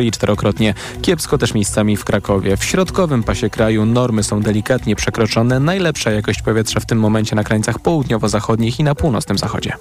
i 0.00 0.10
czterokrotnie. 0.10 0.74
Kiepsko 1.02 1.38
też 1.38 1.54
miejscami 1.54 1.96
w 1.96 2.04
Krakowie. 2.04 2.56
W 2.56 2.64
środkowym 2.64 3.22
pasie 3.22 3.50
kraju 3.50 3.86
normy 3.86 4.22
są 4.22 4.40
delikatnie 4.40 4.96
przekroczone. 4.96 5.60
Najlepsza 5.60 6.10
jakość 6.10 6.42
powietrza 6.42 6.80
w 6.80 6.86
tym 6.86 6.98
momencie 6.98 7.36
na 7.36 7.44
krańcach 7.44 7.78
południowo-zachodnich 7.78 8.80
i 8.80 8.84
na 8.84 8.94
północnym 8.94 9.38
zachodzie. 9.38 9.72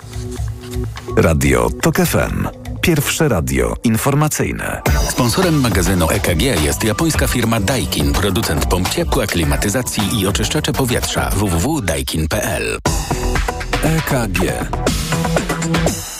Radio 1.17 1.69
TOK 1.81 1.95
FM. 1.95 2.47
Pierwsze 2.81 3.29
radio 3.29 3.75
informacyjne. 3.83 4.81
Sponsorem 5.09 5.61
magazynu 5.61 6.09
EKG 6.09 6.41
jest 6.41 6.83
japońska 6.83 7.27
firma 7.27 7.59
Daikin, 7.59 8.13
producent 8.13 8.65
pomp 8.65 8.89
ciepła, 8.89 9.27
klimatyzacji 9.27 10.19
i 10.19 10.27
oczyszczacze 10.27 10.73
powietrza 10.73 11.29
www.daikin.pl. 11.29 12.77
EKG. 13.83 14.39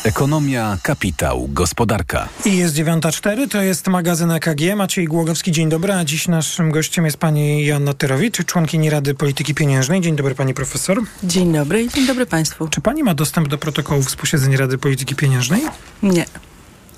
Ekonomia, 0.04 0.78
kapitał, 0.84 1.48
gospodarka. 1.54 2.30
I 2.46 2.58
jest 2.58 2.76
9.04, 2.76 3.50
to 3.50 3.62
jest 3.62 3.88
magazyn 3.88 4.32
EKG. 4.32 4.76
Maciej 4.76 5.06
Głogowski, 5.06 5.52
dzień 5.52 5.70
dobry. 5.70 5.94
A 5.94 6.06
dziś 6.06 6.28
naszym 6.28 6.72
gościem 6.72 7.06
jest 7.06 7.18
pani 7.18 7.66
Joanna 7.66 7.94
Tyrowicz, 7.94 8.46
członkini 8.46 8.90
Rady 8.90 9.14
Polityki 9.14 9.56
Pieniężnej. 9.56 10.02
Dzień 10.02 10.16
dobry 10.16 10.36
pani 10.36 10.54
profesor. 10.54 11.02
Dzień 11.24 11.54
dobry 11.54 11.84
i 11.84 11.90
dzień 11.90 12.08
dobry 12.08 12.26
państwu. 12.26 12.68
Czy 12.68 12.82
pani 12.82 13.04
ma 13.04 13.14
dostęp 13.14 13.48
do 13.48 13.58
protokołów 13.58 14.10
z 14.10 14.16
posiedzeń 14.16 14.58
Rady 14.58 14.78
Polityki 14.78 15.16
Pieniężnej? 15.16 15.62
Nie. 16.04 16.26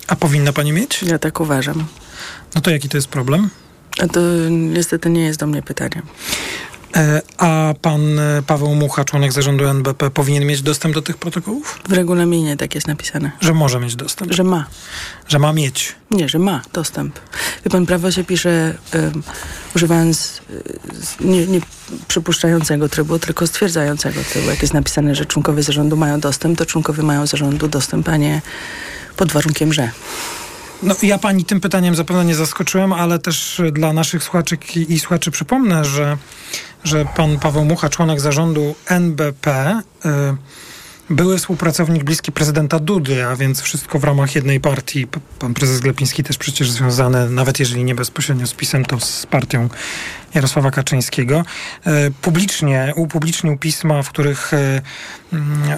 A 0.07 0.15
powinna 0.15 0.53
pani 0.53 0.71
mieć? 0.71 1.03
Ja 1.03 1.19
tak 1.19 1.39
uważam. 1.39 1.85
No 2.55 2.61
to 2.61 2.71
jaki 2.71 2.89
to 2.89 2.97
jest 2.97 3.07
problem? 3.07 3.49
A 4.01 4.07
to 4.07 4.19
niestety 4.49 5.09
nie 5.09 5.23
jest 5.23 5.39
do 5.39 5.47
mnie 5.47 5.61
pytanie. 5.61 6.01
E, 6.95 7.21
a 7.37 7.73
pan 7.81 8.19
e, 8.19 8.41
Paweł 8.47 8.75
Mucha, 8.75 9.05
członek 9.05 9.31
zarządu 9.31 9.65
NBP, 9.65 10.09
powinien 10.09 10.45
mieć 10.45 10.61
dostęp 10.61 10.95
do 10.95 11.01
tych 11.01 11.17
protokołów? 11.17 11.79
W 11.89 11.93
regulaminie 11.93 12.57
tak 12.57 12.75
jest 12.75 12.87
napisane. 12.87 13.31
Że 13.41 13.53
może 13.53 13.79
mieć 13.79 13.95
dostęp? 13.95 14.33
Że 14.33 14.43
ma. 14.43 14.65
Że 15.27 15.39
ma 15.39 15.53
mieć? 15.53 15.95
Nie, 16.11 16.29
że 16.29 16.39
ma 16.39 16.61
dostęp. 16.73 17.19
Wie 17.65 17.71
pan, 17.71 17.85
prawo 17.85 18.11
się 18.11 18.23
pisze 18.23 18.75
um, 18.93 19.23
używając 19.75 20.41
um, 20.49 21.31
nie, 21.31 21.47
nie 21.47 21.61
przypuszczającego 22.07 22.89
trybu, 22.89 23.19
tylko 23.19 23.47
stwierdzającego 23.47 24.23
trybu. 24.23 24.49
Jak 24.49 24.61
jest 24.61 24.73
napisane, 24.73 25.15
że 25.15 25.25
członkowie 25.25 25.63
zarządu 25.63 25.97
mają 25.97 26.19
dostęp, 26.19 26.57
to 26.57 26.65
członkowie 26.65 27.03
mają 27.03 27.27
zarządu 27.27 27.67
dostęp, 27.67 28.09
a 28.09 28.17
nie 28.17 28.41
pod 29.17 29.31
warunkiem, 29.31 29.73
że. 29.73 29.91
No, 30.83 30.95
ja 31.03 31.17
pani 31.17 31.45
tym 31.45 31.61
pytaniem 31.61 31.95
zapewne 31.95 32.25
nie 32.25 32.35
zaskoczyłem, 32.35 32.93
ale 32.93 33.19
też 33.19 33.61
dla 33.71 33.93
naszych 33.93 34.23
słuchaczek 34.23 34.77
i, 34.77 34.93
i 34.93 34.99
słuchaczy 34.99 35.31
przypomnę, 35.31 35.85
że, 35.85 36.17
że 36.83 37.05
pan 37.05 37.39
Paweł 37.39 37.65
Mucha, 37.65 37.89
członek 37.89 38.19
zarządu 38.19 38.75
NBP, 38.85 39.81
y, 40.05 40.09
były 41.09 41.37
współpracownik 41.37 42.03
bliski 42.03 42.31
prezydenta 42.31 42.79
Dudy, 42.79 43.25
a 43.25 43.35
więc 43.35 43.61
wszystko 43.61 43.99
w 43.99 44.03
ramach 44.03 44.35
jednej 44.35 44.59
partii. 44.59 45.07
Pan 45.39 45.53
prezes 45.53 45.79
Glepiński 45.79 46.23
też 46.23 46.37
przecież 46.37 46.71
związany, 46.71 47.29
nawet 47.29 47.59
jeżeli 47.59 47.83
nie 47.83 47.95
bezpośrednio 47.95 48.47
z 48.47 48.53
PiSem, 48.53 48.85
to 48.85 48.99
z 48.99 49.25
partią 49.25 49.69
Jarosława 50.33 50.71
Kaczyńskiego. 50.71 51.45
E, 51.85 52.11
publicznie 52.11 52.93
upublicznił 52.95 53.57
pisma, 53.57 54.03
w 54.03 54.09
których 54.09 54.53
e, 54.53 54.81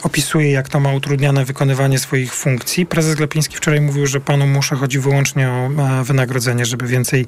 opisuje, 0.03 0.51
jak 0.51 0.69
to 0.69 0.79
ma 0.79 0.93
utrudniane 0.93 1.45
wykonywanie 1.45 1.99
swoich 1.99 2.33
funkcji. 2.33 2.85
Prezes 2.85 3.15
Glepiński 3.15 3.57
wczoraj 3.57 3.81
mówił, 3.81 4.07
że 4.07 4.19
panu 4.19 4.47
Musza 4.47 4.75
chodzi 4.75 4.99
wyłącznie 4.99 5.49
o 5.49 5.69
wynagrodzenie, 6.03 6.65
żeby 6.65 6.87
więcej 6.87 7.25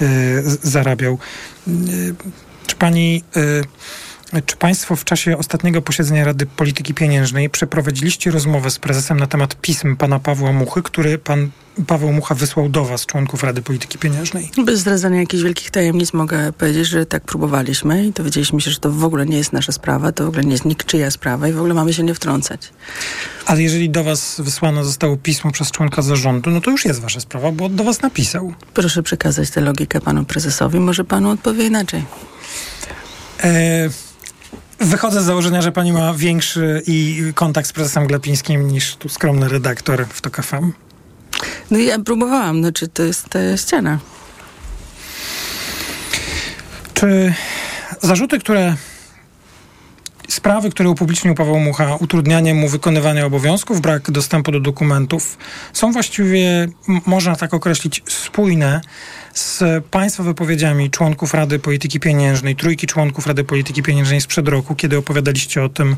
e, 0.00 0.06
zarabiał. 0.62 1.18
Czy 2.66 2.76
pani 2.76 3.24
czy 4.46 4.56
Państwo 4.56 4.96
w 4.96 5.04
czasie 5.04 5.38
ostatniego 5.38 5.82
posiedzenia 5.82 6.24
Rady 6.24 6.46
Polityki 6.46 6.94
Pieniężnej 6.94 7.50
przeprowadziliście 7.50 8.30
rozmowę 8.30 8.70
z 8.70 8.78
prezesem 8.78 9.20
na 9.20 9.26
temat 9.26 9.60
pism 9.60 9.96
pana 9.96 10.18
Pawła 10.18 10.52
Muchy, 10.52 10.82
który 10.82 11.18
pan 11.18 11.50
Paweł 11.86 12.12
Mucha 12.12 12.34
wysłał 12.34 12.68
do 12.68 12.84
Was, 12.84 13.06
członków 13.06 13.42
Rady 13.42 13.62
Polityki 13.62 13.98
Pieniężnej? 13.98 14.50
Bez 14.64 14.80
zdradzania 14.80 15.20
jakichś 15.20 15.42
wielkich 15.42 15.70
tajemnic 15.70 16.12
mogę 16.12 16.52
powiedzieć, 16.52 16.86
że 16.86 17.06
tak 17.06 17.24
próbowaliśmy 17.24 18.06
i 18.06 18.12
dowiedzieliśmy 18.12 18.60
się, 18.60 18.70
że 18.70 18.78
to 18.78 18.90
w 18.90 19.04
ogóle 19.04 19.26
nie 19.26 19.36
jest 19.36 19.52
nasza 19.52 19.72
sprawa, 19.72 20.12
to 20.12 20.24
w 20.24 20.28
ogóle 20.28 20.44
nie 20.44 20.52
jest 20.52 20.64
niczyja 20.64 21.10
sprawa 21.10 21.48
i 21.48 21.52
w 21.52 21.58
ogóle 21.58 21.74
mamy 21.74 21.94
się 21.94 22.02
nie 22.02 22.14
wtrącać. 22.14 22.72
Ale 23.46 23.62
jeżeli 23.62 23.90
do 23.90 24.04
Was 24.04 24.40
wysłane 24.44 24.84
zostało 24.84 25.16
pismo 25.16 25.50
przez 25.52 25.70
członka 25.70 26.02
zarządu, 26.02 26.50
no 26.50 26.60
to 26.60 26.70
już 26.70 26.84
jest 26.84 27.00
Wasza 27.00 27.20
sprawa, 27.20 27.52
bo 27.52 27.68
do 27.68 27.84
Was 27.84 28.02
napisał. 28.02 28.54
Proszę 28.74 29.02
przekazać 29.02 29.50
tę 29.50 29.60
logikę 29.60 30.00
panu 30.00 30.24
prezesowi, 30.24 30.80
może 30.80 31.04
panu 31.04 31.30
odpowie 31.30 31.66
inaczej. 31.66 32.04
E 33.44 34.09
Wychodzę 34.80 35.22
z 35.22 35.24
założenia, 35.24 35.62
że 35.62 35.72
pani 35.72 35.92
ma 35.92 36.14
większy 36.14 36.82
i 36.86 37.22
kontakt 37.34 37.68
z 37.68 37.72
prezesem 37.72 38.06
Glepińskim 38.06 38.68
niż 38.68 38.96
tu 38.96 39.08
skromny 39.08 39.48
redaktor 39.48 40.06
w 40.08 40.20
TOK 40.20 40.36
FM. 40.42 40.72
No 41.70 41.78
ja 41.78 41.98
próbowałam, 41.98 42.60
znaczy 42.62 42.88
to 42.88 43.02
jest 43.02 43.28
ta 43.28 43.56
ściana. 43.56 43.98
Czy 46.94 47.34
zarzuty, 48.00 48.38
które 48.38 48.76
sprawy, 50.32 50.70
które 50.70 50.90
upublicznił 50.90 51.34
Paweł 51.34 51.58
Mucha, 51.58 51.96
utrudnianie 51.96 52.54
mu 52.54 52.68
wykonywania 52.68 53.26
obowiązków, 53.26 53.80
brak 53.80 54.10
dostępu 54.10 54.52
do 54.52 54.60
dokumentów, 54.60 55.38
są 55.72 55.92
właściwie, 55.92 56.68
można 57.06 57.36
tak 57.36 57.54
określić, 57.54 58.02
spójne 58.06 58.80
z 59.34 59.62
Państwa 59.90 60.22
wypowiedziami 60.22 60.90
członków 60.90 61.34
Rady 61.34 61.58
Polityki 61.58 62.00
Pieniężnej, 62.00 62.56
trójki 62.56 62.86
członków 62.86 63.26
Rady 63.26 63.44
Polityki 63.44 63.82
Pieniężnej 63.82 64.20
sprzed 64.20 64.48
roku, 64.48 64.74
kiedy 64.74 64.98
opowiadaliście 64.98 65.62
o 65.62 65.68
tym, 65.68 65.96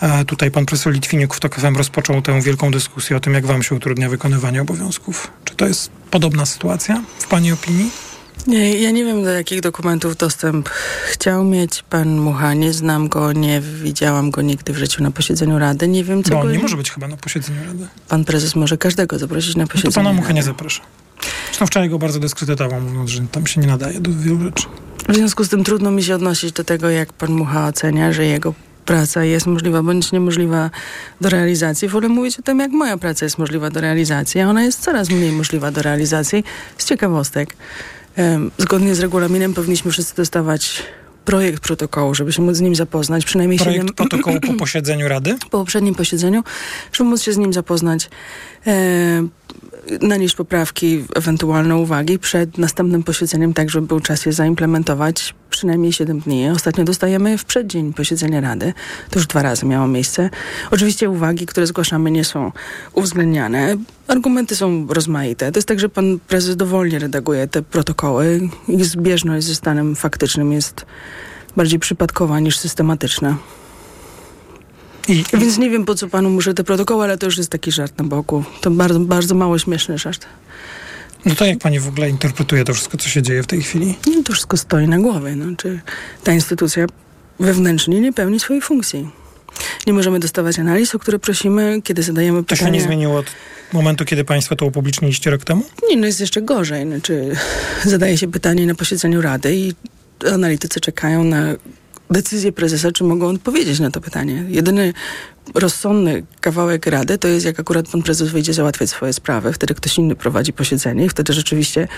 e, 0.00 0.24
tutaj 0.24 0.50
pan 0.50 0.66
profesor 0.66 0.92
Litwiniuk 0.92 1.34
w 1.34 1.40
TOK 1.40 1.58
rozpoczął 1.76 2.22
tę 2.22 2.40
wielką 2.40 2.70
dyskusję 2.70 3.16
o 3.16 3.20
tym, 3.20 3.34
jak 3.34 3.46
wam 3.46 3.62
się 3.62 3.74
utrudnia 3.74 4.08
wykonywanie 4.08 4.62
obowiązków. 4.62 5.30
Czy 5.44 5.54
to 5.54 5.66
jest 5.66 5.90
podobna 6.10 6.46
sytuacja 6.46 7.02
w 7.18 7.26
Pani 7.26 7.52
opinii? 7.52 8.03
Nie, 8.46 8.80
ja 8.80 8.90
nie 8.90 9.04
wiem, 9.04 9.24
do 9.24 9.30
jakich 9.30 9.60
dokumentów 9.60 10.16
dostęp 10.16 10.68
chciał 11.12 11.44
mieć 11.44 11.82
pan 11.90 12.18
Mucha. 12.18 12.54
Nie 12.54 12.72
znam 12.72 13.08
go, 13.08 13.32
nie 13.32 13.60
widziałam 13.60 14.30
go 14.30 14.42
nigdy 14.42 14.72
w 14.72 14.76
życiu 14.76 15.02
na 15.02 15.10
posiedzeniu 15.10 15.58
Rady. 15.58 15.88
Nie 15.88 16.04
wiem, 16.04 16.22
co 16.22 16.40
on 16.40 16.46
go... 16.46 16.52
nie 16.52 16.58
może 16.58 16.76
być 16.76 16.90
chyba 16.90 17.08
na 17.08 17.16
posiedzeniu 17.16 17.60
Rady. 17.66 17.86
Pan 18.08 18.24
prezes 18.24 18.56
może 18.56 18.78
każdego 18.78 19.18
zaprosić 19.18 19.56
na 19.56 19.66
posiedzenie 19.66 19.88
no 19.88 19.92
to 19.92 20.08
pana 20.08 20.12
Mucha 20.12 20.32
nie 20.32 20.42
zaprasza. 20.42 20.82
Zresztą 21.46 21.66
wczoraj 21.66 21.90
go 21.90 21.98
bardzo 21.98 22.20
dyskredytował, 22.20 22.80
mówiąc, 22.80 23.10
że 23.10 23.20
tam 23.32 23.46
się 23.46 23.60
nie 23.60 23.66
nadaje 23.66 24.00
do 24.00 24.10
wielu 24.12 24.40
rzeczy. 24.40 24.66
W 25.08 25.14
związku 25.14 25.44
z 25.44 25.48
tym 25.48 25.64
trudno 25.64 25.90
mi 25.90 26.02
się 26.02 26.14
odnosić 26.14 26.52
do 26.52 26.64
tego, 26.64 26.90
jak 26.90 27.12
pan 27.12 27.30
Mucha 27.30 27.66
ocenia, 27.66 28.12
że 28.12 28.24
jego 28.26 28.54
praca 28.84 29.24
jest 29.24 29.46
możliwa 29.46 29.82
bądź 29.82 30.12
niemożliwa 30.12 30.70
do 31.20 31.28
realizacji. 31.28 31.88
Wolę 31.88 32.08
mówić 32.08 32.38
o 32.38 32.42
tym, 32.42 32.58
jak 32.58 32.70
moja 32.70 32.96
praca 32.96 33.26
jest 33.26 33.38
możliwa 33.38 33.70
do 33.70 33.80
realizacji, 33.80 34.40
a 34.40 34.48
ona 34.48 34.62
jest 34.62 34.80
coraz 34.80 35.10
mniej 35.10 35.32
możliwa 35.32 35.70
do 35.70 35.82
realizacji. 35.82 36.44
Z 36.78 36.84
ciekawostek. 36.84 37.56
Zgodnie 38.58 38.94
z 38.94 39.00
regulaminem 39.00 39.54
powinniśmy 39.54 39.90
wszyscy 39.90 40.16
dostawać 40.16 40.82
projekt 41.24 41.62
protokołu, 41.62 42.14
żeby 42.14 42.32
się 42.32 42.42
móc 42.42 42.56
z 42.56 42.60
nim 42.60 42.74
zapoznać. 42.74 43.24
Przynajmniej 43.24 43.58
Projekt 43.58 43.82
7... 43.82 43.94
protokołu 43.94 44.40
po 44.40 44.54
posiedzeniu 44.64 45.08
Rady? 45.08 45.36
Po 45.50 45.58
poprzednim 45.58 45.94
posiedzeniu, 45.94 46.42
żeby 46.92 47.10
móc 47.10 47.22
się 47.22 47.32
z 47.32 47.36
nim 47.36 47.52
zapoznać. 47.52 48.10
Nanieść 50.00 50.36
poprawki, 50.36 51.04
ewentualne 51.14 51.76
uwagi 51.76 52.18
przed 52.18 52.58
następnym 52.58 53.02
posiedzeniem, 53.02 53.54
tak 53.54 53.70
żeby 53.70 53.86
był 53.86 54.00
czas 54.00 54.26
je 54.26 54.32
zaimplementować 54.32 55.34
przynajmniej 55.50 55.92
7 55.92 56.20
dni. 56.20 56.50
Ostatnio 56.50 56.84
dostajemy 56.84 57.30
je 57.30 57.38
w 57.38 57.44
przeddzień 57.44 57.92
posiedzenia 57.92 58.40
Rady. 58.40 58.72
To 59.10 59.18
już 59.18 59.26
dwa 59.26 59.42
razy 59.42 59.66
miało 59.66 59.86
miejsce. 59.86 60.30
Oczywiście 60.70 61.10
uwagi, 61.10 61.46
które 61.46 61.66
zgłaszamy 61.66 62.10
nie 62.10 62.24
są 62.24 62.52
uwzględniane. 62.92 63.76
Argumenty 64.08 64.56
są 64.56 64.86
rozmaite. 64.86 65.52
To 65.52 65.58
jest 65.58 65.68
tak, 65.68 65.80
że 65.80 65.88
pan 65.88 66.18
prezes 66.28 66.56
dowolnie 66.56 66.98
redaguje 66.98 67.48
te 67.48 67.62
protokoły. 67.62 68.40
Ich 68.68 68.84
zbieżność 68.84 69.46
ze 69.46 69.54
stanem 69.54 69.96
faktycznym 69.96 70.52
jest 70.52 70.86
bardziej 71.56 71.78
przypadkowa 71.78 72.40
niż 72.40 72.58
systematyczna. 72.58 73.36
I, 75.08 75.24
Więc 75.38 75.58
nie 75.58 75.70
wiem, 75.70 75.84
po 75.84 75.94
co 75.94 76.08
panu 76.08 76.30
muszę 76.30 76.54
te 76.54 76.64
protokoły, 76.64 77.04
ale 77.04 77.18
to 77.18 77.26
już 77.26 77.38
jest 77.38 77.50
taki 77.50 77.72
żart 77.72 77.98
na 77.98 78.04
boku. 78.04 78.44
To 78.60 78.70
bardzo, 78.70 79.00
bardzo 79.00 79.34
mało 79.34 79.58
śmieszny 79.58 79.98
żart. 79.98 80.26
No 81.24 81.34
to 81.34 81.44
jak 81.44 81.58
pani 81.58 81.80
w 81.80 81.88
ogóle 81.88 82.10
interpretuje 82.10 82.64
to 82.64 82.74
wszystko, 82.74 82.96
co 82.98 83.08
się 83.08 83.22
dzieje 83.22 83.42
w 83.42 83.46
tej 83.46 83.62
chwili? 83.62 83.94
No, 84.06 84.22
to 84.24 84.32
wszystko 84.32 84.56
stoi 84.56 84.88
na 84.88 84.98
głowie. 84.98 85.36
No. 85.36 85.56
Czy 85.56 85.80
ta 86.24 86.32
instytucja 86.32 86.86
wewnętrznie 87.40 88.00
nie 88.00 88.12
pełni 88.12 88.40
swojej 88.40 88.62
funkcji? 88.62 89.10
Nie 89.86 89.92
możemy 89.92 90.20
dostawać 90.20 90.58
analiz, 90.58 90.94
o 90.94 90.98
które 90.98 91.18
prosimy, 91.18 91.80
kiedy 91.84 92.02
zadajemy 92.02 92.38
To 92.38 92.44
pytania. 92.44 92.66
się 92.66 92.72
nie 92.72 92.80
zmieniło 92.82 93.18
od 93.18 93.26
momentu, 93.72 94.04
kiedy 94.04 94.24
państwo 94.24 94.56
to 94.56 94.66
upubliczniliście 94.66 95.30
rok 95.30 95.44
temu? 95.44 95.62
Nie, 95.90 95.96
no 95.96 96.06
jest 96.06 96.20
jeszcze 96.20 96.42
gorzej. 96.42 96.86
Znaczy, 96.86 97.36
zadaje 97.84 98.18
się 98.18 98.30
pytanie 98.30 98.66
na 98.66 98.74
posiedzeniu 98.74 99.22
Rady 99.22 99.56
i 99.56 99.72
analitycy 100.32 100.80
czekają 100.80 101.24
na 101.24 101.42
decyzję 102.10 102.52
prezesa, 102.52 102.92
czy 102.92 103.04
mogą 103.04 103.28
odpowiedzieć 103.28 103.80
na 103.80 103.90
to 103.90 104.00
pytanie. 104.00 104.44
Jedyny 104.48 104.92
rozsądny 105.54 106.22
kawałek 106.40 106.86
Rady 106.86 107.18
to 107.18 107.28
jest, 107.28 107.46
jak 107.46 107.60
akurat 107.60 107.88
pan 107.88 108.02
prezes 108.02 108.28
wyjdzie 108.28 108.54
załatwiać 108.54 108.90
swoje 108.90 109.12
sprawy, 109.12 109.52
wtedy 109.52 109.74
ktoś 109.74 109.98
inny 109.98 110.16
prowadzi 110.16 110.52
posiedzenie 110.52 111.04
i 111.04 111.08
wtedy 111.08 111.32
rzeczywiście 111.32 111.88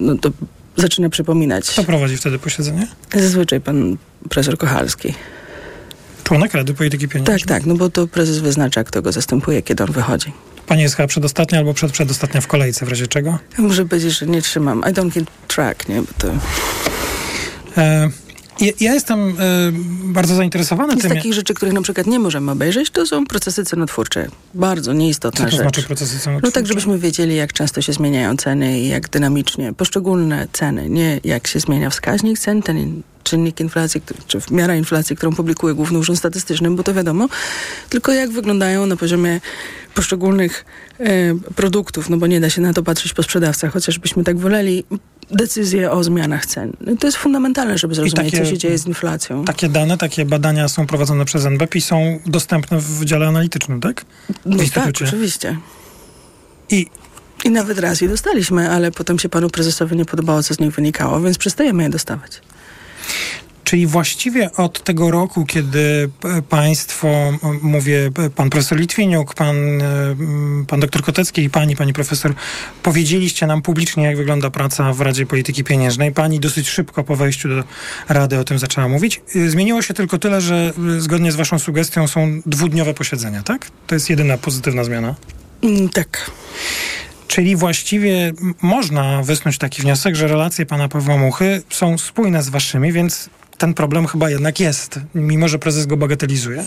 no 0.00 0.18
to 0.20 0.30
zaczyna 0.76 1.08
przypominać. 1.08 1.70
Kto 1.70 1.84
prowadzi 1.84 2.16
wtedy 2.16 2.38
posiedzenie? 2.38 2.86
Zazwyczaj 3.14 3.60
pan 3.60 3.96
profesor 4.28 4.58
Kochalski. 4.58 5.14
Członek 6.24 6.54
Rady 6.54 6.74
Polityki 6.74 7.08
Pieniężnej. 7.08 7.38
Tak, 7.38 7.48
tak, 7.48 7.66
no 7.66 7.74
bo 7.74 7.90
to 7.90 8.06
prezes 8.06 8.38
wyznacza, 8.38 8.84
kto 8.84 9.02
go 9.02 9.12
zastępuje, 9.12 9.62
kiedy 9.62 9.84
on 9.84 9.92
wychodzi. 9.92 10.32
Pani 10.66 10.82
jest 10.82 10.96
chyba 10.96 11.06
przedostatnia 11.06 11.58
albo 11.58 11.74
przed, 11.74 11.92
przedostatnia 11.92 12.40
w 12.40 12.46
kolejce, 12.46 12.86
w 12.86 12.88
razie 12.88 13.06
czego? 13.06 13.38
Ja 13.58 13.64
muszę 13.64 13.84
powiedzieć, 13.84 14.18
że 14.18 14.26
nie 14.26 14.42
trzymam. 14.42 14.80
I 14.80 14.94
don't 14.94 15.12
keep 15.12 15.30
track, 15.48 15.88
nie? 15.88 16.02
Bo 16.02 16.08
to 16.18 16.28
E, 17.76 18.10
ja, 18.62 18.72
ja 18.80 18.94
jestem 18.94 19.28
e, 19.28 19.32
bardzo 20.04 20.34
zainteresowany 20.34 20.96
z 20.96 20.98
tym. 20.98 21.10
takich 21.10 21.34
rzeczy, 21.34 21.54
których 21.54 21.74
na 21.74 21.82
przykład 21.82 22.06
nie 22.06 22.18
możemy 22.18 22.50
obejrzeć, 22.50 22.90
to 22.90 23.06
są 23.06 23.26
procesy 23.26 23.64
cenotwórcze. 23.64 24.28
Bardzo 24.54 24.92
nieistotna 24.92 25.38
Co 25.38 25.44
to 25.44 25.50
rzecz. 25.50 25.60
znaczy 25.60 25.82
procesy 25.82 26.18
cenotwórcze? 26.18 26.46
No 26.48 26.52
tak, 26.52 26.66
żebyśmy 26.66 26.98
wiedzieli, 26.98 27.36
jak 27.36 27.52
często 27.52 27.82
się 27.82 27.92
zmieniają 27.92 28.36
ceny 28.36 28.80
i 28.80 28.88
jak 28.88 29.08
dynamicznie 29.08 29.72
poszczególne 29.72 30.48
ceny, 30.52 30.88
nie 30.90 31.20
jak 31.24 31.46
się 31.46 31.60
zmienia 31.60 31.90
wskaźnik 31.90 32.38
cen, 32.38 32.62
ten 32.62 33.02
czynnik 33.24 33.60
inflacji, 33.60 34.00
czy 34.26 34.38
miara 34.50 34.76
inflacji, 34.76 35.16
którą 35.16 35.32
publikuje 35.34 35.74
Główny 35.74 35.98
Urząd 35.98 36.18
Statystyczny, 36.18 36.70
bo 36.70 36.82
to 36.82 36.94
wiadomo, 36.94 37.28
tylko 37.88 38.12
jak 38.12 38.30
wyglądają 38.30 38.86
na 38.86 38.96
poziomie 38.96 39.40
poszczególnych 39.94 40.64
e, 41.00 41.04
produktów, 41.56 42.08
no 42.10 42.16
bo 42.16 42.26
nie 42.26 42.40
da 42.40 42.50
się 42.50 42.60
na 42.60 42.72
to 42.72 42.82
patrzeć 42.82 43.12
po 43.12 43.22
sprzedawcach, 43.22 43.72
chociażbyśmy 43.72 44.24
tak 44.24 44.38
woleli, 44.38 44.84
decyzje 45.30 45.90
o 45.90 46.04
zmianach 46.04 46.46
cen. 46.46 46.72
No 46.80 46.96
to 46.96 47.06
jest 47.06 47.16
fundamentalne, 47.18 47.78
żeby 47.78 47.94
zrozumieć, 47.94 48.16
takie- 48.32 48.44
co 48.44 48.50
się 48.50 48.58
dzieje 48.58 48.78
z 48.78 48.86
inflacją. 48.86 49.44
Takie 49.44 49.68
dane, 49.68 49.98
takie 49.98 50.24
badania 50.24 50.68
są 50.68 50.86
prowadzone 50.86 51.24
przez 51.24 51.44
NBP 51.44 51.78
i 51.78 51.80
są 51.80 52.18
dostępne 52.26 52.78
w 52.78 53.04
dziale 53.04 53.26
analitycznym, 53.28 53.80
tak? 53.80 54.04
No 54.46 54.56
tak, 54.74 54.88
oczywiście. 54.88 55.58
I 56.70 56.86
I 57.44 57.50
nawet 57.50 57.78
raz 57.78 58.00
je 58.00 58.08
dostaliśmy, 58.08 58.70
ale 58.70 58.90
potem 58.92 59.18
się 59.18 59.28
panu 59.28 59.50
prezesowi 59.50 59.96
nie 59.96 60.04
podobało, 60.04 60.42
co 60.42 60.54
z 60.54 60.58
nich 60.60 60.74
wynikało, 60.74 61.20
więc 61.20 61.38
przestajemy 61.38 61.82
je 61.82 61.88
dostawać. 61.90 62.40
Czyli 63.72 63.86
właściwie 63.86 64.52
od 64.52 64.84
tego 64.84 65.10
roku, 65.10 65.46
kiedy 65.46 66.10
e, 66.24 66.42
państwo, 66.42 67.08
mówię, 67.62 68.10
e, 68.18 68.30
pan 68.30 68.50
profesor 68.50 68.78
Litwiniuk, 68.78 69.34
pan, 69.34 69.56
e, 69.82 69.84
pan 70.66 70.80
doktor 70.80 71.02
Kotecki 71.02 71.42
i 71.42 71.50
pani, 71.50 71.76
pani 71.76 71.92
profesor, 71.92 72.34
powiedzieliście 72.82 73.46
nam 73.46 73.62
publicznie, 73.62 74.04
jak 74.04 74.16
wygląda 74.16 74.50
praca 74.50 74.92
w 74.92 75.00
Radzie 75.00 75.26
Polityki 75.26 75.64
Pieniężnej. 75.64 76.12
Pani 76.12 76.40
dosyć 76.40 76.68
szybko 76.68 77.04
po 77.04 77.16
wejściu 77.16 77.48
do 77.48 77.64
Rady 78.08 78.38
o 78.38 78.44
tym 78.44 78.58
zaczęła 78.58 78.88
mówić. 78.88 79.20
Zmieniło 79.48 79.82
się 79.82 79.94
tylko 79.94 80.18
tyle, 80.18 80.40
że 80.40 80.72
zgodnie 80.98 81.32
z 81.32 81.36
waszą 81.36 81.58
sugestią 81.58 82.08
są 82.08 82.40
dwudniowe 82.46 82.94
posiedzenia, 82.94 83.42
tak? 83.42 83.70
To 83.86 83.94
jest 83.94 84.10
jedyna 84.10 84.38
pozytywna 84.38 84.84
zmiana. 84.84 85.14
Mm, 85.62 85.88
tak. 85.88 86.30
Czyli 87.28 87.56
właściwie 87.56 88.32
można 88.62 89.22
wysnuć 89.22 89.58
taki 89.58 89.82
wniosek, 89.82 90.14
że 90.14 90.28
relacje 90.28 90.66
pana 90.66 90.88
Pawła 90.88 91.16
Muchy 91.16 91.62
są 91.70 91.98
spójne 91.98 92.42
z 92.42 92.48
waszymi, 92.48 92.92
więc 92.92 93.30
ten 93.62 93.74
problem 93.74 94.06
chyba 94.06 94.30
jednak 94.30 94.60
jest, 94.60 95.00
mimo 95.14 95.48
że 95.48 95.58
prezes 95.58 95.86
go 95.86 95.96
bagatelizuje. 95.96 96.64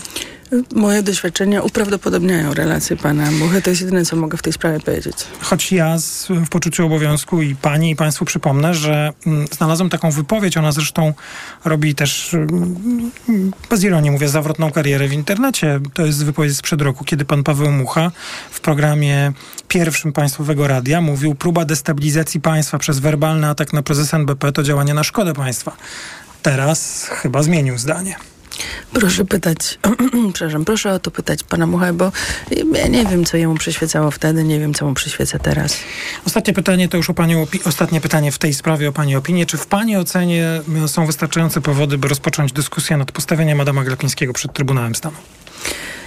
Moje 0.74 1.02
doświadczenia 1.02 1.62
uprawdopodobniają 1.62 2.54
relacje 2.54 2.96
pana 2.96 3.30
Muchy. 3.30 3.62
To 3.62 3.70
jest 3.70 3.82
jedyne, 3.82 4.04
co 4.04 4.16
mogę 4.16 4.38
w 4.38 4.42
tej 4.42 4.52
sprawie 4.52 4.80
powiedzieć. 4.80 5.16
Choć 5.40 5.72
ja 5.72 5.98
z, 5.98 6.26
w 6.28 6.48
poczuciu 6.48 6.86
obowiązku 6.86 7.42
i 7.42 7.56
pani 7.56 7.90
i 7.90 7.96
państwu 7.96 8.24
przypomnę, 8.24 8.74
że 8.74 9.12
mm, 9.26 9.46
znalazłem 9.52 9.90
taką 9.90 10.10
wypowiedź, 10.10 10.56
ona 10.56 10.72
zresztą 10.72 11.14
robi 11.64 11.94
też, 11.94 12.34
mm, 12.34 13.10
bez 13.70 13.84
ironii 13.84 14.10
mówię, 14.10 14.28
zawrotną 14.28 14.70
karierę 14.70 15.08
w 15.08 15.12
internecie. 15.12 15.80
To 15.94 16.06
jest 16.06 16.24
wypowiedź 16.24 16.56
sprzed 16.56 16.82
roku, 16.82 17.04
kiedy 17.04 17.24
pan 17.24 17.42
Paweł 17.42 17.72
Mucha 17.72 18.10
w 18.50 18.60
programie 18.60 19.32
pierwszym 19.68 20.12
Państwowego 20.12 20.66
Radia 20.66 21.00
mówił, 21.00 21.34
próba 21.34 21.64
destabilizacji 21.64 22.40
państwa 22.40 22.78
przez 22.78 22.98
werbalny 22.98 23.48
atak 23.48 23.72
na 23.72 23.82
prezesa 23.82 24.16
NBP 24.16 24.52
to 24.52 24.62
działanie 24.62 24.94
na 24.94 25.04
szkodę 25.04 25.34
państwa. 25.34 25.76
Teraz 26.46 27.08
chyba 27.08 27.42
zmienił 27.42 27.78
zdanie. 27.78 28.16
Proszę 28.92 29.24
pytać, 29.24 29.78
przepraszam, 30.34 30.64
proszę 30.64 30.92
o 30.92 30.98
to 30.98 31.10
pytać 31.10 31.42
pana 31.42 31.66
Muchę, 31.66 31.92
bo 31.92 32.12
ja 32.72 32.86
nie 32.86 33.06
wiem, 33.06 33.24
co 33.24 33.36
jemu 33.36 33.54
przyświecało 33.54 34.10
wtedy, 34.10 34.44
nie 34.44 34.60
wiem, 34.60 34.74
co 34.74 34.86
mu 34.86 34.94
przyświeca 34.94 35.38
teraz. 35.38 35.76
Ostatnie 36.26 36.54
pytanie 36.54 36.88
to 36.88 36.96
już 36.96 37.10
o 37.10 37.14
pani 37.14 37.34
opi- 37.36 37.68
ostatnie 37.68 38.00
pytanie 38.00 38.32
w 38.32 38.38
tej 38.38 38.54
sprawie 38.54 38.88
o 38.88 38.92
pani 38.92 39.16
opinię. 39.16 39.46
Czy 39.46 39.56
w 39.56 39.66
pani 39.66 39.96
ocenie 39.96 40.60
y, 40.84 40.88
są 40.88 41.06
wystarczające 41.06 41.60
powody, 41.60 41.98
by 41.98 42.08
rozpocząć 42.08 42.52
dyskusję 42.52 42.96
nad 42.96 43.12
postawieniem 43.12 43.60
Adama 43.60 43.84
Glapińskiego 43.84 44.32
przed 44.32 44.52
Trybunałem 44.52 44.94
Stanu? 44.94 45.16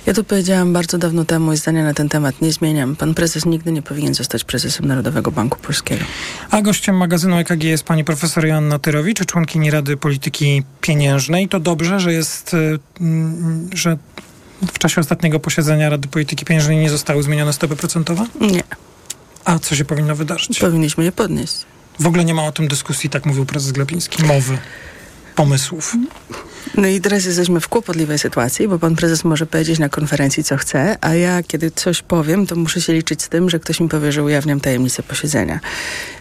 Ja 0.05 0.13
to 0.13 0.23
powiedziałam 0.23 0.73
bardzo 0.73 0.97
dawno 0.97 1.25
temu 1.25 1.53
i 1.53 1.57
zdania 1.57 1.83
na 1.83 1.93
ten 1.93 2.09
temat 2.09 2.41
nie 2.41 2.51
zmieniam. 2.53 2.95
Pan 2.95 3.13
prezes 3.13 3.45
nigdy 3.45 3.71
nie 3.71 3.81
powinien 3.81 4.13
zostać 4.13 4.43
prezesem 4.43 4.85
Narodowego 4.85 5.31
Banku 5.31 5.59
Polskiego. 5.59 6.05
A 6.51 6.61
gościem 6.61 6.97
magazynu 6.97 7.37
EKG 7.37 7.63
jest 7.63 7.83
pani 7.83 8.03
profesor 8.03 8.45
Joanna 8.45 8.79
Tyrowicz, 8.79 9.25
członkini 9.25 9.71
Rady 9.71 9.97
Polityki 9.97 10.63
Pieniężnej. 10.81 11.49
To 11.49 11.59
dobrze, 11.59 11.99
że 11.99 12.13
jest, 12.13 12.53
y, 12.53 12.79
mm, 13.01 13.69
że 13.73 13.97
w 14.73 14.79
czasie 14.79 15.01
ostatniego 15.01 15.39
posiedzenia 15.39 15.89
Rady 15.89 16.07
Polityki 16.07 16.45
Pieniężnej 16.45 16.77
nie 16.77 16.89
zostały 16.89 17.23
zmienione 17.23 17.53
stopy 17.53 17.75
procentowe? 17.75 18.25
Nie, 18.41 18.63
A 19.45 19.59
co 19.59 19.75
się 19.75 19.85
powinno 19.85 20.15
wydarzyć? 20.15 20.59
powinniśmy 20.59 21.03
je 21.03 21.11
podnieść. 21.11 21.55
W 21.99 22.07
ogóle 22.07 22.25
nie 22.25 22.33
ma 22.33 22.43
o 22.45 22.51
tym 22.51 22.67
dyskusji, 22.67 23.09
tak 23.09 23.25
mówił 23.25 23.45
prezes 23.45 23.71
Glapiński, 23.71 24.23
mowy, 24.23 24.57
pomysłów. 25.35 25.95
No 26.77 26.87
i 26.87 27.01
teraz 27.01 27.25
jesteśmy 27.25 27.59
w 27.59 27.67
kłopotliwej 27.67 28.19
sytuacji, 28.19 28.67
bo 28.67 28.79
pan 28.79 28.95
prezes 28.95 29.23
może 29.23 29.45
powiedzieć 29.45 29.79
na 29.79 29.89
konferencji, 29.89 30.43
co 30.43 30.57
chce, 30.57 30.97
a 31.01 31.15
ja, 31.15 31.43
kiedy 31.43 31.71
coś 31.71 32.01
powiem, 32.01 32.47
to 32.47 32.55
muszę 32.55 32.81
się 32.81 32.93
liczyć 32.93 33.21
z 33.21 33.29
tym, 33.29 33.49
że 33.49 33.59
ktoś 33.59 33.79
mi 33.79 33.89
powie, 33.89 34.11
że 34.11 34.23
ujawniam 34.23 34.59
tajemnicę 34.59 35.03
posiedzenia. 35.03 35.59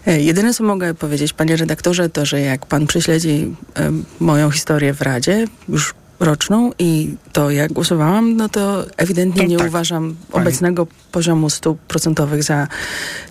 E, 0.06 0.20
Jedyne, 0.20 0.55
co 0.55 0.64
mogę 0.64 0.94
powiedzieć, 0.94 1.32
panie 1.32 1.56
redaktorze, 1.56 2.08
to, 2.08 2.26
że 2.26 2.40
jak 2.40 2.67
pan 2.67 2.87
prześledzi 2.87 3.55
e, 3.76 3.93
moją 4.20 4.50
historię 4.50 4.94
w 4.94 5.02
Radzie, 5.02 5.44
już 5.69 5.94
roczną 6.20 6.73
i 6.79 7.15
to 7.32 7.50
jak 7.50 7.73
głosowałam, 7.73 8.37
no 8.37 8.49
to 8.49 8.87
ewidentnie 8.97 9.43
To 9.43 9.49
nie 9.49 9.56
tak. 9.56 9.69
uważam 9.69 10.17
Pani- 10.32 10.43
obecnego 10.43 10.87
poziomu 11.12 11.50
stóp 11.50 11.79
procentowych 11.81 12.43
za 12.43 12.69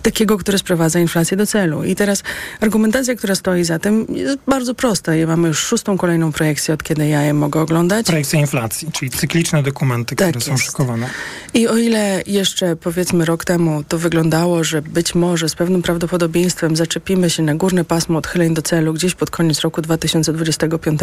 takiego, 0.02 0.38
który 0.38 0.58
sprowadza 0.58 0.98
inflację 1.00 1.36
do 1.36 1.46
celu. 1.46 1.84
I 1.84 1.94
teraz 1.96 2.22
argumentacja, 2.60 3.14
która 3.14 3.34
stoi 3.34 3.64
za 3.64 3.78
tym 3.78 4.06
jest 4.10 4.38
bardzo 4.46 4.74
prosta. 4.74 5.14
Ja 5.14 5.26
mamy 5.26 5.48
już 5.48 5.58
szóstą 5.58 5.98
kolejną 5.98 6.32
projekcję, 6.32 6.74
od 6.74 6.82
kiedy 6.82 7.08
ja 7.08 7.22
je 7.22 7.34
mogę 7.34 7.60
oglądać. 7.60 8.06
Projekcja 8.06 8.40
inflacji, 8.40 8.88
czyli 8.92 9.10
cykliczne 9.10 9.62
dokumenty, 9.62 10.16
Tak 10.16 10.28
które 10.28 10.44
są 10.44 10.52
jest. 10.52 10.64
szykowane. 10.64 11.06
I 11.54 11.68
o 11.68 11.76
ile 11.76 12.22
jeszcze 12.26 12.76
powiedzmy 12.76 13.24
rok 13.24 13.44
temu 13.44 13.84
to 13.88 13.98
wyglądało, 13.98 14.64
że 14.64 14.82
być 14.82 15.14
może 15.14 15.48
z 15.48 15.54
pewnym 15.54 15.82
prawdopodobieństwem 15.82 16.76
zaczepimy 16.76 17.30
się 17.30 17.42
na 17.42 17.54
górne 17.54 17.84
pasmo 17.84 18.18
odchyleń 18.18 18.54
do 18.54 18.62
celu 18.62 18.92
gdzieś 18.94 19.14
pod 19.14 19.30
koniec 19.30 19.60
roku 19.60 19.82
2025, 19.82 21.00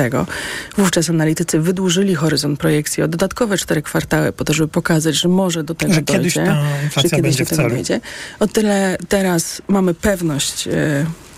wówczas 0.78 1.10
analitycy 1.10 1.60
wydłużyli 1.76 2.16
horyzont 2.16 2.60
projekcji 2.60 3.04
o 3.04 3.08
dodatkowe 3.08 3.58
cztery 3.58 3.82
kwartały 3.82 4.32
po 4.32 4.44
to, 4.44 4.54
żeby 4.54 4.68
pokazać, 4.68 5.16
że 5.16 5.30
może 5.30 5.64
do 5.64 5.76
tego 5.76 5.94
Że 5.94 6.02
dojdzie. 6.02 6.18
kiedyś 6.20 6.34
ta 6.34 6.58
inflacja 6.84 7.10
że 7.10 7.16
kiedyś 7.16 7.36
do 7.36 7.46
tego 7.46 7.70
dojdzie. 7.70 8.02
O 8.40 8.48
tyle 8.48 8.98
teraz 9.10 9.62
mamy 9.68 9.94
pewność, 9.94 10.68
e, 10.68 10.72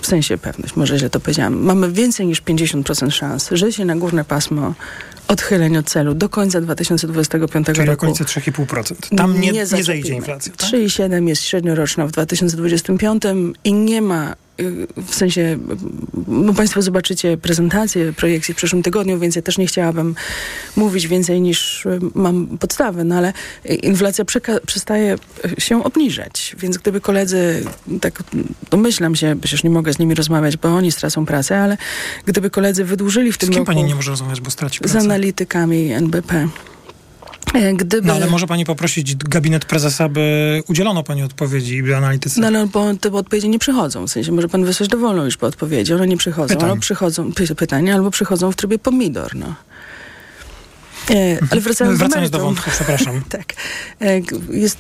w 0.01 0.07
sensie 0.07 0.38
pewność, 0.38 0.75
może 0.75 1.00
źle 1.00 1.10
to 1.10 1.20
powiedziałam, 1.20 1.60
mamy 1.63 1.91
więcej 1.91 2.27
niż 2.27 2.41
50% 2.41 3.12
szans, 3.12 3.50
że 3.51 3.72
się 3.72 3.86
na 3.86 3.96
górne 3.96 4.25
pasmo 4.25 4.74
odchyleń 5.27 5.77
od 5.77 5.86
celu 5.89 6.13
do 6.13 6.29
końca 6.29 6.62
2025 6.62 7.65
Czyli 7.65 7.79
roku 7.86 7.94
okolice 7.94 8.24
3,5%. 8.24 9.17
Tam 9.17 9.41
nie, 9.41 9.51
nie, 9.51 9.65
zejdzie 9.65 9.94
zaczepimy. 9.94 10.15
inflacja. 10.15 10.51
Tak? 10.58 10.70
3,7 10.70 11.27
jest 11.27 11.41
średnioroczna 11.44 12.08
w 12.08 12.12
2025 12.12 13.24
i 13.63 13.74
nie 13.74 14.01
ma 14.01 14.36
w 14.98 15.16
sensie, 15.16 15.42
y, 15.42 15.58
no 16.28 16.54
Państwo 16.54 16.82
zobaczycie 16.82 17.38
prezentację 17.38 18.14
projekcji 18.14 18.54
w 18.54 18.58
przyszłym 18.58 18.84
tygodniu, 18.84 19.20
więc 19.20 19.36
ja 19.36 19.42
też 19.42 19.58
nie 19.58 19.68
chciałabym 19.68 20.16
mówić 20.76 21.08
więcej 21.08 21.42
niż 21.42 21.86
y, 21.86 22.00
mam 22.16 22.48
podstawy, 22.58 23.04
no 23.04 23.16
ale 23.16 23.34
y, 23.70 23.76
inflacja 23.76 24.26
przestaje 24.66 25.16
y, 25.58 25.62
się 25.62 25.84
obniżać, 25.84 26.56
więc 26.60 26.78
gdyby 26.78 27.02
koledzy, 27.02 27.66
tak 28.02 28.24
domyślam 28.72 29.16
się, 29.16 29.36
przecież 29.42 29.64
nie 29.64 29.70
mogę 29.70 29.94
z 29.94 30.00
nimi 30.00 30.16
rozmawiać, 30.16 30.58
bo 30.58 30.70
oni 30.70 30.92
stracą 30.92 31.26
pracę, 31.26 31.60
ale 31.60 31.78
gdyby 32.26 32.50
koledzy 32.50 32.86
wydłużyli 32.86 33.32
w 33.32 33.36
Z 33.36 33.38
tym 33.38 33.50
kim 33.50 33.58
roku 33.58 33.66
pani 33.66 33.84
nie 33.84 33.96
może 33.96 34.12
rozmawiać, 34.12 34.42
bo 34.42 34.52
straci 34.52 34.78
z 34.78 34.82
pracę? 34.82 35.00
analitykami 35.00 35.92
NBP, 35.92 36.48
gdyby... 37.74 38.08
No 38.08 38.13
ale 38.13 38.27
może 38.27 38.48
pani 38.48 38.66
poprosić 38.66 39.16
gabinet 39.16 39.66
prezesa, 39.66 40.10
by 40.10 40.63
udzielono 40.68 41.04
pani 41.04 41.24
odpowiedzi 41.24 41.84
by 41.84 41.96
analitycy. 41.98 42.42
No, 42.42 42.51
no 42.51 42.68
bo 42.68 42.94
te 42.96 43.12
odpowiedzi 43.12 43.50
nie 43.50 43.60
przychodzą. 43.60 44.08
W 44.08 44.12
sensie 44.12 44.32
może 44.32 44.50
pan 44.50 44.66
wysłać 44.66 44.89
dowolną 44.89 45.25
już 45.25 45.38
po 45.38 45.48
odpowiedzi. 45.48 45.94
One 45.94 46.08
nie 46.08 46.18
przychodzą. 46.18 46.56
Pytań. 46.56 46.70
Albo 46.70 46.82
przychodzą, 46.82 47.32
py, 47.32 47.56
pytania, 47.56 47.96
albo 47.96 48.12
przychodzą 48.12 48.51
w 48.51 48.56
trybie 48.56 48.80
pomidor, 48.80 49.36
no. 49.36 49.56
E, 51.10 51.38
ale 51.52 51.62
wracając, 51.62 52.00
Wracając 52.00 52.32
do 52.32 52.38
meritum. 52.38 52.42
wątku, 52.56 52.72
przepraszam. 52.72 53.22
Tak. 53.30 53.54
E, 54.02 54.22
Jest, 54.50 54.78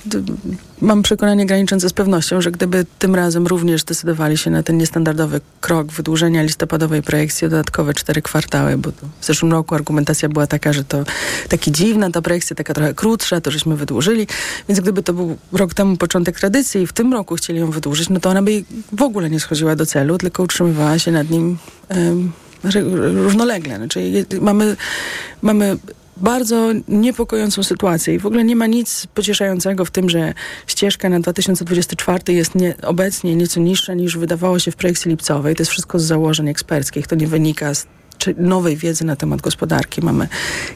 mam 0.81 1.03
przekonanie 1.03 1.45
graniczące 1.45 1.89
z 1.89 1.93
pewnością, 1.93 2.41
że 2.41 2.51
gdyby 2.51 2.85
tym 2.99 3.15
razem 3.15 3.47
również 3.47 3.81
zdecydowali 3.81 4.37
się 4.37 4.51
na 4.51 4.63
ten 4.63 4.77
niestandardowy 4.77 5.41
krok 5.61 5.87
wydłużenia 5.91 6.43
listopadowej 6.43 7.01
projekcji 7.03 7.47
o 7.47 7.49
dodatkowe 7.49 7.93
cztery 7.93 8.21
kwartały, 8.21 8.77
bo 8.77 8.91
w 9.21 9.25
zeszłym 9.25 9.51
roku 9.51 9.75
argumentacja 9.75 10.29
była 10.29 10.47
taka, 10.47 10.73
że 10.73 10.83
to 10.83 11.03
taki 11.49 11.71
dziwna 11.71 12.11
ta 12.11 12.21
projekcja, 12.21 12.55
taka 12.55 12.73
trochę 12.73 12.93
krótsza, 12.93 13.41
to 13.41 13.51
żeśmy 13.51 13.75
wydłużyli, 13.75 14.27
więc 14.69 14.79
gdyby 14.79 15.03
to 15.03 15.13
był 15.13 15.37
rok 15.51 15.73
temu 15.73 15.97
początek 15.97 16.39
tradycji 16.39 16.81
i 16.81 16.87
w 16.87 16.93
tym 16.93 17.13
roku 17.13 17.35
chcieli 17.35 17.59
ją 17.59 17.71
wydłużyć, 17.71 18.09
no 18.09 18.19
to 18.19 18.29
ona 18.29 18.41
by 18.41 18.63
w 18.91 19.01
ogóle 19.01 19.29
nie 19.29 19.39
schodziła 19.39 19.75
do 19.75 19.85
celu, 19.85 20.17
tylko 20.17 20.43
utrzymywała 20.43 20.99
się 20.99 21.11
nad 21.11 21.29
nim 21.29 21.57
re- 22.63 22.81
równolegle. 23.23 23.77
Znaczy, 23.77 24.25
mamy, 24.41 24.75
mamy 25.41 25.77
bardzo 26.21 26.69
niepokojącą 26.87 27.63
sytuację 27.63 28.15
i 28.15 28.19
w 28.19 28.25
ogóle 28.25 28.43
nie 28.43 28.55
ma 28.55 28.67
nic 28.67 29.07
pocieszającego 29.13 29.85
w 29.85 29.91
tym, 29.91 30.09
że 30.09 30.33
ścieżka 30.67 31.09
na 31.09 31.19
2024 31.19 32.33
jest 32.33 32.55
nie, 32.55 32.75
obecnie 32.81 33.35
nieco 33.35 33.59
niższa 33.59 33.93
niż 33.93 34.17
wydawało 34.17 34.59
się 34.59 34.71
w 34.71 34.75
projekcji 34.75 35.11
lipcowej. 35.11 35.55
To 35.55 35.61
jest 35.61 35.71
wszystko 35.71 35.99
z 35.99 36.03
założeń 36.03 36.49
eksperckich. 36.49 37.07
To 37.07 37.15
nie 37.15 37.27
wynika 37.27 37.73
z 37.73 37.87
nowej 38.37 38.77
wiedzy 38.77 39.05
na 39.05 39.15
temat 39.15 39.41
gospodarki. 39.41 40.01
Mamy 40.01 40.27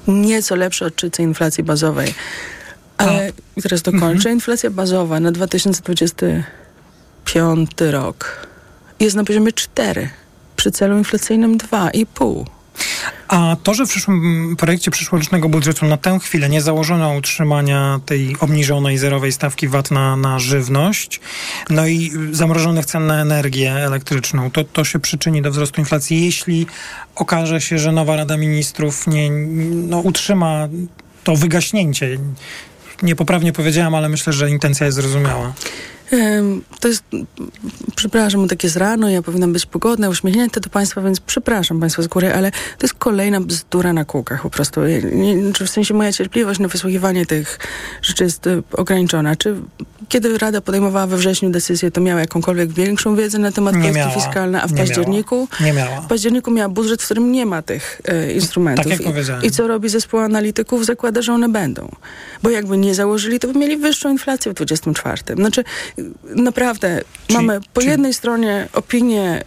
nieco 0.08 0.56
lepsze 0.56 0.86
odczyty 0.86 1.24
inflacji 1.24 1.64
bazowej. 1.64 2.14
Ale 2.98 3.32
i 3.58 3.62
teraz 3.62 3.82
dokończę. 3.82 4.10
Mhm. 4.10 4.36
Inflacja 4.36 4.70
bazowa 4.70 5.20
na 5.20 5.32
2025 5.32 7.72
rok 7.80 8.48
jest 9.00 9.16
na 9.16 9.24
poziomie 9.24 9.52
4, 9.52 10.10
przy 10.56 10.72
celu 10.72 10.98
inflacyjnym 10.98 11.58
2,5. 11.58 12.46
A 13.28 13.56
to, 13.64 13.74
że 13.74 13.86
w 13.86 13.90
przyszłym 13.90 14.56
projekcie 14.58 14.92
przyszłorocznego 14.92 15.50
budżetu 15.50 15.86
na 15.86 15.98
tę 15.98 16.20
chwilę 16.20 16.50
nie 16.50 16.62
założono 16.62 17.14
utrzymania 17.14 18.00
tej 18.06 18.36
obniżonej 18.40 18.98
zerowej 18.98 19.32
stawki 19.32 19.68
VAT 19.68 19.92
na, 19.92 20.16
na 20.16 20.40
żywność, 20.40 21.22
no 21.70 21.88
i 21.88 22.12
zamrożonych 22.32 22.86
cen 22.86 23.08
na 23.08 23.22
energię 23.22 23.72
elektryczną, 23.72 24.52
to, 24.52 24.64
to 24.64 24.84
się 24.84 25.00
przyczyni 25.00 25.42
do 25.42 25.52
wzrostu 25.52 25.82
inflacji, 25.82 26.26
jeśli 26.26 26.68
okaże 27.16 27.62
się, 27.62 27.80
że 27.80 27.92
nowa 27.92 28.16
Rada 28.16 28.38
Ministrów 28.38 29.08
nie, 29.08 29.32
no, 29.90 30.00
utrzyma 30.00 30.68
to 31.24 31.36
wygaśnięcie. 31.36 32.18
Niepoprawnie 33.02 33.54
powiedziałam, 33.54 33.96
ale 33.96 34.10
myślę, 34.10 34.34
że 34.34 34.50
intencja 34.50 34.86
jest 34.86 34.96
zrozumiała. 34.96 35.54
To 36.80 36.88
jest, 36.88 37.04
przepraszam, 37.96 38.48
tak 38.48 38.64
jest 38.64 38.76
rano, 38.76 39.10
ja 39.10 39.22
powinnam 39.22 39.54
być 39.54 39.66
pogodna, 39.66 40.10
uśmiechnięta 40.10 40.60
do 40.60 40.70
Państwa, 40.70 41.02
więc 41.02 41.20
przepraszam 41.20 41.80
Państwa 41.80 42.02
z 42.02 42.08
góry, 42.08 42.34
ale 42.34 42.52
to 42.52 42.58
jest 42.82 42.94
kolejna 42.94 43.42
bzdura 43.42 43.94
na 43.94 44.06
kółkach 44.06 44.42
po 44.42 44.50
prostu. 44.50 44.82
Nie, 45.12 45.54
w 45.66 45.70
sensie 45.70 45.94
moja 45.94 46.14
cierpliwość 46.14 46.60
na 46.60 46.68
wysłuchiwanie 46.68 47.26
tych 47.26 47.60
rzeczy 48.02 48.24
jest 48.24 48.48
e, 48.48 48.62
ograniczona. 48.72 49.36
Czy 49.36 49.56
kiedy 50.10 50.38
Rada 50.38 50.62
podejmowała 50.62 51.08
we 51.08 51.18
wrześniu 51.18 51.50
decyzję, 51.50 51.92
to 51.92 52.02
miała 52.02 52.20
jakąkolwiek 52.20 52.74
większą 52.74 53.16
wiedzę 53.16 53.40
na 53.40 53.52
temat 53.52 53.76
kwestii 53.76 54.14
fiskalnej, 54.16 54.62
a 54.62 54.68
w 54.68 54.72
nie 54.72 54.78
październiku? 54.78 55.36
Miała. 55.36 55.66
Nie 55.66 55.74
miała. 55.74 56.02
W 56.02 56.08
październiku 56.08 56.52
miała 56.52 56.70
budżet, 56.70 57.02
w 57.02 57.06
którym 57.06 57.32
nie 57.32 57.46
ma 57.46 57.62
tych 57.62 58.02
e, 58.06 58.34
instrumentów. 58.34 58.86
Tak 58.86 59.00
jak 59.00 59.04
powiedziałem. 59.04 59.44
I, 59.44 59.48
I 59.48 59.52
co 59.52 59.68
robi 59.68 59.90
zespół 59.90 60.20
analityków? 60.20 60.86
Zakłada, 60.86 61.22
że 61.22 61.34
one 61.34 61.50
będą. 61.50 61.92
Bo 62.44 62.50
jakby 62.50 62.78
nie 62.78 62.96
założyli, 62.96 63.40
to 63.40 63.48
by 63.48 63.60
mieli 63.60 63.78
wyższą 63.78 64.12
inflację 64.12 64.52
w 64.52 64.56
24. 64.56 65.22
Znaczy, 65.36 65.64
naprawdę 66.24 67.02
czyli, 67.28 67.40
mamy 67.40 67.60
po 67.74 67.82
czyli... 67.82 67.92
jednej 67.92 68.14
stronie 68.14 68.68
opinię 68.74 69.44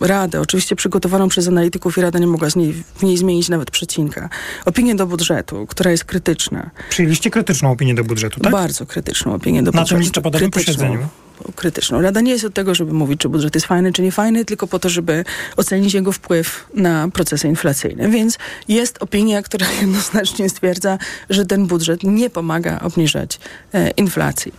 Radę, 0.00 0.40
oczywiście 0.40 0.76
przygotowaną 0.76 1.28
przez 1.28 1.48
analityków 1.48 1.98
i 1.98 2.00
Rada 2.00 2.18
nie 2.18 2.26
mogła 2.26 2.50
z 2.50 2.56
niej, 2.56 2.72
w 2.72 3.02
niej 3.02 3.16
zmienić 3.16 3.48
nawet 3.48 3.70
przecinka. 3.70 4.28
Opinię 4.64 4.94
do 4.94 5.06
budżetu, 5.06 5.66
która 5.66 5.90
jest 5.90 6.04
krytyczna. 6.04 6.70
Przyjęliście 6.88 7.30
krytyczną 7.30 7.70
opinię 7.70 7.94
do 7.94 8.04
budżetu, 8.04 8.40
tak? 8.40 8.52
Bardzo 8.52 8.86
krytyczną 8.86 9.34
opinię 9.34 9.62
do 9.62 9.70
Na 9.70 9.80
budżetu. 9.80 9.94
Na 9.94 9.98
tym 9.98 10.00
listopadowym 10.00 10.50
posiedzeniu? 10.50 11.08
Krytyczną. 11.56 12.02
Rada 12.02 12.20
nie 12.20 12.32
jest 12.32 12.44
od 12.44 12.54
tego, 12.54 12.74
żeby 12.74 12.92
mówić, 12.92 13.20
czy 13.20 13.28
budżet 13.28 13.54
jest 13.54 13.66
fajny, 13.66 13.92
czy 13.92 14.02
nie 14.02 14.12
fajny, 14.12 14.44
tylko 14.44 14.66
po 14.66 14.78
to, 14.78 14.88
żeby 14.88 15.24
ocenić 15.56 15.94
jego 15.94 16.12
wpływ 16.12 16.66
na 16.74 17.08
procesy 17.08 17.48
inflacyjne. 17.48 18.08
Więc 18.08 18.38
jest 18.68 19.02
opinia, 19.02 19.42
która 19.42 19.66
jednoznacznie 19.80 20.48
stwierdza, 20.48 20.98
że 21.30 21.46
ten 21.46 21.66
budżet 21.66 22.02
nie 22.02 22.30
pomaga 22.30 22.80
obniżać 22.80 23.40
e, 23.72 23.90
inflacji. 23.90 24.54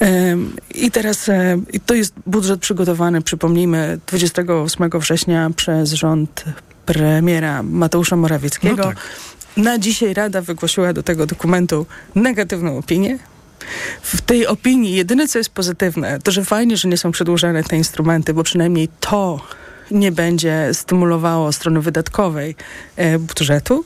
E, 0.00 0.36
I 0.74 0.90
teraz 0.90 1.28
e, 1.28 1.58
to 1.86 1.94
jest 1.94 2.14
budżet 2.26 2.60
przygotowany, 2.60 3.22
przypomnijmy, 3.22 3.98
28 4.06 4.90
września 4.90 5.50
przez 5.56 5.92
rząd 5.92 6.44
premiera 6.86 7.62
Mateusza 7.62 8.16
Morawieckiego. 8.16 8.76
No 8.76 8.84
tak. 8.84 8.96
Na 9.56 9.78
dzisiaj 9.78 10.14
Rada 10.14 10.42
wygłosiła 10.42 10.92
do 10.92 11.02
tego 11.02 11.26
dokumentu 11.26 11.86
negatywną 12.14 12.78
opinię. 12.78 13.18
W 14.02 14.20
tej 14.20 14.46
opinii 14.46 14.94
jedyne, 14.94 15.28
co 15.28 15.38
jest 15.38 15.50
pozytywne, 15.50 16.18
to 16.20 16.30
że 16.30 16.44
fajnie, 16.44 16.76
że 16.76 16.88
nie 16.88 16.96
są 16.96 17.12
przedłużane 17.12 17.64
te 17.64 17.76
instrumenty, 17.76 18.34
bo 18.34 18.42
przynajmniej 18.42 18.88
to 19.00 19.40
nie 19.90 20.12
będzie 20.12 20.68
stymulowało 20.72 21.52
strony 21.52 21.80
wydatkowej 21.80 22.56
e, 22.96 23.18
budżetu, 23.18 23.84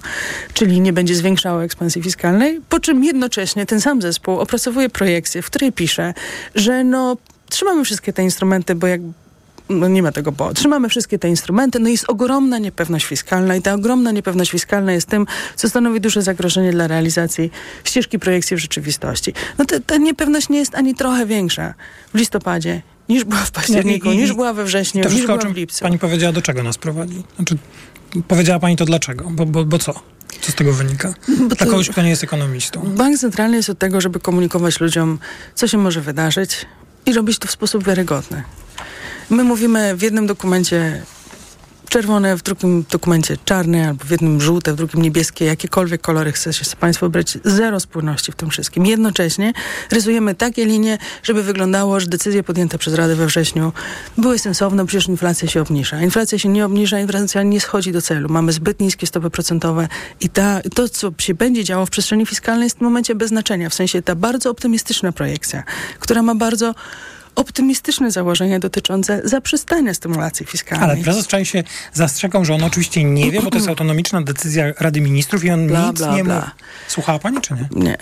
czyli 0.54 0.80
nie 0.80 0.92
będzie 0.92 1.14
zwiększało 1.14 1.64
ekspansji 1.64 2.02
fiskalnej, 2.02 2.60
po 2.68 2.80
czym 2.80 3.04
jednocześnie 3.04 3.66
ten 3.66 3.80
sam 3.80 4.02
zespół 4.02 4.38
opracowuje 4.38 4.88
projekcję, 4.88 5.42
w 5.42 5.46
której 5.46 5.72
pisze, 5.72 6.14
że 6.54 6.84
no 6.84 7.16
trzymamy 7.48 7.84
wszystkie 7.84 8.12
te 8.12 8.22
instrumenty, 8.22 8.74
bo 8.74 8.86
jak 8.86 9.00
no 9.68 9.88
nie 9.88 10.02
ma 10.02 10.12
tego 10.12 10.32
bo. 10.32 10.54
Trzymamy 10.54 10.88
wszystkie 10.88 11.18
te 11.18 11.28
instrumenty, 11.28 11.80
no 11.80 11.88
jest 11.88 12.04
ogromna 12.10 12.58
niepewność 12.58 13.06
fiskalna 13.06 13.56
i 13.56 13.62
ta 13.62 13.74
ogromna 13.74 14.12
niepewność 14.12 14.50
fiskalna 14.50 14.92
jest 14.92 15.06
tym, 15.06 15.26
co 15.56 15.68
stanowi 15.68 16.00
duże 16.00 16.22
zagrożenie 16.22 16.72
dla 16.72 16.86
realizacji 16.86 17.50
ścieżki 17.84 18.18
projekcji 18.18 18.56
w 18.56 18.60
rzeczywistości. 18.60 19.32
No 19.58 19.64
te, 19.64 19.80
ta 19.80 19.96
niepewność 19.96 20.48
nie 20.48 20.58
jest 20.58 20.74
ani 20.74 20.94
trochę 20.94 21.26
większa 21.26 21.74
w 22.14 22.18
listopadzie 22.18 22.82
niż 23.08 23.24
była 23.24 23.40
w 23.40 23.50
październiku, 23.50 24.10
I, 24.10 24.14
i, 24.14 24.18
niż 24.18 24.32
była 24.32 24.52
we 24.52 24.64
wrześniu, 24.64 25.02
to 25.02 25.10
niż 25.10 25.26
była 25.26 25.38
w 25.38 25.56
lipcu. 25.56 25.80
Pani 25.80 25.98
powiedziała, 25.98 26.32
do 26.32 26.42
czego 26.42 26.62
nas 26.62 26.78
prowadzi? 26.78 27.22
Znaczy, 27.36 27.56
powiedziała 28.28 28.60
pani 28.60 28.76
to 28.76 28.84
dlaczego? 28.84 29.30
Bo, 29.30 29.46
bo, 29.46 29.64
bo 29.64 29.78
co? 29.78 29.94
Co 30.40 30.52
z 30.52 30.54
tego 30.54 30.72
wynika? 30.72 31.14
Bo 31.48 31.56
Dla 31.56 31.66
kogoś, 31.66 31.88
kto 31.88 32.02
nie 32.02 32.10
jest 32.10 32.24
ekonomistą. 32.24 32.80
Bank 32.80 33.18
Centralny 33.18 33.56
jest 33.56 33.70
od 33.70 33.78
tego, 33.78 34.00
żeby 34.00 34.20
komunikować 34.20 34.80
ludziom, 34.80 35.18
co 35.54 35.68
się 35.68 35.78
może 35.78 36.00
wydarzyć 36.00 36.66
i 37.06 37.12
robić 37.12 37.38
to 37.38 37.48
w 37.48 37.50
sposób 37.50 37.84
wiarygodny. 37.84 38.42
My 39.30 39.44
mówimy 39.44 39.96
w 39.96 40.02
jednym 40.02 40.26
dokumencie 40.26 41.02
czerwone, 41.88 42.36
w 42.36 42.42
drugim 42.42 42.84
dokumencie 42.90 43.36
czarne, 43.44 43.88
albo 43.88 44.04
w 44.04 44.10
jednym 44.10 44.40
żółte, 44.40 44.72
w 44.72 44.76
drugim 44.76 45.02
niebieskie, 45.02 45.44
jakiekolwiek 45.44 46.00
kolory 46.00 46.32
chcecie 46.32 46.64
Państwo 46.80 47.06
wybrać, 47.06 47.38
zero 47.44 47.80
spójności 47.80 48.32
w 48.32 48.36
tym 48.36 48.50
wszystkim. 48.50 48.86
Jednocześnie 48.86 49.52
rysujemy 49.90 50.34
takie 50.34 50.64
linie, 50.64 50.98
żeby 51.22 51.42
wyglądało, 51.42 52.00
że 52.00 52.06
decyzje 52.06 52.42
podjęte 52.42 52.78
przez 52.78 52.94
Radę 52.94 53.16
we 53.16 53.26
wrześniu 53.26 53.72
były 54.18 54.38
sensowne, 54.38 54.86
przecież 54.86 55.08
inflacja 55.08 55.48
się 55.48 55.62
obniża. 55.62 56.02
Inflacja 56.02 56.38
się 56.38 56.48
nie 56.48 56.64
obniża, 56.64 57.00
inflacja 57.00 57.42
nie 57.42 57.60
schodzi 57.60 57.92
do 57.92 58.02
celu. 58.02 58.28
Mamy 58.28 58.52
zbyt 58.52 58.80
niskie 58.80 59.06
stopy 59.06 59.30
procentowe 59.30 59.88
i 60.20 60.28
ta, 60.28 60.60
to, 60.74 60.88
co 60.88 61.12
się 61.18 61.34
będzie 61.34 61.64
działo 61.64 61.86
w 61.86 61.90
przestrzeni 61.90 62.26
fiskalnej 62.26 62.64
jest 62.64 62.78
w 62.78 62.80
momencie 62.80 63.14
bez 63.14 63.28
znaczenia. 63.28 63.70
W 63.70 63.74
sensie 63.74 64.02
ta 64.02 64.14
bardzo 64.14 64.50
optymistyczna 64.50 65.12
projekcja, 65.12 65.62
która 65.98 66.22
ma 66.22 66.34
bardzo 66.34 66.74
optymistyczne 67.38 68.10
założenia 68.10 68.58
dotyczące 68.58 69.20
zaprzestania 69.24 69.94
stymulacji 69.94 70.46
fiskalnej. 70.46 70.90
Ale 70.90 71.02
prezes 71.02 71.26
Czaj 71.26 71.44
się 71.44 71.64
zastrzegał, 71.92 72.44
że 72.44 72.54
on 72.54 72.64
oczywiście 72.64 73.04
nie 73.04 73.30
wie, 73.30 73.42
bo 73.42 73.50
to 73.50 73.56
jest 73.56 73.68
autonomiczna 73.74 74.22
decyzja 74.22 74.64
Rady 74.80 75.00
Ministrów 75.00 75.44
i 75.44 75.50
on 75.50 75.66
bla, 75.66 75.86
nic 75.90 75.98
bla, 75.98 76.16
nie 76.16 76.24
mówi. 76.24 76.40
Słuchała 76.88 77.18
pani 77.18 77.40
czy 77.40 77.54
nie? 77.54 77.68
Nie. 77.84 77.98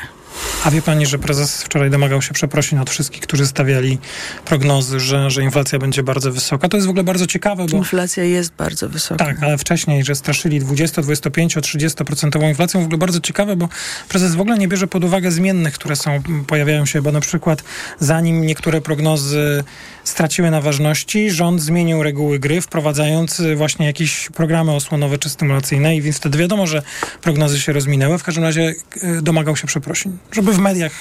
A 0.65 0.71
wie 0.71 0.83
pani, 0.83 1.07
że 1.07 1.19
prezes 1.19 1.63
wczoraj 1.63 1.91
domagał 1.91 2.23
się 2.23 2.35
przeprosin 2.35 2.79
od 2.79 2.91
wszystkich, 2.91 3.21
którzy 3.23 3.47
stawiali 3.47 3.99
prognozy, 4.45 5.01
że, 5.01 5.31
że 5.31 5.43
inflacja 5.43 5.79
będzie 5.79 6.03
bardzo 6.03 6.33
wysoka. 6.33 6.69
To 6.69 6.77
jest 6.77 6.87
w 6.87 6.91
ogóle 6.91 7.05
bardzo 7.05 7.27
ciekawe, 7.27 7.67
bo... 7.71 7.77
Inflacja 7.77 8.25
jest 8.25 8.53
bardzo 8.53 8.89
wysoka. 8.89 9.25
Tak, 9.25 9.43
ale 9.43 9.59
wcześniej, 9.59 10.05
że 10.05 10.15
straszyli 10.15 10.61
20, 10.61 11.03
25, 11.03 11.57
30% 11.57 12.49
inflacją. 12.49 12.81
W 12.81 12.85
ogóle 12.85 12.99
bardzo 12.99 13.21
ciekawe, 13.21 13.57
bo 13.57 13.69
prezes 14.09 14.35
w 14.35 14.41
ogóle 14.41 14.59
nie 14.59 14.69
bierze 14.69 14.87
pod 14.87 15.05
uwagę 15.05 15.31
zmiennych, 15.31 15.75
które 15.75 15.97
są, 15.97 16.23
pojawiają 16.47 16.87
się, 16.87 17.03
bo 17.03 17.13
na 17.13 17.21
przykład 17.21 17.63
zanim 18.01 18.47
niektóre 18.47 18.81
prognozy 18.81 19.65
straciły 20.09 20.51
na 20.51 20.61
ważności, 20.61 21.31
rząd 21.31 21.63
zmienił 21.63 22.03
reguły 22.03 22.39
gry, 22.39 22.61
wprowadzając 22.61 23.43
właśnie 23.57 23.87
jakieś 23.87 24.29
programy 24.35 24.73
osłonowe 24.73 25.19
czy 25.19 25.29
stymulacyjne 25.29 25.97
i 25.97 26.03
więc 26.03 26.17
wtedy 26.17 26.39
wiadomo, 26.39 26.67
że 26.67 26.83
prognozy 27.23 27.61
się 27.61 27.73
rozminęły. 27.73 28.19
W 28.19 28.23
każdym 28.23 28.45
razie 28.45 28.75
e, 29.03 29.23
domagał 29.23 29.57
się 29.57 29.67
przeprosin 29.67 30.19
żeby 30.33 30.53
w 30.53 30.59
mediach 30.59 30.93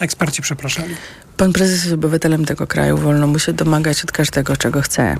eksperci 0.00 0.42
przepraszali. 0.42 0.94
Pan 1.36 1.52
prezes 1.52 1.82
jest 1.82 1.94
obywatelem 1.94 2.44
tego 2.44 2.66
kraju, 2.66 2.98
wolno 2.98 3.26
mu 3.26 3.38
się 3.38 3.52
domagać 3.52 4.04
od 4.04 4.12
każdego, 4.12 4.56
czego 4.56 4.82
chce. 4.82 5.16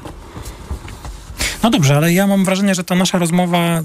No 1.65 1.71
dobrze, 1.71 1.97
ale 1.97 2.13
ja 2.13 2.27
mam 2.27 2.45
wrażenie, 2.45 2.75
że 2.75 2.85
ta 2.85 2.95
nasza 2.95 3.19
rozmowa 3.19 3.81
y, 3.81 3.83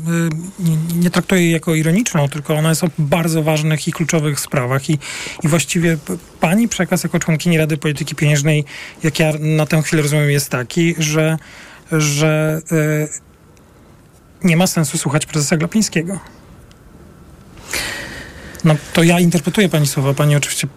nie, 0.95 1.09
traktuję 1.09 1.41
jej 1.41 1.51
jako 1.51 1.75
ironiczną, 1.75 2.29
tylko 2.29 2.55
ona 2.55 2.69
jest 2.69 2.83
o 2.83 2.87
bardzo 2.97 3.43
ważnych 3.43 3.87
i 3.87 3.91
kluczowych 3.91 4.39
sprawach. 4.39 4.89
I, 4.89 4.99
I 5.43 5.47
właściwie 5.47 5.97
pani 6.39 6.67
przekaz 6.67 7.03
jako 7.03 7.19
członkini 7.19 7.57
Rady 7.57 7.77
Polityki 7.77 8.15
Pieniężnej, 8.15 8.65
jak 9.03 9.19
ja 9.19 9.31
na 9.39 9.65
tę 9.65 9.81
chwilę 9.81 10.01
rozumiem, 10.01 10.29
jest 10.29 10.49
taki, 10.49 10.95
że, 10.97 11.37
że 11.91 12.61
y, 12.71 13.07
nie 14.43 14.57
ma 14.57 14.67
sensu 14.67 14.97
słuchać 14.97 15.25
prezesa 15.25 15.57
Glapińskiego. 15.57 16.19
No 18.63 18.75
to 18.93 19.03
ja 19.03 19.19
interpretuję 19.19 19.69
pani 19.69 19.87
słowa, 19.87 20.13
pani 20.13 20.35
oczywiście... 20.35 20.67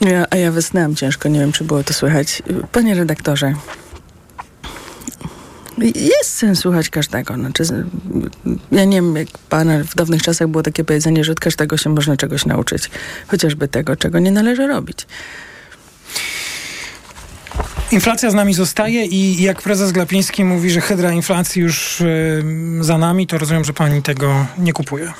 Ja, 0.00 0.26
a 0.30 0.36
ja 0.36 0.52
wysnęłam 0.52 0.96
ciężko, 0.96 1.28
nie 1.28 1.40
wiem, 1.40 1.52
czy 1.52 1.64
było 1.64 1.84
to 1.84 1.94
słychać. 1.94 2.42
Panie 2.72 2.94
redaktorze, 2.94 3.54
jest 5.84 6.34
sens 6.34 6.58
słuchać 6.58 6.90
każdego. 6.90 7.34
Znaczy, 7.34 7.62
ja 8.72 8.84
nie 8.84 8.96
wiem, 8.96 9.16
jak 9.16 9.28
pana 9.48 9.84
w 9.84 9.94
dawnych 9.94 10.22
czasach 10.22 10.48
było 10.48 10.62
takie 10.62 10.84
powiedzenie, 10.84 11.24
że 11.24 11.32
od 11.32 11.40
każdego 11.40 11.76
się 11.76 11.90
można 11.90 12.16
czegoś 12.16 12.46
nauczyć. 12.46 12.90
Chociażby 13.26 13.68
tego, 13.68 13.96
czego 13.96 14.18
nie 14.18 14.30
należy 14.30 14.66
robić. 14.66 15.06
Inflacja 17.92 18.30
z 18.30 18.34
nami 18.34 18.54
zostaje 18.54 19.04
i 19.04 19.42
jak 19.42 19.62
prezes 19.62 19.92
Glapiński 19.92 20.44
mówi, 20.44 20.70
że 20.70 20.80
hydra 20.80 21.12
inflacji 21.12 21.62
już 21.62 22.00
yy, 22.00 22.84
za 22.84 22.98
nami, 22.98 23.26
to 23.26 23.38
rozumiem, 23.38 23.64
że 23.64 23.72
pani 23.72 24.02
tego 24.02 24.46
nie 24.58 24.72
kupuje. 24.72 25.12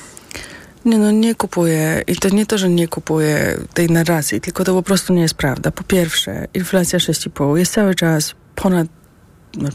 Nie, 0.84 0.98
no 0.98 1.10
nie 1.10 1.34
kupuję. 1.34 2.02
I 2.06 2.16
to 2.16 2.28
nie 2.28 2.46
to, 2.46 2.58
że 2.58 2.68
nie 2.68 2.88
kupuję 2.88 3.58
tej 3.74 3.90
narracji, 3.90 4.40
tylko 4.40 4.64
to 4.64 4.74
po 4.74 4.82
prostu 4.82 5.14
nie 5.14 5.22
jest 5.22 5.34
prawda. 5.34 5.70
Po 5.70 5.84
pierwsze, 5.84 6.48
inflacja 6.54 6.98
6,5 6.98 7.56
jest 7.56 7.72
cały 7.72 7.94
czas 7.94 8.34
ponad 8.54 8.97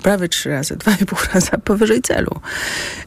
prawie 0.04 0.30
trzy 0.30 0.50
razy, 0.50 0.76
dwa 0.84 0.92
i 1.02 1.06
pół 1.06 1.20
raza 1.34 1.58
powyżej 1.58 2.02
celu. 2.02 2.40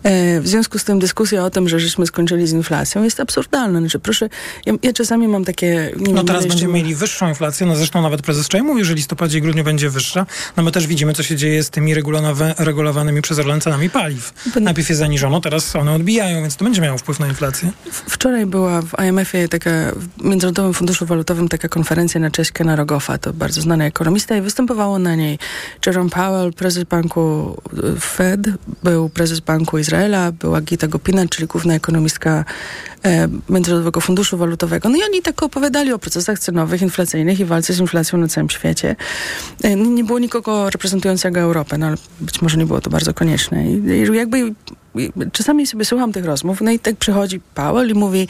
E, 0.02 0.40
w 0.40 0.48
związku 0.48 0.78
z 0.78 0.84
tym 0.84 0.98
dyskusja 0.98 1.44
o 1.44 1.50
tym, 1.50 1.68
że 1.68 1.80
żeśmy 1.80 2.06
skończyli 2.06 2.46
z 2.46 2.52
inflacją 2.52 3.02
jest 3.02 3.20
absurdalna. 3.20 3.80
Znaczy, 3.80 3.98
proszę, 3.98 4.28
ja, 4.66 4.72
ja 4.82 4.92
czasami 4.92 5.28
mam 5.28 5.44
takie... 5.44 5.92
No 5.96 6.12
wiem, 6.12 6.26
teraz 6.26 6.46
będziemy 6.46 6.72
mieli 6.72 6.94
wyższą 6.94 7.28
inflację, 7.28 7.66
no 7.66 7.76
zresztą 7.76 8.02
nawet 8.02 8.22
prezes 8.22 8.48
Czaj 8.48 8.62
mówi, 8.62 8.84
że 8.84 8.94
listopadzie 8.94 9.38
i 9.38 9.42
grudniu 9.42 9.64
będzie 9.64 9.90
wyższa. 9.90 10.26
No 10.56 10.62
my 10.62 10.72
też 10.72 10.86
widzimy, 10.86 11.12
co 11.14 11.22
się 11.22 11.36
dzieje 11.36 11.62
z 11.62 11.70
tymi 11.70 11.94
regulowanymi 12.58 13.22
przez 13.22 13.38
Orlen 13.38 13.60
cenami 13.60 13.90
paliw. 13.90 14.34
Bo- 14.54 14.60
Najpierw 14.60 14.88
je 14.88 14.96
zaniżono, 14.96 15.40
teraz 15.40 15.76
one 15.76 15.92
odbijają, 15.92 16.40
więc 16.40 16.56
to 16.56 16.64
będzie 16.64 16.82
miało 16.82 16.98
wpływ 16.98 17.20
na 17.20 17.26
inflację. 17.26 17.70
Wczoraj 17.90 18.46
była 18.46 18.82
w 18.82 18.92
IMF-ie 19.08 19.48
taka, 19.48 19.70
w 20.18 20.24
Międzynarodowym 20.24 20.74
Funduszu 20.74 21.06
Walutowym 21.06 21.48
taka 21.48 21.68
konferencja 21.68 22.20
na 22.20 22.30
cześć 22.30 22.52
Kena 22.52 22.76
Rogoffa, 22.76 23.18
to 23.18 23.32
bardzo 23.32 23.60
znany 23.60 23.84
ekonomista 23.84 24.36
i 24.36 24.40
występowało 24.40 24.98
na 24.98 25.14
niej 25.14 25.38
Jerome 25.86 26.10
Powell, 26.10 26.52
prezes 26.56 26.84
banku 26.84 27.56
y, 27.96 28.00
Fed, 28.00 28.40
był 28.82 29.08
prezes 29.08 29.40
Banku 29.40 29.78
Izraela, 29.78 30.32
była 30.32 30.60
Gita 30.60 30.86
Gopinat, 30.86 31.30
czyli 31.30 31.46
główna 31.46 31.74
ekonomistka 31.74 32.44
e, 33.04 33.28
Międzynarodowego 33.48 34.00
Funduszu 34.00 34.36
Walutowego. 34.36 34.88
No 34.88 34.96
i 34.96 35.02
oni 35.02 35.22
tak 35.22 35.42
opowiadali 35.42 35.92
o 35.92 35.98
procesach 35.98 36.38
cenowych, 36.38 36.82
inflacyjnych 36.82 37.40
i 37.40 37.44
walce 37.44 37.72
z 37.72 37.78
inflacją 37.78 38.18
na 38.18 38.28
całym 38.28 38.50
świecie. 38.50 38.96
E, 39.62 39.76
nie 39.76 40.04
było 40.04 40.18
nikogo 40.18 40.70
reprezentującego 40.70 41.40
Europę, 41.40 41.78
no 41.78 41.86
ale 41.86 41.96
być 42.20 42.42
może 42.42 42.56
nie 42.56 42.66
było 42.66 42.80
to 42.80 42.90
bardzo 42.90 43.14
konieczne. 43.14 43.70
I, 43.70 43.74
i 43.86 44.16
jakby 44.16 44.54
czasami 45.32 45.66
sobie 45.66 45.84
słucham 45.84 46.12
tych 46.12 46.24
rozmów, 46.24 46.60
no 46.60 46.70
i 46.70 46.78
tak 46.78 46.96
przychodzi 46.96 47.40
Powell 47.54 47.90
i 47.90 47.94
mówi, 47.94 48.28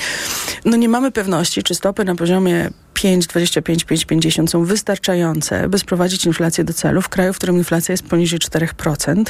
no 0.64 0.76
nie 0.76 0.88
mamy 0.88 1.10
pewności, 1.10 1.62
czy 1.62 1.74
stopy 1.74 2.04
na 2.04 2.14
poziomie 2.14 2.70
5,25, 2.94 3.60
5,50 3.62 4.46
są 4.46 4.64
wystarczające, 4.64 5.68
by 5.68 5.78
sprowadzić 5.78 6.26
inflację 6.26 6.64
do 6.64 6.72
celu 6.72 7.02
w 7.02 7.08
kraju, 7.08 7.32
w 7.32 7.36
którym 7.36 7.56
inflacja 7.56 7.92
jest 7.92 8.06
poniżej 8.06 8.38
4% 8.38 9.24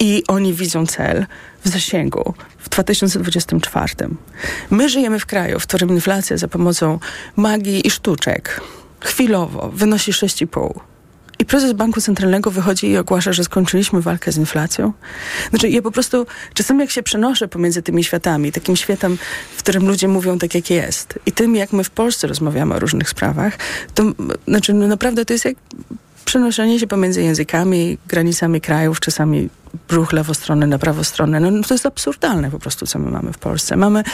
i 0.00 0.22
oni 0.28 0.54
widzą 0.54 0.86
cel 0.86 1.26
w 1.64 1.68
zasięgu 1.68 2.34
w 2.58 2.68
2024. 2.68 3.94
My 4.70 4.88
żyjemy 4.88 5.18
w 5.20 5.26
kraju, 5.26 5.60
w 5.60 5.66
którym 5.66 5.90
inflacja 5.90 6.36
za 6.36 6.48
pomocą 6.48 6.98
magii 7.36 7.86
i 7.86 7.90
sztuczek 7.90 8.60
chwilowo 9.00 9.70
wynosi 9.74 10.12
6,5. 10.12 10.80
I 11.38 11.44
prezes 11.44 11.72
Banku 11.72 12.00
Centralnego 12.00 12.50
wychodzi 12.50 12.86
i 12.86 12.96
ogłasza, 12.96 13.32
że 13.32 13.44
skończyliśmy 13.44 14.02
walkę 14.02 14.32
z 14.32 14.36
inflacją. 14.36 14.92
Znaczy, 15.50 15.68
ja 15.68 15.82
po 15.82 15.90
prostu 15.90 16.26
czasami 16.54 16.80
jak 16.80 16.90
się 16.90 17.02
przenoszę 17.02 17.48
pomiędzy 17.48 17.82
tymi 17.82 18.04
światami, 18.04 18.52
takim 18.52 18.76
światem, 18.76 19.18
w 19.56 19.58
którym 19.58 19.88
ludzie 19.88 20.08
mówią 20.08 20.38
tak, 20.38 20.54
jak 20.54 20.70
jest, 20.70 21.18
i 21.26 21.32
tym, 21.32 21.56
jak 21.56 21.72
my 21.72 21.84
w 21.84 21.90
Polsce 21.90 22.26
rozmawiamy 22.26 22.74
o 22.74 22.78
różnych 22.78 23.08
sprawach, 23.08 23.58
to 23.94 24.04
znaczy, 24.48 24.74
no 24.74 24.86
naprawdę 24.86 25.24
to 25.24 25.32
jest 25.32 25.44
jak 25.44 25.56
przenoszenie 26.24 26.80
się 26.80 26.86
pomiędzy 26.86 27.22
językami, 27.22 27.98
granicami 28.06 28.60
krajów, 28.60 29.00
czasami 29.00 29.48
ruch 29.88 30.12
lewostronny 30.12 30.66
na 30.66 30.78
prawostronny. 30.78 31.40
No, 31.40 31.62
to 31.62 31.74
jest 31.74 31.86
absurdalne 31.86 32.50
po 32.50 32.58
prostu, 32.58 32.86
co 32.86 32.98
my 32.98 33.10
mamy 33.10 33.32
w 33.32 33.38
Polsce. 33.38 33.76
Mamy 33.76 34.04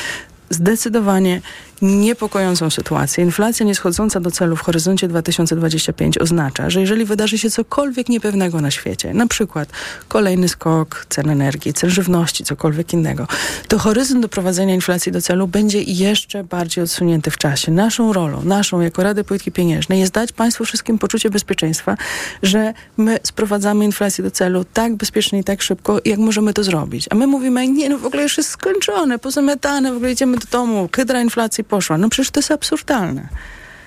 zdecydowanie 0.50 1.40
niepokojącą 1.82 2.70
sytuację. 2.70 3.24
Inflacja 3.24 3.66
nieschodząca 3.66 4.20
do 4.20 4.30
celu 4.30 4.56
w 4.56 4.60
horyzoncie 4.60 5.08
2025 5.08 6.18
oznacza, 6.18 6.70
że 6.70 6.80
jeżeli 6.80 7.04
wydarzy 7.04 7.38
się 7.38 7.50
cokolwiek 7.50 8.08
niepewnego 8.08 8.60
na 8.60 8.70
świecie, 8.70 9.14
na 9.14 9.26
przykład 9.26 9.68
kolejny 10.08 10.48
skok 10.48 11.06
cen 11.08 11.30
energii, 11.30 11.72
cen 11.72 11.90
żywności, 11.90 12.44
cokolwiek 12.44 12.92
innego, 12.92 13.26
to 13.68 13.78
horyzont 13.78 14.22
doprowadzenia 14.22 14.74
inflacji 14.74 15.12
do 15.12 15.22
celu 15.22 15.48
będzie 15.48 15.82
jeszcze 15.82 16.44
bardziej 16.44 16.84
odsunięty 16.84 17.30
w 17.30 17.38
czasie. 17.38 17.72
Naszą 17.72 18.12
rolą, 18.12 18.44
naszą 18.44 18.80
jako 18.80 19.02
Rady 19.02 19.24
Polityki 19.24 19.52
Pieniężnej 19.52 20.00
jest 20.00 20.12
dać 20.12 20.32
Państwu 20.32 20.64
wszystkim 20.64 20.98
poczucie 20.98 21.30
bezpieczeństwa, 21.30 21.96
że 22.42 22.74
my 22.96 23.18
sprowadzamy 23.22 23.84
inflację 23.84 24.24
do 24.24 24.30
celu 24.30 24.64
tak 24.64 24.94
bezpiecznie 24.94 25.38
i 25.38 25.44
tak 25.44 25.62
szybko, 25.62 25.98
jak 26.04 26.18
możemy 26.18 26.52
to 26.52 26.64
zrobić. 26.64 27.06
A 27.10 27.14
my 27.14 27.26
mówimy, 27.26 27.68
nie, 27.68 27.88
no 27.88 27.98
w 27.98 28.06
ogóle 28.06 28.22
już 28.22 28.36
jest 28.36 28.50
skończone, 28.50 29.18
pozamiatane, 29.18 29.92
w 29.92 29.96
ogóle 29.96 30.12
idziemy 30.12 30.36
do 30.36 30.46
domu, 30.50 30.88
hydra 30.96 31.20
inflacji 31.20 31.63
poszła. 31.64 31.98
No 31.98 32.08
przecież 32.08 32.30
to 32.30 32.40
jest 32.40 32.50
absurdalne. 32.50 33.28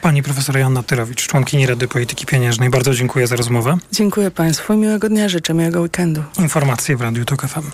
Pani 0.01 0.23
profesor 0.23 0.57
Joanna 0.57 0.83
Tyrowicz, 0.83 1.27
członkini 1.27 1.65
Rady 1.65 1.87
Polityki 1.87 2.25
Pieniężnej, 2.25 2.69
bardzo 2.69 2.93
dziękuję 2.93 3.27
za 3.27 3.35
rozmowę. 3.35 3.77
Dziękuję 3.91 4.31
Państwu 4.31 4.73
i 4.73 4.77
miłego 4.77 5.09
dnia, 5.09 5.29
życzę 5.29 5.53
miłego 5.53 5.81
weekendu. 5.81 6.23
Informacje 6.39 6.97
w 6.97 7.01
Radiu 7.01 7.25
TOK 7.25 7.47
FM. 7.47 7.71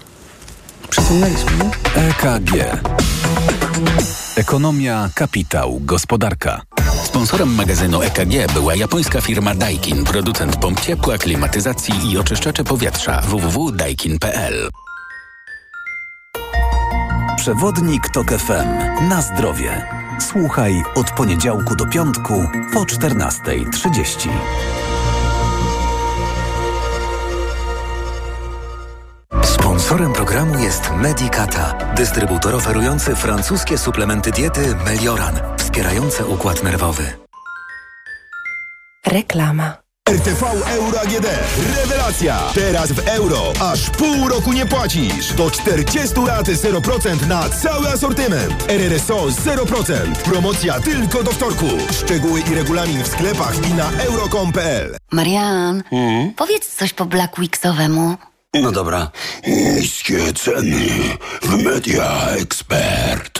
Przyciągnęliśmy, 0.89 1.51
nie? 1.57 1.71
EKG. 2.03 2.81
Ekonomia, 4.35 5.09
kapitał, 5.15 5.79
gospodarka. 5.81 6.61
Sponsorem 7.03 7.55
magazynu 7.55 8.01
EKG 8.01 8.53
była 8.53 8.75
japońska 8.75 9.21
firma 9.21 9.55
Daikin, 9.55 10.03
producent 10.03 10.57
pomp 10.57 10.81
ciepła, 10.81 11.17
klimatyzacji 11.17 12.11
i 12.11 12.17
oczyszczacze 12.17 12.63
powietrza 12.63 13.21
www.daikin.pl. 13.21 14.69
Przewodnik 17.43 18.09
TOK 18.09 18.31
FM. 18.31 19.07
Na 19.09 19.21
zdrowie. 19.21 19.87
Słuchaj 20.19 20.83
od 20.95 21.11
poniedziałku 21.11 21.75
do 21.75 21.85
piątku 21.85 22.45
po 22.73 22.79
14.30. 22.79 24.29
Sponsorem 29.43 30.13
programu 30.13 30.59
jest 30.59 30.91
Medicata, 30.91 31.93
dystrybutor 31.95 32.55
oferujący 32.55 33.15
francuskie 33.15 33.77
suplementy 33.77 34.31
diety 34.31 34.75
Melioran, 34.85 35.39
wspierające 35.57 36.25
układ 36.25 36.63
nerwowy. 36.63 37.03
Reklama. 39.05 39.82
RTV 40.09 40.43
Euro 40.75 40.99
AGD. 41.01 41.27
Rewelacja! 41.75 42.39
Teraz 42.55 42.91
w 42.91 43.07
euro. 43.07 43.53
Aż 43.61 43.89
pół 43.89 44.27
roku 44.27 44.53
nie 44.53 44.65
płacisz. 44.65 45.33
Do 45.33 45.51
40 45.51 46.19
lat 46.27 46.47
0% 46.47 47.27
na 47.27 47.49
cały 47.49 47.87
asortyment. 47.89 48.65
RRSO 48.69 49.25
0%. 49.25 50.15
Promocja 50.15 50.79
tylko 50.79 51.23
do 51.23 51.31
wtorku. 51.31 51.65
Szczegóły 51.91 52.41
i 52.51 52.55
regulamin 52.55 53.03
w 53.03 53.07
sklepach 53.07 53.69
i 53.69 53.73
na 53.73 53.91
euro.com.pl 53.91 54.97
Marian, 55.11 55.83
powiedz 56.35 56.75
coś 56.75 56.93
po 56.93 57.05
Black 57.05 57.37
Weeksowemu. 57.37 58.17
No 58.61 58.71
dobra. 58.71 59.11
Niskie 59.47 60.33
ceny 60.33 60.87
w 61.41 61.63
Media 61.63 62.27
Expert. 62.29 63.39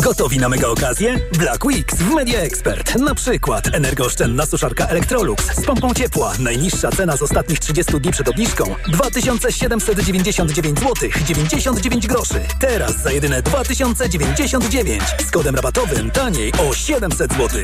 Gotowi 0.00 0.38
na 0.38 0.48
mega 0.48 0.68
okazję? 0.68 1.18
Black 1.38 1.64
Weeks 1.64 1.94
w 1.94 2.14
Media 2.14 2.40
Expert. 2.40 2.96
Na 2.96 3.14
przykład 3.14 3.74
energooszczędna 3.74 4.46
suszarka 4.46 4.86
Electrolux 4.86 5.44
z 5.56 5.64
pompą 5.64 5.94
ciepła. 5.94 6.32
Najniższa 6.38 6.90
cena 6.90 7.16
z 7.16 7.22
ostatnich 7.22 7.58
30 7.58 8.00
dni 8.00 8.12
przed 8.12 8.28
obniżką 8.28 8.74
2799 8.88 10.78
zł 10.78 11.10
99 11.26 12.06
groszy. 12.06 12.40
Teraz 12.60 13.02
za 13.02 13.12
jedyne 13.12 13.42
2099 13.42 15.02
z 15.28 15.30
kodem 15.30 15.54
rabatowym 15.54 16.10
taniej 16.10 16.52
o 16.52 16.74
700 16.74 17.32
zł. 17.32 17.60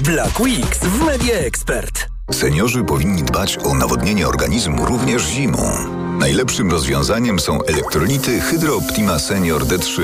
Black 0.00 0.40
Weeks 0.40 0.78
w 0.78 1.04
Media 1.04 1.34
Expert. 1.34 2.13
Seniorzy 2.32 2.84
powinni 2.84 3.22
dbać 3.22 3.58
o 3.58 3.74
nawodnienie 3.74 4.28
organizmu 4.28 4.86
również 4.86 5.22
zimą. 5.22 6.03
Najlepszym 6.18 6.70
rozwiązaniem 6.70 7.40
są 7.40 7.62
elektrolity 7.62 8.40
Hydro 8.40 8.76
Optima 8.76 9.18
Senior 9.18 9.64
D3. 9.64 10.02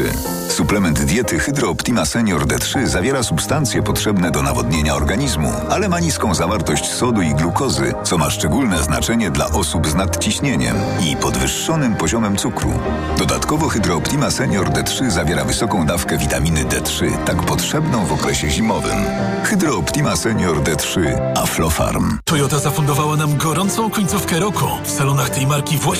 Suplement 0.49 1.03
diety 1.03 1.38
Hydro 1.38 1.70
Optima 1.70 2.07
Senior 2.07 2.46
D3 2.46 2.87
zawiera 2.87 3.23
substancje 3.23 3.83
potrzebne 3.83 4.31
do 4.31 4.42
nawodnienia 4.42 4.94
organizmu, 4.94 5.53
ale 5.70 5.88
ma 5.88 6.01
niską 6.01 6.35
zawartość 6.35 6.92
sodu 6.92 7.23
i 7.23 7.35
glukozy, 7.35 7.94
co 8.05 8.18
ma 8.18 8.31
szczególne 8.31 8.83
znaczenie 8.83 9.31
dla 9.31 9.46
osób 9.46 9.87
z 9.87 9.94
nadciśnieniem 9.94 10.77
i 11.07 11.16
podwyższonym 11.16 11.96
poziomem 11.96 12.37
cukru. 12.37 12.73
Dodatkowo 13.18 13.68
Hydro 13.68 13.96
Optima 13.96 14.31
Senior 14.31 14.70
D3 14.70 15.11
zawiera 15.11 15.44
wysoką 15.44 15.87
dawkę 15.87 16.18
witaminy 16.18 16.64
D3, 16.64 17.18
tak 17.25 17.42
potrzebną 17.42 18.07
w 18.07 18.12
okresie 18.12 18.51
zimowym. 18.51 18.99
Hydro 19.44 19.77
Optima 19.79 20.16
Senior 20.16 20.62
D3 20.62 21.01
Aflofarm. 21.37 22.18
Toyota 22.25 22.59
zafundowała 22.59 23.16
nam 23.16 23.37
gorącą 23.37 23.90
końcówkę 23.90 24.38
roku. 24.38 24.66
W 24.85 24.90
salonach 24.90 25.31
tej 25.31 25.46
marki 25.46 25.79
właśnie 25.79 25.99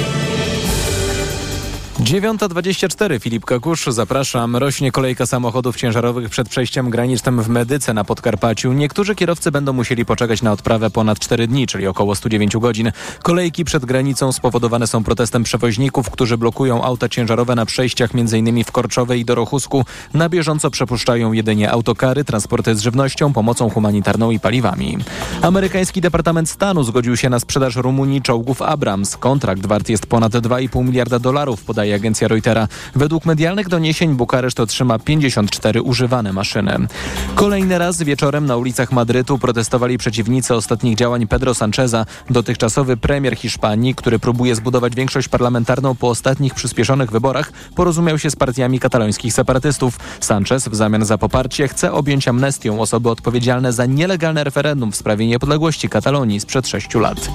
9.24 2.01 3.19
Filip 3.19 3.45
Kakusz, 3.45 3.85
zapraszam. 3.85 4.55
Rośnie 4.55 4.91
kolejka 4.91 5.25
samochodów 5.25 5.75
ciężarowych 5.75 6.29
przed 6.29 6.49
przejściem 6.49 6.89
granicznym 6.89 7.41
w 7.41 7.49
Medyce 7.49 7.93
na 7.93 8.03
Podkarpaciu. 8.03 8.73
Niektórzy 8.73 9.15
kierowcy 9.15 9.51
będą 9.51 9.73
musieli 9.73 10.05
poczekać 10.05 10.41
na 10.41 10.51
odprawę 10.51 10.89
ponad 10.89 11.19
4 11.19 11.47
dni, 11.47 11.67
czyli 11.67 11.87
około 11.87 12.15
109 12.15 12.57
godzin. 12.57 12.91
Kolejki 13.23 13.65
przed 13.65 13.85
granicą 13.85 14.31
spowodowane 14.31 14.87
są 14.87 15.03
protestem 15.03 15.43
przewoźników, 15.43 16.09
którzy 16.09 16.37
blokują 16.37 16.83
auta 16.83 17.09
ciężarowe 17.09 17.55
na 17.55 17.65
przejściach 17.65 18.09
m.in. 18.15 18.63
w 18.63 18.71
Korczowej 18.71 19.19
i 19.19 19.25
Dorochusku. 19.25 19.85
Na 20.13 20.29
bieżąco 20.29 20.71
przepuszczają 20.71 21.31
jedynie 21.31 21.71
autokary, 21.71 22.23
transporty 22.23 22.75
z 22.75 22.81
żywnością, 22.81 23.33
pomocą 23.33 23.69
humanitarną 23.69 24.31
i 24.31 24.39
paliwami. 24.39 24.97
Amerykański 25.41 26.01
Departament 26.01 26.49
Stanu 26.49 26.83
zgodził 26.83 27.17
się 27.17 27.29
na 27.29 27.39
sprzedaż 27.39 27.75
Rumunii 27.75 28.21
czołgów 28.21 28.61
Abrams. 28.61 29.17
Kontrakt 29.17 29.65
wart 29.65 29.89
jest 29.89 30.05
ponad 30.05 30.31
2,5 30.31 30.85
miliarda 30.85 31.19
dolarów, 31.19 31.63
podaje 31.63 31.90
agencja 31.93 32.27
Reutera. 32.27 32.67
Według 32.95 33.25
medialnych 33.25 33.69
doniesień 33.69 34.15
Bukareszt 34.15 34.59
otrzyma 34.59 34.99
54 34.99 35.81
używane 35.81 36.33
maszyny. 36.33 36.77
Kolejny 37.35 37.77
raz 37.77 38.03
wieczorem 38.03 38.45
na 38.45 38.57
ulicach 38.57 38.91
Madrytu 38.91 39.37
protestowali 39.37 39.97
przeciwnicy 39.97 40.55
ostatnich 40.55 40.95
działań 40.95 41.27
Pedro 41.27 41.53
Sancheza, 41.53 42.05
dotychczasowy 42.29 42.97
premier 42.97 43.35
Hiszpanii, 43.35 43.95
który 43.95 44.19
próbuje 44.19 44.55
zbudować 44.55 44.95
większość 44.95 45.27
parlamentarną 45.27 45.95
po 45.95 46.09
ostatnich 46.09 46.53
przyspieszonych 46.53 47.11
wyborach, 47.11 47.51
porozumiał 47.75 48.19
się 48.19 48.31
z 48.31 48.35
partiami 48.35 48.79
katalońskich 48.79 49.33
separatystów. 49.33 49.99
Sanchez 50.19 50.67
w 50.67 50.75
zamian 50.75 51.05
za 51.05 51.17
poparcie 51.17 51.67
chce 51.67 51.91
objąć 51.91 52.27
amnestią 52.27 52.81
osoby 52.81 53.09
odpowiedzialne 53.09 53.73
za 53.73 53.85
nielegalne 53.85 54.43
referendum 54.43 54.91
w 54.91 54.95
sprawie 54.95 55.27
niepodległości 55.27 55.89
Katalonii 55.89 56.39
sprzed 56.39 56.67
sześciu 56.67 56.99
lat. 56.99 57.29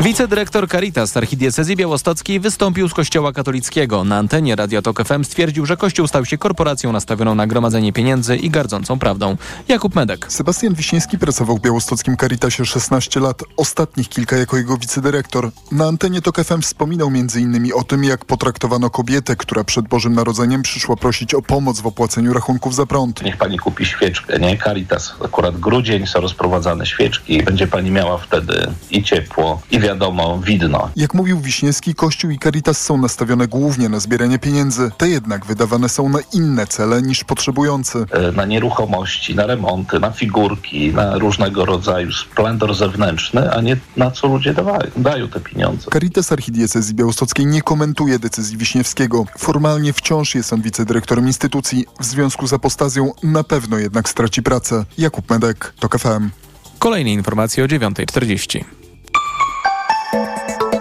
Wicedyrektor 0.00 0.68
Caritas 0.68 1.16
archidiecezji 1.16 1.76
białostockiej 1.76 2.40
wystąpił 2.40 2.88
z 2.88 2.94
kościoła 2.94 3.32
katolickiego. 3.32 3.89
Na 3.90 4.18
antenie 4.18 4.56
Radio 4.56 4.82
Tok 4.82 5.04
FM 5.04 5.24
stwierdził, 5.24 5.66
że 5.66 5.76
kościół 5.76 6.06
stał 6.06 6.24
się 6.24 6.38
korporacją 6.38 6.92
nastawioną 6.92 7.34
na 7.34 7.46
gromadzenie 7.46 7.92
pieniędzy 7.92 8.36
i 8.36 8.50
gardzącą 8.50 8.98
prawdą. 8.98 9.36
Jakub 9.68 9.94
Medek. 9.94 10.26
Sebastian 10.32 10.74
Wiśniewski 10.74 11.18
pracował 11.18 11.56
w 11.56 11.60
białostockim 11.60 12.16
Caritasie 12.16 12.64
16 12.64 13.20
lat, 13.20 13.42
ostatnich 13.56 14.08
kilka 14.08 14.36
jako 14.36 14.56
jego 14.56 14.76
wicedyrektor. 14.76 15.50
Na 15.72 15.86
antenie 15.86 16.22
Tok 16.22 16.44
FM 16.44 16.62
wspominał 16.62 17.08
m.in. 17.08 17.72
o 17.74 17.84
tym, 17.84 18.04
jak 18.04 18.24
potraktowano 18.24 18.90
kobietę, 18.90 19.36
która 19.36 19.64
przed 19.64 19.88
Bożym 19.88 20.12
Narodzeniem 20.12 20.62
przyszła 20.62 20.96
prosić 20.96 21.34
o 21.34 21.42
pomoc 21.42 21.80
w 21.80 21.86
opłaceniu 21.86 22.32
rachunków 22.32 22.74
za 22.74 22.86
prąd. 22.86 23.22
Niech 23.22 23.36
pani 23.36 23.58
kupi 23.58 23.86
świeczkę, 23.86 24.38
nie? 24.38 24.58
Caritas, 24.58 25.14
akurat 25.24 25.60
grudzień, 25.60 26.06
są 26.06 26.20
rozprowadzane 26.20 26.86
świeczki. 26.86 27.42
Będzie 27.42 27.66
pani 27.66 27.90
miała 27.90 28.18
wtedy 28.18 28.66
i 28.90 29.02
ciepło, 29.02 29.62
i 29.70 29.80
wiadomo, 29.80 30.38
widno. 30.38 30.90
Jak 30.96 31.14
mówił 31.14 31.40
Wiśniewski, 31.40 31.94
Kościół 31.94 32.30
i 32.30 32.38
Caritas 32.38 32.82
są 32.82 32.98
nastawione 32.98 33.48
głównie 33.48 33.79
na 33.88 34.00
zbieranie 34.00 34.38
pieniędzy. 34.38 34.90
Te 34.98 35.08
jednak 35.08 35.46
wydawane 35.46 35.88
są 35.88 36.08
na 36.08 36.18
inne 36.32 36.66
cele 36.66 37.02
niż 37.02 37.24
potrzebujący. 37.24 38.04
E, 38.10 38.32
Na 38.32 38.44
nieruchomości, 38.44 39.34
na 39.34 39.46
remonty, 39.46 40.00
na 40.00 40.10
figurki, 40.10 40.92
na 40.94 41.18
różnego 41.18 41.64
rodzaju 41.64 42.12
splendor 42.12 42.74
zewnętrzny, 42.74 43.52
a 43.52 43.60
nie 43.60 43.76
na 43.96 44.10
co 44.10 44.26
ludzie 44.28 44.54
dawają, 44.54 44.90
dają 44.96 45.28
te 45.28 45.40
pieniądze. 45.40 45.90
Caritas 45.92 46.32
Archidiecezji 46.32 46.94
Białostockiej 46.94 47.46
nie 47.46 47.62
komentuje 47.62 48.18
decyzji 48.18 48.56
Wiśniewskiego. 48.56 49.24
Formalnie 49.38 49.92
wciąż 49.92 50.34
jest 50.34 50.52
on 50.52 50.62
wicedyrektorem 50.62 51.26
instytucji. 51.26 51.86
W 52.00 52.04
związku 52.04 52.46
z 52.46 52.52
apostazją 52.52 53.12
na 53.22 53.44
pewno 53.44 53.78
jednak 53.78 54.08
straci 54.08 54.42
pracę. 54.42 54.84
Jakub 54.98 55.30
Medek, 55.30 55.72
TOK 55.80 55.98
FM. 55.98 56.30
Kolejne 56.78 57.10
informacje 57.10 57.64
o 57.64 57.66
9.40. 57.66 58.64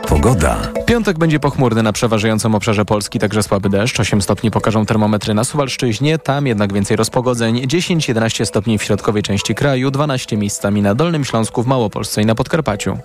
Pogoda. 0.09 0.57
Piątek 0.85 1.17
będzie 1.17 1.39
pochmurny 1.39 1.83
na 1.83 1.93
przeważającym 1.93 2.55
obszarze 2.55 2.85
Polski, 2.85 3.19
także 3.19 3.43
słaby 3.43 3.69
deszcz. 3.69 3.99
8 3.99 4.21
stopni 4.21 4.51
pokażą 4.51 4.85
termometry 4.85 5.33
na 5.33 5.43
Suwalszczyźnie, 5.43 6.19
tam 6.19 6.47
jednak 6.47 6.73
więcej 6.73 6.97
rozpogodzeń. 6.97 7.67
10-11 7.67 8.45
stopni 8.45 8.77
w 8.77 8.83
środkowej 8.83 9.23
części 9.23 9.55
kraju, 9.55 9.91
12 9.91 10.37
miejscami 10.37 10.81
na 10.81 10.95
Dolnym 10.95 11.25
Śląsku, 11.25 11.63
w 11.63 11.67
Małopolsce 11.67 12.21
i 12.21 12.25
na 12.25 12.35
Podkarpaciu. 12.35 12.97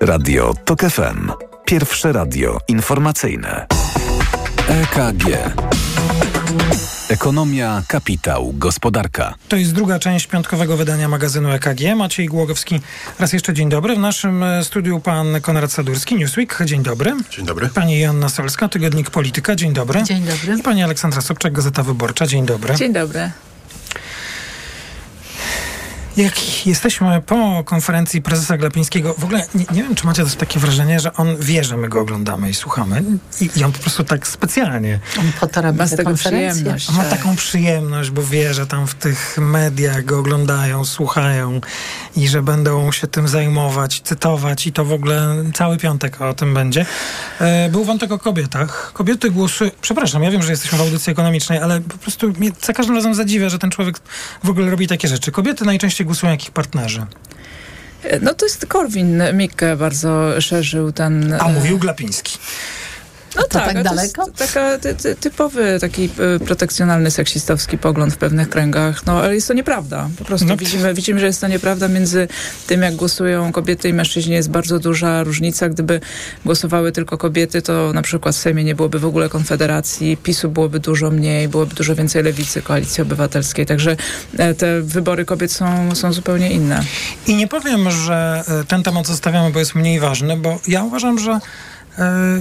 Radio 0.00 0.54
TOK 0.64 0.80
FM. 0.80 1.30
Pierwsze 1.64 2.12
radio 2.12 2.58
informacyjne. 2.68 3.66
EKG. 4.68 5.26
Ekonomia, 7.12 7.82
kapitał, 7.88 8.52
gospodarka. 8.56 9.34
To 9.48 9.56
jest 9.56 9.72
druga 9.72 9.98
część 9.98 10.26
piątkowego 10.26 10.76
wydania 10.76 11.08
magazynu 11.08 11.50
EKG. 11.50 11.96
Maciej 11.96 12.26
Głogowski, 12.26 12.80
raz 13.18 13.32
jeszcze 13.32 13.54
dzień 13.54 13.68
dobry. 13.68 13.96
W 13.96 13.98
naszym 13.98 14.42
e, 14.42 14.64
studiu 14.64 15.00
pan 15.00 15.40
Konrad 15.40 15.72
Sadurski, 15.72 16.16
Newsweek. 16.16 16.58
Dzień 16.64 16.82
dobry. 16.82 17.12
Dzień 17.30 17.46
dobry. 17.46 17.68
Pani 17.68 18.00
Joanna 18.00 18.28
Solska, 18.28 18.68
Tygodnik 18.68 19.10
Polityka. 19.10 19.56
Dzień 19.56 19.72
dobry. 19.72 20.02
Dzień 20.02 20.24
dobry. 20.24 20.58
I 20.58 20.62
pani 20.62 20.82
Aleksandra 20.82 21.20
Sobczak, 21.20 21.52
Gazeta 21.52 21.82
Wyborcza. 21.82 22.26
Dzień 22.26 22.46
dobry. 22.46 22.74
Dzień 22.74 22.92
dobry. 22.92 23.30
Jak 26.16 26.66
jesteśmy 26.66 27.22
po 27.26 27.64
konferencji 27.64 28.22
prezesa 28.22 28.56
Glapińskiego, 28.56 29.14
w 29.18 29.24
ogóle 29.24 29.46
nie, 29.54 29.64
nie 29.72 29.82
wiem, 29.82 29.94
czy 29.94 30.06
macie 30.06 30.24
też 30.24 30.34
takie 30.34 30.60
wrażenie, 30.60 31.00
że 31.00 31.12
on 31.12 31.36
wie, 31.40 31.64
że 31.64 31.76
my 31.76 31.88
go 31.88 32.00
oglądamy 32.00 32.50
i 32.50 32.54
słuchamy 32.54 33.02
i, 33.40 33.50
i 33.56 33.64
on 33.64 33.72
po 33.72 33.78
prostu 33.78 34.04
tak 34.04 34.26
specjalnie. 34.26 35.00
On 35.20 35.32
po 35.40 35.46
to 35.46 35.62
robi 35.62 35.78
Ma 35.78 35.88
tego 35.88 36.14
przyjemność. 36.14 36.88
On 36.88 36.96
ma 36.96 37.04
taką 37.04 37.36
przyjemność, 37.36 38.10
bo 38.10 38.22
wie, 38.22 38.54
że 38.54 38.66
tam 38.66 38.86
w 38.86 38.94
tych 38.94 39.38
mediach 39.38 40.04
go 40.04 40.18
oglądają, 40.18 40.84
słuchają 40.84 41.60
i 42.16 42.28
że 42.28 42.42
będą 42.42 42.92
się 42.92 43.06
tym 43.06 43.28
zajmować, 43.28 44.00
cytować 44.04 44.66
i 44.66 44.72
to 44.72 44.84
w 44.84 44.92
ogóle 44.92 45.36
cały 45.54 45.78
piątek 45.78 46.20
o 46.20 46.34
tym 46.34 46.54
będzie. 46.54 46.86
E, 47.40 47.68
Był 47.68 47.84
wątek 47.84 48.12
o 48.12 48.18
kobietach. 48.18 48.90
Kobiety 48.94 49.30
głosują... 49.30 49.70
Przepraszam, 49.80 50.22
ja 50.22 50.30
wiem, 50.30 50.42
że 50.42 50.50
jesteśmy 50.50 50.78
w 50.78 50.80
audycji 50.80 51.10
ekonomicznej, 51.10 51.58
ale 51.58 51.80
po 51.80 51.98
prostu 51.98 52.28
mnie 52.28 52.50
za 52.62 52.72
każdym 52.72 52.96
razem 52.96 53.14
zadziwia, 53.14 53.48
że 53.48 53.58
ten 53.58 53.70
człowiek 53.70 53.98
w 54.44 54.50
ogóle 54.50 54.70
robi 54.70 54.88
takie 54.88 55.08
rzeczy. 55.08 55.32
Kobiety 55.32 55.64
najczęściej 55.64 56.01
głosują 56.04 56.32
jak 56.32 56.42
ich 56.44 56.50
partnerzy. 56.50 57.06
No 58.20 58.34
to 58.34 58.46
jest 58.46 58.66
Korwin 58.66 59.22
Mikke 59.34 59.76
bardzo 59.76 60.40
szerzył 60.40 60.92
ten... 60.92 61.36
A 61.40 61.48
mówił 61.48 61.78
Glapiński. 61.78 62.38
No 63.36 63.42
To 63.42 63.48
tak, 63.48 63.72
tak 63.72 63.82
daleko? 63.82 64.24
To 64.24 64.30
jest 64.44 64.54
taka 64.54 64.78
ty, 64.78 64.94
ty, 64.94 65.14
typowy 65.16 65.78
taki 65.80 66.04
y, 66.36 66.40
protekcjonalny, 66.44 67.10
seksistowski 67.10 67.78
pogląd 67.78 68.14
w 68.14 68.16
pewnych 68.16 68.48
kręgach, 68.48 69.06
no 69.06 69.22
ale 69.22 69.34
jest 69.34 69.48
to 69.48 69.54
nieprawda. 69.54 70.08
Po 70.18 70.24
prostu 70.24 70.46
No. 70.46 70.56
widzimy, 70.56 70.94
widzimy, 70.94 71.20
że 71.20 71.26
jest 71.26 71.40
to 71.40 71.48
nieprawda. 71.48 71.88
Między 71.88 72.28
tym, 72.66 72.82
jak 72.82 72.94
głosują 72.94 73.52
kobiety 73.52 73.88
i 73.88 73.92
mężczyźni 73.92 74.32
jest 74.34 74.50
bardzo 74.50 74.78
duża 74.78 75.22
różnica. 75.24 75.68
Gdyby 75.68 76.00
głosowały 76.44 76.92
tylko 76.92 77.18
kobiety, 77.18 77.62
to 77.62 77.92
na 77.92 78.02
przykład 78.02 78.34
w 78.34 78.38
Sejmie 78.38 78.64
nie 78.64 78.74
byłoby 78.74 78.98
w 78.98 79.04
ogóle 79.04 79.28
Konfederacji, 79.28 80.16
PiSu 80.16 80.48
byłoby 80.50 80.80
dużo 80.80 81.10
mniej, 81.10 81.48
byłoby 81.48 81.74
dużo 81.74 81.94
więcej 81.94 82.22
lewicy, 82.22 82.62
Koalicji 82.62 83.02
Obywatelskiej. 83.02 83.66
Także 83.66 83.96
e, 84.38 84.54
te 84.54 84.82
wybory 84.82 85.24
kobiet 85.24 85.52
są, 85.52 85.94
są 85.94 86.12
zupełnie 86.12 86.50
inne. 86.50 86.82
I 87.26 87.34
nie 87.36 87.48
powiem, 87.48 87.90
że 87.90 88.42
e, 88.48 88.64
ten 88.64 88.82
temat 88.82 89.06
zostawiamy, 89.06 89.50
bo 89.50 89.58
jest 89.58 89.74
mniej 89.74 90.00
ważny, 90.00 90.36
bo 90.36 90.58
ja 90.68 90.84
uważam, 90.84 91.18
że 91.18 91.38
e, 91.98 92.40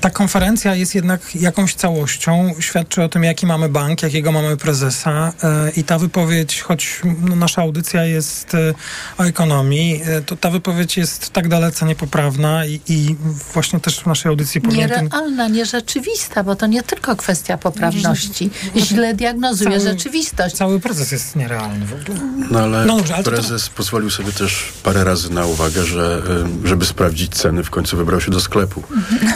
ta 0.00 0.10
konferencja 0.10 0.74
jest 0.74 0.94
jednak 0.94 1.34
jakąś 1.34 1.74
całością, 1.74 2.54
świadczy 2.60 3.02
o 3.02 3.08
tym, 3.08 3.24
jaki 3.24 3.46
mamy 3.46 3.68
bank, 3.68 4.02
jakiego 4.02 4.32
mamy 4.32 4.56
prezesa 4.56 5.32
e, 5.42 5.70
i 5.70 5.84
ta 5.84 5.98
wypowiedź, 5.98 6.60
choć 6.60 7.00
no, 7.28 7.36
nasza 7.36 7.62
audycja 7.62 8.04
jest 8.04 8.54
e, 8.54 8.74
o 9.18 9.24
ekonomii, 9.24 10.02
e, 10.04 10.22
to 10.22 10.36
ta 10.36 10.50
wypowiedź 10.50 10.96
jest 10.96 11.30
tak 11.30 11.48
dalece 11.48 11.86
niepoprawna 11.86 12.66
i, 12.66 12.80
i 12.88 13.16
właśnie 13.52 13.80
też 13.80 14.00
w 14.00 14.06
naszej 14.06 14.28
audycji 14.28 14.60
powinien 14.60 14.90
ten... 14.90 15.04
Nierealna, 15.04 15.48
nierzeczywista, 15.48 16.44
bo 16.44 16.56
to 16.56 16.66
nie 16.66 16.82
tylko 16.82 17.16
kwestia 17.16 17.58
poprawności. 17.58 18.50
Źle 18.76 19.14
diagnozuje 19.14 19.80
Cały- 19.80 19.90
rzeczywistość. 19.90 20.54
Cały 20.54 20.80
prezes 20.80 21.12
jest 21.12 21.36
nierealny 21.36 21.86
w 21.86 21.92
ogóle. 21.92 22.20
No 22.50 22.60
ale, 22.60 22.84
No 22.84 22.96
dobrze, 22.96 23.14
ale 23.14 23.24
to 23.24 23.30
prezes 23.30 23.68
pozwolił 23.68 24.10
sobie 24.10 24.32
też 24.32 24.72
parę 24.82 25.04
razy 25.04 25.30
na 25.32 25.46
uwagę, 25.46 25.84
że 25.84 26.22
żeby 26.64 26.86
sprawdzić 26.86 27.34
ceny, 27.34 27.64
w 27.64 27.70
końcu 27.70 27.96
wybrał 27.96 28.20
się 28.20 28.30
do 28.30 28.40
sklepu. 28.40 28.82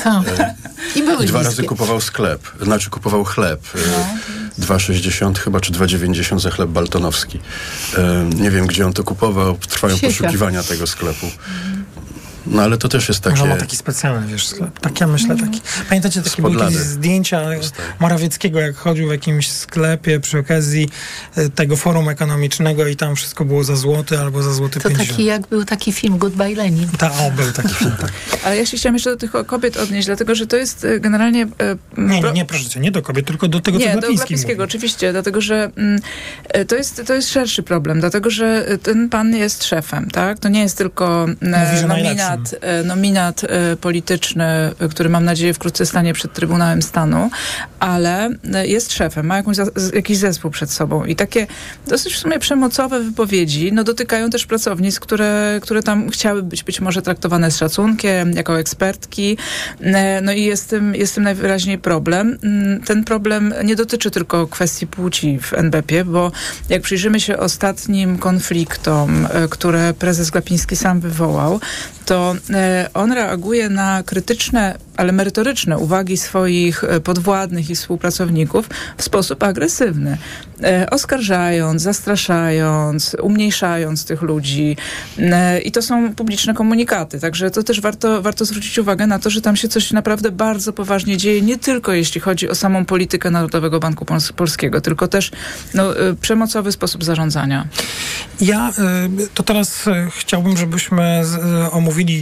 To. 0.05 0.23
I 0.97 1.03
były 1.03 1.27
dwa 1.27 1.43
razy 1.43 1.63
kupował 1.63 2.01
sklep, 2.01 2.41
znaczy 2.61 2.91
kupował 2.91 3.25
chleb. 3.25 3.61
Y, 3.75 4.63
2,60 4.63 5.39
chyba, 5.39 5.61
czy 5.61 5.73
2,90 5.73 6.39
za 6.39 6.51
chleb 6.51 6.71
baltonowski. 6.71 7.39
Y, 7.39 8.35
nie 8.35 8.51
wiem, 8.51 8.67
gdzie 8.67 8.87
on 8.87 8.93
to 8.93 9.05
kupował, 9.05 9.57
trwają 9.69 9.99
poszukiwania 9.99 10.63
tego 10.63 10.87
sklepu. 10.87 11.27
No 12.47 12.63
ale 12.63 12.79
to 12.79 12.89
też 12.89 13.09
jest 13.09 13.21
takie... 13.21 13.37
Może 13.37 13.51
ma 13.51 13.57
taki 13.57 13.77
specjalny, 13.77 14.27
wiesz, 14.27 14.47
sklep. 14.47 14.81
Tak 14.81 15.01
ja 15.01 15.07
myślę, 15.07 15.37
taki. 15.37 15.61
Pamiętacie 15.89 16.23
takie 16.23 16.43
były 16.43 16.57
kiedyś 16.57 16.77
zdjęcia 16.77 17.41
Morawieckiego, 18.01 18.61
jak 18.61 18.77
chodził 18.77 19.09
w 19.09 19.11
jakimś 19.11 19.51
sklepie 19.51 20.21
przy 20.21 20.39
okazji 20.39 20.89
e, 21.37 21.49
tego 21.49 21.77
forum 21.77 22.09
ekonomicznego 22.09 22.87
i 22.87 22.97
tam 22.97 23.17
wszystko 23.17 23.45
było 23.45 23.65
za 23.65 23.77
złoty 23.77 24.19
albo 24.19 24.43
za 24.43 24.55
złoty 24.55 24.81
To 24.81 24.89
50. 24.89 25.11
taki 25.11 25.25
jak 25.25 25.47
był 25.47 25.65
taki 25.65 25.93
film 25.93 26.19
Goodbye 26.19 26.55
Lenin. 26.55 26.89
Ta, 26.99 27.11
o, 27.13 27.31
był 27.31 27.53
taki 27.53 27.75
film, 27.75 27.93
tak. 28.01 28.13
Ale 28.45 28.57
ja 28.57 28.67
się 28.67 28.77
chciałam 28.77 28.95
jeszcze 28.95 29.11
do 29.11 29.17
tych 29.17 29.33
kobiet 29.47 29.77
odnieść, 29.77 30.07
dlatego 30.07 30.35
że 30.35 30.47
to 30.47 30.57
jest 30.57 30.85
e, 30.85 31.01
generalnie... 31.01 31.43
e, 31.43 31.77
Nie, 31.99 32.21
nie, 32.21 32.33
nie, 32.33 32.45
proszę 32.45 32.65
cię, 32.65 32.81
nie 32.81 32.91
do 32.91 33.03
kobiet, 33.03 33.27
tylko 33.27 33.49
do 33.49 33.61
tego, 33.61 33.79
co 33.79 33.85
Nie, 33.85 33.95
do 33.95 34.01
Glapiński 34.01 34.27
Glapińskiego, 34.27 34.65
oczywiście, 34.65 35.13
dlatego 35.13 35.41
że 35.41 35.71
mm, 35.77 36.01
e, 36.49 36.65
to, 36.65 36.77
jest, 36.77 37.03
to 37.07 37.15
jest 37.15 37.31
szerszy 37.31 37.63
problem, 37.63 38.01
dlatego 38.01 38.31
że 38.31 38.67
ten 38.83 39.09
pan 39.09 39.37
jest 39.37 39.65
szefem, 39.65 40.11
tak? 40.11 40.39
To 40.39 40.49
nie 40.49 40.61
jest 40.61 40.79
tylko 40.79 41.27
e, 41.43 41.87
nominacja 41.87 42.34
nominat, 42.35 42.55
e, 42.61 42.85
nominat 42.85 43.45
e, 43.45 43.77
polityczny, 43.77 44.45
e, 44.45 44.89
który 44.91 45.09
mam 45.09 45.25
nadzieję 45.25 45.55
wkrótce 45.55 45.87
stanie 45.87 46.13
przed 46.13 46.33
Trybunałem 46.33 46.83
Stanu, 46.83 47.31
ale 47.81 48.31
jest 48.65 48.93
szefem, 48.93 49.27
ma 49.27 49.37
jakąś, 49.37 49.57
jakiś 49.95 50.19
zespół 50.19 50.51
przed 50.51 50.71
sobą 50.71 51.05
i 51.05 51.17
takie 51.17 51.47
dosyć 51.87 52.15
w 52.15 52.19
sumie 52.19 52.39
przemocowe 52.39 53.01
wypowiedzi 53.01 53.73
no, 53.73 53.85
dotykają 53.85 54.31
też 54.31 54.47
pracownic, 54.47 55.01
które, 55.01 55.61
które 55.63 55.83
tam 55.83 56.11
chciały 56.11 56.43
być 56.43 56.63
być 56.63 56.81
może 56.81 57.03
traktowane 57.03 57.51
z 57.51 57.57
szacunkiem, 57.57 58.33
jako 58.33 58.59
ekspertki. 58.59 59.37
No 60.23 60.33
i 60.33 60.43
jest 60.43 60.71
tym, 60.71 60.95
jest 60.95 61.15
tym 61.15 61.25
najwyraźniej 61.25 61.79
problem. 61.79 62.39
Mm, 62.43 62.83
Ten 62.83 63.05
problem 63.05 63.55
nie 63.65 63.77
dotyczy 63.77 64.11
tylko 64.11 64.47
kwestii 64.47 64.87
płci 64.87 65.39
w 65.39 65.53
NBP, 65.53 66.05
bo 66.05 66.33
jak 66.69 66.83
przyjrzymy 66.83 67.21
się 67.21 67.39
ostatnim 67.39 68.19
konfliktom, 68.19 69.29
które 69.51 69.95
prezes 69.95 70.31
Glapiński 70.31 70.77
sam 70.77 71.01
wywołał, 71.01 71.61
to 72.07 72.24
e, 72.51 72.89
on 72.95 73.13
reaguje 73.13 73.69
na 73.69 74.03
krytyczne, 74.03 74.79
ale 74.97 75.13
merytoryczne 75.13 75.79
uwagi 75.79 76.17
swoich 76.17 76.85
e, 76.85 77.01
podwładnych 77.01 77.71
i 77.71 77.75
współpracowników 77.75 78.69
w 78.97 79.03
sposób 79.03 79.43
agresywny, 79.43 80.19
e, 80.63 80.91
oskarżając, 80.91 81.83
zastraszając, 81.83 83.17
umniejszając 83.23 84.05
tych 84.05 84.23
ludzi. 84.23 84.77
I 85.65 85.73
to 85.73 85.83
są 85.83 86.15
publiczne 86.15 86.55
komunikaty, 86.55 87.21
także 87.21 87.51
to 87.51 87.63
też 87.63 87.81
warto, 87.81 88.23
warto 88.23 88.45
zwrócić 88.45 88.79
uwagę 88.79 89.07
na 89.07 89.19
to, 89.19 89.31
że 89.31 89.41
tam 89.41 89.57
się 89.57 89.69
coś 89.69 89.93
naprawdę 89.93 90.31
bardzo 90.31 90.73
poważnie 90.73 91.17
dzieje, 91.17 91.43
nie 91.43 91.59
tylko 91.59 91.93
jeśli 91.93 92.21
chodzi 92.21 92.49
o 92.49 92.55
samą 92.55 92.85
politykę 92.85 93.31
Narodowego 93.31 93.81
Banku 93.81 94.05
Pols- 94.05 94.33
Polskiego, 94.33 94.81
tylko 94.81 95.09
też 95.09 95.31
no, 95.75 95.85
przemocowy 96.21 96.73
sposób 96.73 97.05
zarządzania. 97.05 97.67
Ja 98.41 98.73
to 99.35 99.43
teraz 99.43 99.85
chciałbym, 100.11 100.57
żebyśmy 100.57 101.23
omówili 101.71 102.14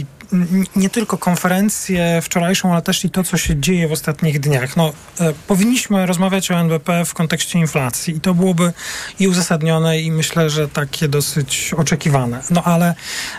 nie 0.75 0.89
tylko 0.89 1.17
konferencję 1.17 2.21
wczorajszą, 2.21 2.71
ale 2.71 2.81
też 2.81 3.05
i 3.05 3.09
to, 3.09 3.23
co 3.23 3.37
się 3.37 3.59
dzieje 3.59 3.87
w 3.87 3.91
ostatnich 3.91 4.39
dniach. 4.39 4.77
No, 4.77 4.89
y, 4.89 5.23
powinniśmy 5.47 6.05
rozmawiać 6.05 6.51
o 6.51 6.59
NBP 6.59 7.05
w 7.05 7.13
kontekście 7.13 7.59
inflacji 7.59 8.15
i 8.15 8.21
to 8.21 8.33
byłoby 8.33 8.73
i 9.19 9.27
uzasadnione 9.27 9.99
i 9.99 10.11
myślę, 10.11 10.49
że 10.49 10.67
takie 10.67 11.07
dosyć 11.07 11.73
oczekiwane. 11.77 12.41
No 12.49 12.63
ale 12.63 12.95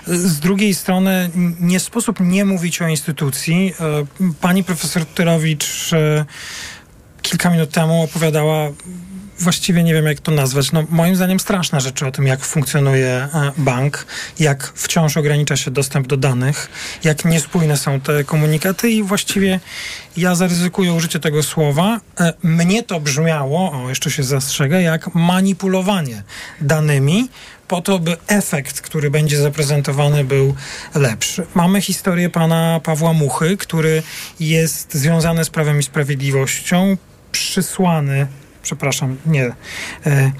y, 0.08 0.28
z 0.28 0.40
drugiej 0.40 0.74
strony 0.74 1.30
nie 1.60 1.80
sposób 1.80 2.20
nie 2.20 2.44
mówić 2.44 2.82
o 2.82 2.88
instytucji. 2.88 3.74
Y, 4.20 4.34
Pani 4.40 4.64
profesor 4.64 5.06
Tyrowicz 5.06 5.90
kilka 7.22 7.50
minut 7.50 7.70
temu 7.70 8.02
opowiadała 8.02 8.70
właściwie 9.44 9.82
nie 9.82 9.94
wiem 9.94 10.06
jak 10.06 10.20
to 10.20 10.32
nazwać, 10.32 10.72
no 10.72 10.84
moim 10.90 11.16
zdaniem 11.16 11.40
straszne 11.40 11.80
rzeczy 11.80 12.06
o 12.06 12.10
tym, 12.10 12.26
jak 12.26 12.40
funkcjonuje 12.44 13.08
e, 13.08 13.52
bank, 13.58 14.06
jak 14.38 14.72
wciąż 14.74 15.16
ogranicza 15.16 15.56
się 15.56 15.70
dostęp 15.70 16.06
do 16.06 16.16
danych, 16.16 16.68
jak 17.04 17.24
niespójne 17.24 17.76
są 17.76 18.00
te 18.00 18.24
komunikaty 18.24 18.90
i 18.90 19.02
właściwie 19.02 19.60
ja 20.16 20.34
zaryzykuję 20.34 20.92
użycie 20.92 21.20
tego 21.20 21.42
słowa. 21.42 22.00
E, 22.20 22.32
Mnie 22.42 22.82
to 22.82 23.00
brzmiało, 23.00 23.72
o 23.72 23.88
jeszcze 23.88 24.10
się 24.10 24.22
zastrzegę, 24.22 24.82
jak 24.82 25.14
manipulowanie 25.14 26.22
danymi 26.60 27.28
po 27.68 27.80
to, 27.80 27.98
by 27.98 28.16
efekt, 28.26 28.80
który 28.80 29.10
będzie 29.10 29.38
zaprezentowany, 29.38 30.24
był 30.24 30.54
lepszy. 30.94 31.46
Mamy 31.54 31.80
historię 31.80 32.30
pana 32.30 32.80
Pawła 32.82 33.12
Muchy, 33.12 33.56
który 33.56 34.02
jest 34.40 34.94
związany 34.94 35.44
z 35.44 35.50
Prawem 35.50 35.80
i 35.80 35.82
Sprawiedliwością, 35.82 36.96
przysłany, 37.32 38.26
przepraszam, 38.64 39.16
nie, 39.26 39.52
e, 40.06 40.32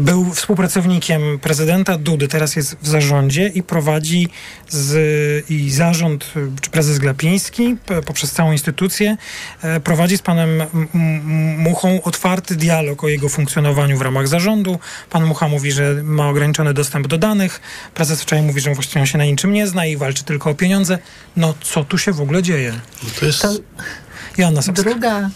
był 0.00 0.34
współpracownikiem 0.34 1.38
prezydenta 1.38 1.98
Dudy, 1.98 2.28
teraz 2.28 2.56
jest 2.56 2.76
w 2.82 2.88
zarządzie 2.88 3.48
i 3.48 3.62
prowadzi 3.62 4.28
z, 4.68 5.50
i 5.50 5.70
zarząd, 5.70 6.32
czy 6.60 6.70
prezes 6.70 6.98
Glapiński 6.98 7.76
poprzez 8.06 8.32
całą 8.32 8.52
instytucję 8.52 9.16
e, 9.62 9.80
prowadzi 9.80 10.18
z 10.18 10.22
panem 10.22 10.62
Muchą 11.56 12.02
otwarty 12.02 12.56
dialog 12.56 13.04
o 13.04 13.08
jego 13.08 13.28
funkcjonowaniu 13.28 13.98
w 13.98 14.02
ramach 14.02 14.28
zarządu. 14.28 14.78
Pan 15.10 15.24
Mucha 15.24 15.48
mówi, 15.48 15.72
że 15.72 15.94
ma 16.02 16.28
ograniczony 16.28 16.74
dostęp 16.74 17.06
do 17.06 17.18
danych. 17.18 17.60
Prezes 17.94 18.22
wczoraj 18.22 18.44
mówi, 18.44 18.60
że 18.60 18.74
właściwie 18.74 19.00
on 19.00 19.06
się 19.06 19.18
na 19.18 19.24
niczym 19.24 19.52
nie 19.52 19.66
zna 19.66 19.86
i 19.86 19.96
walczy 19.96 20.24
tylko 20.24 20.50
o 20.50 20.54
pieniądze. 20.54 20.98
No 21.36 21.54
co 21.60 21.84
tu 21.84 21.98
się 21.98 22.12
w 22.12 22.20
ogóle 22.20 22.42
dzieje? 22.42 22.72
To 23.20 23.26
jest... 23.26 23.46
Joanna 24.38 24.62
Sapska. 24.62 24.90
Druga 24.90 25.30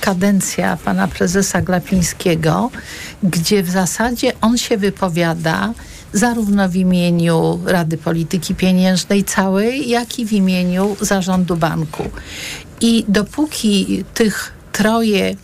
kadencja 0.00 0.76
pana 0.84 1.08
prezesa 1.08 1.62
Glapińskiego, 1.62 2.70
gdzie 3.22 3.62
w 3.62 3.70
zasadzie 3.70 4.32
on 4.40 4.58
się 4.58 4.76
wypowiada 4.76 5.72
zarówno 6.12 6.68
w 6.68 6.76
imieniu 6.76 7.60
Rady 7.64 7.98
Polityki 7.98 8.54
Pieniężnej 8.54 9.24
całej, 9.24 9.88
jak 9.88 10.18
i 10.18 10.26
w 10.26 10.32
imieniu 10.32 10.96
zarządu 11.00 11.56
banku. 11.56 12.10
I 12.80 13.04
dopóki 13.08 14.04
tych 14.14 14.52
troje 14.72 15.36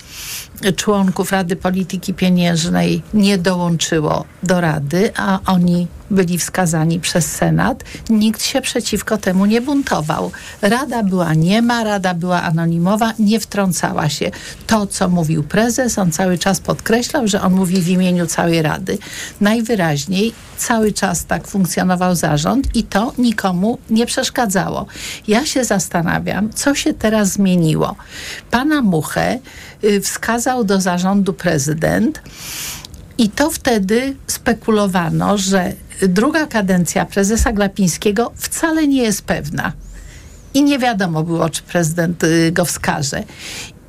członków 0.76 1.32
Rady 1.32 1.56
Polityki 1.56 2.14
Pieniężnej 2.14 3.02
nie 3.14 3.38
dołączyło 3.38 4.24
do 4.42 4.60
Rady, 4.60 5.12
a 5.16 5.38
oni 5.46 5.86
byli 6.10 6.38
wskazani 6.38 7.00
przez 7.00 7.26
Senat, 7.26 7.84
nikt 8.10 8.42
się 8.42 8.60
przeciwko 8.60 9.18
temu 9.18 9.46
nie 9.46 9.60
buntował. 9.60 10.32
Rada 10.62 11.02
była 11.02 11.34
niema, 11.34 11.84
rada 11.84 12.14
była 12.14 12.42
anonimowa, 12.42 13.12
nie 13.18 13.40
wtrącała 13.40 14.08
się. 14.08 14.30
To, 14.66 14.86
co 14.86 15.08
mówił 15.08 15.42
prezes, 15.42 15.98
on 15.98 16.12
cały 16.12 16.38
czas 16.38 16.60
podkreślał, 16.60 17.28
że 17.28 17.42
on 17.42 17.52
mówi 17.52 17.82
w 17.82 17.88
imieniu 17.88 18.26
całej 18.26 18.62
Rady. 18.62 18.98
Najwyraźniej 19.40 20.32
cały 20.56 20.92
czas 20.92 21.24
tak 21.24 21.48
funkcjonował 21.48 22.14
zarząd 22.14 22.76
i 22.76 22.82
to 22.82 23.12
nikomu 23.18 23.78
nie 23.90 24.06
przeszkadzało. 24.06 24.86
Ja 25.28 25.46
się 25.46 25.64
zastanawiam, 25.64 26.52
co 26.52 26.74
się 26.74 26.94
teraz 26.94 27.28
zmieniło. 27.28 27.96
Pana 28.50 28.82
Muchę 28.82 29.38
wskazał 30.02 30.64
do 30.64 30.80
zarządu 30.80 31.32
prezydent, 31.32 32.20
i 33.18 33.28
to 33.28 33.50
wtedy 33.50 34.16
spekulowano, 34.26 35.38
że 35.38 35.72
druga 36.08 36.46
kadencja 36.46 37.06
prezesa 37.06 37.52
Glapińskiego 37.52 38.32
wcale 38.34 38.86
nie 38.86 39.02
jest 39.02 39.22
pewna. 39.22 39.72
I 40.54 40.62
nie 40.62 40.78
wiadomo 40.78 41.22
było, 41.22 41.50
czy 41.50 41.62
prezydent 41.62 42.24
y, 42.24 42.52
go 42.52 42.64
wskaże. 42.64 43.22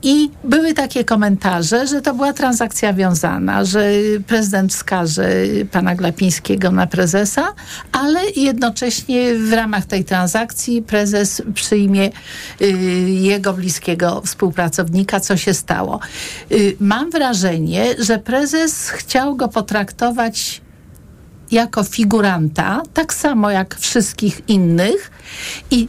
I 0.08 0.30
były 0.44 0.74
takie 0.74 1.04
komentarze, 1.04 1.88
że 1.88 2.02
to 2.02 2.14
była 2.14 2.34
transakcja 2.34 2.94
wiązana, 2.94 3.66
że 3.66 3.90
prezydent 4.28 4.74
wskaże 4.74 5.30
pana 5.72 5.96
Glapińskiego 5.96 6.72
na 6.72 6.88
prezesa, 6.88 7.54
ale 7.92 8.20
jednocześnie 8.36 9.36
w 9.36 9.54
ramach 9.54 9.86
tej 9.86 10.06
transakcji 10.06 10.82
prezes 10.82 11.42
przyjmie 11.54 12.10
y, 12.62 12.66
jego 13.10 13.54
bliskiego 13.54 14.22
współpracownika, 14.26 15.20
co 15.20 15.38
się 15.38 15.54
stało. 15.54 16.00
Y, 16.52 16.76
mam 16.80 17.12
wrażenie, 17.12 17.86
że 18.00 18.20
prezes 18.20 18.90
chciał 18.90 19.36
go 19.36 19.48
potraktować 19.48 20.62
jako 21.52 21.84
figuranta, 21.84 22.82
tak 22.94 23.14
samo 23.14 23.50
jak 23.50 23.76
wszystkich 23.76 24.42
innych 24.48 25.12
i 25.72 25.88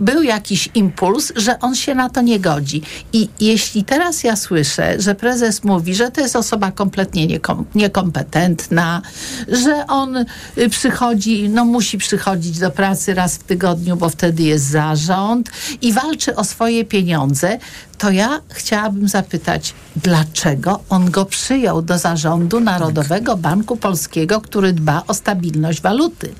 był 0.00 0.22
jakiś 0.22 0.68
impuls, 0.74 1.32
że 1.36 1.60
on 1.60 1.74
się 1.74 1.94
na 1.94 2.10
to 2.10 2.20
nie 2.20 2.40
godzi. 2.40 2.82
I 3.12 3.28
jeśli 3.40 3.84
teraz 3.84 4.24
ja 4.24 4.36
słyszę, 4.36 5.00
że 5.00 5.14
prezes 5.14 5.64
mówi, 5.64 5.94
że 5.94 6.10
to 6.10 6.20
jest 6.20 6.36
osoba 6.36 6.72
kompletnie 6.72 7.26
niekom, 7.26 7.64
niekompetentna, 7.74 9.02
że 9.48 9.86
on 9.86 10.16
y, 10.58 10.68
przychodzi, 10.70 11.48
no 11.48 11.64
musi 11.64 11.98
przychodzić 11.98 12.58
do 12.58 12.70
pracy 12.70 13.14
raz 13.14 13.36
w 13.36 13.42
tygodniu, 13.42 13.96
bo 13.96 14.08
wtedy 14.08 14.42
jest 14.42 14.64
zarząd 14.64 15.50
i 15.82 15.92
walczy 15.92 16.36
o 16.36 16.44
swoje 16.44 16.84
pieniądze, 16.84 17.58
to 17.98 18.10
ja 18.10 18.40
chciałabym 18.48 19.08
zapytać, 19.08 19.74
dlaczego 19.96 20.80
on 20.88 21.10
go 21.10 21.24
przyjął 21.24 21.82
do 21.82 21.98
zarządu 21.98 22.60
Narodowego 22.60 23.36
Banku 23.36 23.76
Polskiego, 23.76 24.40
który 24.40 24.72
dba 24.72 25.02
o 25.06 25.14
stabilność 25.14 25.80
waluty? 25.80 26.34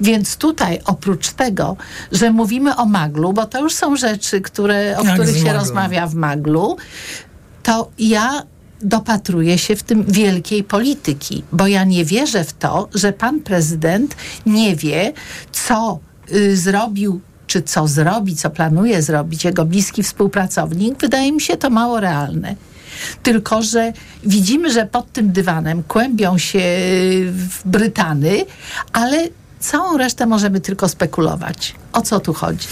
Więc 0.00 0.36
tutaj 0.36 0.80
oprócz 0.84 1.30
tego, 1.30 1.76
że 2.12 2.30
mówimy 2.30 2.76
o 2.76 2.86
maglu, 2.86 3.32
bo 3.32 3.46
to 3.46 3.60
już 3.60 3.74
są 3.74 3.96
rzeczy, 3.96 4.40
które, 4.40 4.98
o 4.98 5.04
Jak 5.04 5.14
których 5.14 5.38
się 5.38 5.52
rozmawia 5.52 6.06
w 6.06 6.14
maglu, 6.14 6.76
to 7.62 7.90
ja 7.98 8.42
dopatruję 8.82 9.58
się 9.58 9.76
w 9.76 9.82
tym 9.82 10.04
wielkiej 10.04 10.64
polityki, 10.64 11.44
bo 11.52 11.66
ja 11.66 11.84
nie 11.84 12.04
wierzę 12.04 12.44
w 12.44 12.52
to, 12.52 12.88
że 12.94 13.12
pan 13.12 13.40
prezydent 13.40 14.16
nie 14.46 14.76
wie, 14.76 15.12
co 15.52 15.98
y, 16.32 16.56
zrobił 16.56 17.20
czy 17.46 17.62
co 17.62 17.88
zrobi, 17.88 18.36
co 18.36 18.50
planuje 18.50 19.02
zrobić 19.02 19.44
jego 19.44 19.64
bliski 19.64 20.02
współpracownik, 20.02 20.98
wydaje 21.00 21.32
mi 21.32 21.40
się 21.40 21.56
to 21.56 21.70
mało 21.70 22.00
realne. 22.00 22.56
Tylko, 23.22 23.62
że 23.62 23.92
widzimy, 24.24 24.72
że 24.72 24.86
pod 24.86 25.12
tym 25.12 25.32
dywanem 25.32 25.82
kłębią 25.82 26.38
się 26.38 26.58
y, 26.58 27.32
Brytany, 27.64 28.44
ale 28.92 29.28
Całą 29.62 29.98
resztę 29.98 30.26
możemy 30.26 30.60
tylko 30.60 30.88
spekulować. 30.88 31.74
O 31.92 32.02
co 32.02 32.20
tu 32.20 32.34
chodzi? 32.34 32.68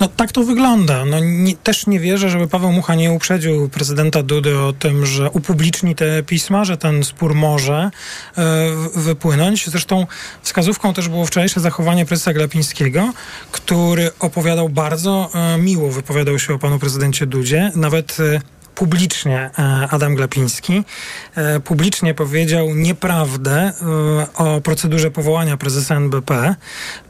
No 0.00 0.08
tak 0.08 0.32
to 0.32 0.42
wygląda. 0.42 1.04
No, 1.04 1.16
nie, 1.20 1.56
też 1.56 1.86
nie 1.86 2.00
wierzę, 2.00 2.30
żeby 2.30 2.48
Paweł 2.48 2.72
Mucha 2.72 2.94
nie 2.94 3.12
uprzedził 3.12 3.68
prezydenta 3.68 4.22
Dudy 4.22 4.58
o 4.58 4.72
tym, 4.72 5.06
że 5.06 5.30
upubliczni 5.30 5.94
te 5.94 6.22
pisma, 6.22 6.64
że 6.64 6.76
ten 6.76 7.04
spór 7.04 7.34
może 7.34 7.90
e, 8.38 8.40
wypłynąć. 8.94 9.70
Zresztą 9.70 10.06
wskazówką 10.42 10.94
też 10.94 11.08
było 11.08 11.26
wczorajsze 11.26 11.60
zachowanie 11.60 12.06
prezesa 12.06 12.32
Glapińskiego, 12.32 13.12
który 13.52 14.10
opowiadał 14.20 14.68
bardzo 14.68 15.30
e, 15.34 15.58
miło, 15.58 15.90
wypowiadał 15.90 16.38
się 16.38 16.54
o 16.54 16.58
panu 16.58 16.78
prezydencie 16.78 17.26
Dudzie. 17.26 17.72
Nawet 17.74 18.16
e, 18.20 18.40
publicznie 18.80 19.50
e, 19.58 19.88
Adam 19.90 20.14
Glapiński 20.14 20.84
e, 21.34 21.60
publicznie 21.60 22.14
powiedział 22.14 22.74
nieprawdę 22.74 23.52
e, 23.52 23.72
o 24.34 24.60
procedurze 24.60 25.10
powołania 25.10 25.56
prezesa 25.56 25.94
NBP 25.94 26.54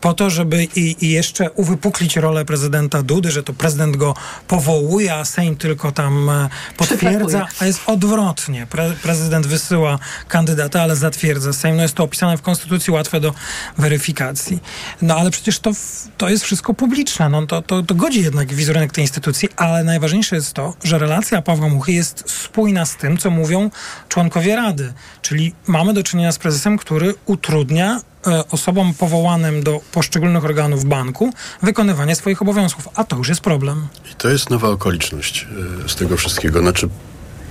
po 0.00 0.14
to, 0.14 0.30
żeby 0.30 0.64
i, 0.64 1.06
i 1.06 1.10
jeszcze 1.10 1.50
uwypuklić 1.50 2.16
rolę 2.16 2.44
prezydenta 2.44 3.02
Dudy, 3.02 3.30
że 3.30 3.42
to 3.42 3.52
prezydent 3.52 3.96
go 3.96 4.14
powołuje, 4.48 5.14
a 5.14 5.24
Sejm 5.24 5.56
tylko 5.56 5.92
tam 5.92 6.30
potwierdza, 6.76 7.46
a 7.60 7.66
jest 7.66 7.80
odwrotnie. 7.86 8.66
Pre, 8.66 8.90
prezydent 9.02 9.46
wysyła 9.46 9.98
kandydata, 10.28 10.82
ale 10.82 10.96
zatwierdza 10.96 11.52
Sejm. 11.52 11.76
No 11.76 11.82
jest 11.82 11.94
to 11.94 12.04
opisane 12.04 12.36
w 12.36 12.42
Konstytucji, 12.42 12.92
łatwe 12.92 13.20
do 13.20 13.34
weryfikacji. 13.78 14.58
No 15.02 15.16
ale 15.16 15.30
przecież 15.30 15.58
to, 15.58 15.70
to 16.16 16.28
jest 16.28 16.44
wszystko 16.44 16.74
publiczne. 16.74 17.28
No, 17.28 17.46
to, 17.46 17.62
to, 17.62 17.82
to 17.82 17.94
godzi 17.94 18.22
jednak 18.22 18.54
wizerunek 18.54 18.92
tej 18.92 19.04
instytucji, 19.04 19.48
ale 19.56 19.84
najważniejsze 19.84 20.36
jest 20.36 20.52
to, 20.52 20.74
że 20.84 20.98
relacja 20.98 21.42
Pawła 21.42 21.59
Jest 21.88 22.30
spójna 22.30 22.86
z 22.86 22.96
tym, 22.96 23.18
co 23.18 23.30
mówią 23.30 23.70
członkowie 24.08 24.56
Rady. 24.56 24.92
Czyli 25.22 25.54
mamy 25.66 25.94
do 25.94 26.02
czynienia 26.02 26.32
z 26.32 26.38
prezesem, 26.38 26.78
który 26.78 27.14
utrudnia 27.26 28.00
e, 28.26 28.48
osobom 28.50 28.94
powołanym 28.94 29.62
do 29.62 29.80
poszczególnych 29.92 30.44
organów 30.44 30.84
banku 30.84 31.32
wykonywanie 31.62 32.16
swoich 32.16 32.42
obowiązków, 32.42 32.88
a 32.94 33.04
to 33.04 33.16
już 33.16 33.28
jest 33.28 33.40
problem. 33.40 33.88
I 34.12 34.14
to 34.14 34.28
jest 34.28 34.50
nowa 34.50 34.68
okoliczność 34.68 35.46
e, 35.84 35.88
z 35.88 35.94
tego 35.94 36.16
wszystkiego. 36.16 36.60
Znaczy, 36.60 36.88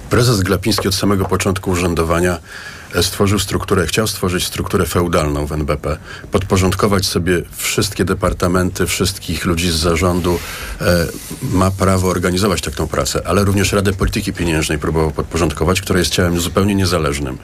prezes 0.10 0.42
Glapiński 0.42 0.88
od 0.88 0.96
samego 0.96 1.26
początku 1.26 1.72
urzędowania 1.72 2.40
stworzył 3.02 3.40
strukturę, 3.40 3.88
chciał 3.88 4.08
stworzyć 4.08 4.46
strukturę 4.46 4.86
feudalną 4.86 5.46
w 5.46 5.52
NBP, 5.52 5.98
podporządkować 6.32 7.06
sobie 7.06 7.42
wszystkie 7.58 8.06
departamenty, 8.06 8.88
wszystkich 8.88 9.46
ludzi 9.46 9.72
z 9.72 9.76
zarządu, 9.76 10.40
e, 10.82 10.86
ma 11.42 11.72
prawo 11.72 12.08
organizować 12.08 12.62
taką 12.62 12.88
pracę, 12.88 13.22
ale 13.28 13.44
również 13.44 13.74
Radę 13.74 13.94
Polityki 13.94 14.34
Pieniężnej 14.34 14.80
próbował 14.80 15.12
podporządkować, 15.12 15.82
która 15.82 16.00
jest 16.00 16.12
ciałem 16.12 16.40
zupełnie 16.40 16.76
niezależnym. 16.76 17.38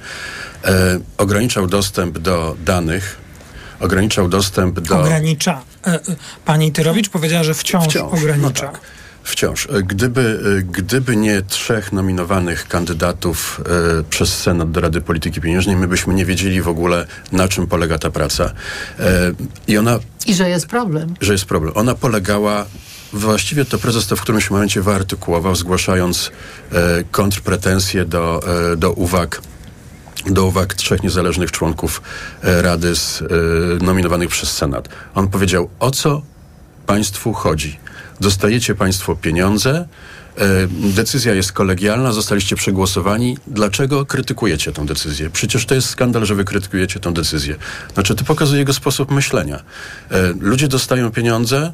E, 0.65 0.99
ograniczał 1.17 1.67
dostęp 1.67 2.17
do 2.17 2.55
danych, 2.65 3.17
ograniczał 3.79 4.27
dostęp 4.27 4.79
do... 4.79 4.99
Ogranicza. 4.99 5.61
E, 5.87 5.93
e 5.93 5.99
pani 6.45 6.71
Tyrowicz 6.71 7.09
powiedziała, 7.09 7.43
że 7.43 7.53
wciąż, 7.53 7.87
wciąż 7.87 8.13
ogranicza. 8.13 8.65
No 8.65 8.71
tak. 8.71 8.81
Wciąż. 9.25 9.67
E, 9.71 9.83
gdyby, 9.83 10.39
e, 10.59 10.61
gdyby 10.61 11.15
nie 11.15 11.41
trzech 11.41 11.91
nominowanych 11.93 12.67
kandydatów 12.67 13.61
e, 13.99 14.03
przez 14.03 14.37
Senat 14.37 14.71
do 14.71 14.81
Rady 14.81 15.01
Polityki 15.01 15.41
Pieniężnej, 15.41 15.75
my 15.75 15.87
byśmy 15.87 16.13
nie 16.13 16.25
wiedzieli 16.25 16.61
w 16.61 16.67
ogóle, 16.67 17.07
na 17.31 17.47
czym 17.47 17.67
polega 17.67 17.97
ta 17.97 18.09
praca. 18.09 18.53
E, 18.99 19.31
I 19.67 19.77
ona... 19.77 19.99
I 20.27 20.33
że 20.33 20.49
jest 20.49 20.67
problem. 20.67 21.13
Że 21.21 21.31
jest 21.31 21.45
problem. 21.45 21.73
Ona 21.75 21.95
polegała 21.95 22.65
Właściwie 23.13 23.65
to 23.65 23.77
prezes 23.77 24.07
to 24.07 24.15
w 24.15 24.21
którymś 24.21 24.51
momencie 24.51 24.81
wyartykułował, 24.81 25.55
zgłaszając 25.55 26.31
e, 26.71 27.03
kontrpretensje 27.11 28.05
do, 28.05 28.41
e, 28.71 28.75
do 28.75 28.91
uwag 28.91 29.41
do 30.25 30.45
uwag 30.45 30.73
trzech 30.73 31.03
niezależnych 31.03 31.51
członków 31.51 32.01
Rady 32.43 32.95
z, 32.95 33.23
nominowanych 33.83 34.29
przez 34.29 34.51
Senat. 34.51 34.89
On 35.15 35.27
powiedział, 35.27 35.69
o 35.79 35.91
co 35.91 36.21
państwu 36.85 37.33
chodzi? 37.33 37.79
Dostajecie 38.19 38.75
Państwo 38.75 39.15
pieniądze, 39.15 39.87
e, 40.37 40.67
decyzja 40.69 41.33
jest 41.33 41.51
kolegialna, 41.51 42.11
zostaliście 42.11 42.55
przegłosowani. 42.55 43.37
Dlaczego 43.47 44.05
krytykujecie 44.05 44.71
tę 44.71 44.85
decyzję? 44.85 45.29
Przecież 45.29 45.65
to 45.65 45.75
jest 45.75 45.89
skandal, 45.89 46.25
że 46.25 46.35
wy 46.35 46.45
krytykujecie 46.45 46.99
tę 46.99 47.13
decyzję. 47.13 47.55
Znaczy, 47.93 48.15
to 48.15 48.23
pokazuje 48.23 48.59
jego 48.59 48.73
sposób 48.73 49.11
myślenia. 49.11 49.63
E, 50.11 50.33
ludzie 50.39 50.67
dostają 50.67 51.11
pieniądze, 51.11 51.71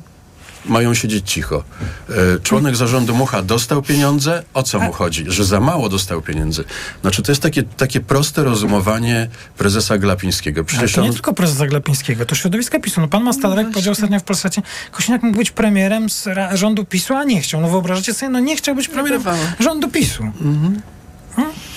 mają 0.66 0.94
siedzieć 0.94 1.32
cicho. 1.32 1.64
E, 2.10 2.40
członek 2.44 2.76
zarządu 2.76 3.16
Mucha 3.16 3.42
dostał 3.42 3.82
pieniądze. 3.82 4.44
O 4.54 4.64
co 4.64 4.80
mu 4.80 4.92
chodzi? 4.92 5.26
Że 5.28 5.46
za 5.46 5.60
mało 5.60 5.90
dostał 5.90 6.22
pieniędzy. 6.22 6.64
Znaczy, 7.02 7.22
to 7.22 7.32
jest 7.32 7.42
takie, 7.42 7.64
takie 7.64 8.00
proste 8.00 8.44
rozumowanie 8.44 9.28
prezesa 9.58 9.98
Glapińskiego. 9.98 10.64
Przecież 10.64 10.94
to 10.94 11.02
on... 11.02 11.08
nie 11.08 11.14
tylko 11.14 11.34
prezesa 11.34 11.68
Glapińskiego, 11.68 12.26
to 12.26 12.36
środowiska 12.36 12.80
PiSu. 12.80 13.02
No 13.02 13.08
pan 13.08 13.24
Mastalerek 13.24 13.68
no 13.68 13.74
powiedział 13.74 13.92
ostatnio 13.92 14.20
w 14.20 14.24
Polsacie, 14.24 14.62
Kosiniak 14.92 15.24
mógł 15.24 15.38
być 15.38 15.52
premierem 15.52 16.10
z 16.10 16.28
rządu 16.54 16.86
PiSu, 16.86 17.16
a 17.16 17.24
nie 17.24 17.42
chciał. 17.42 17.62
No 17.62 17.70
wyobrażacie 17.70 18.14
sobie, 18.14 18.30
no 18.30 18.40
nie 18.40 18.56
chciał 18.56 18.76
być 18.76 18.88
premierem 18.88 19.24
rządu 19.60 19.90
PiSu. 19.90 20.24
Mhm. 20.24 20.82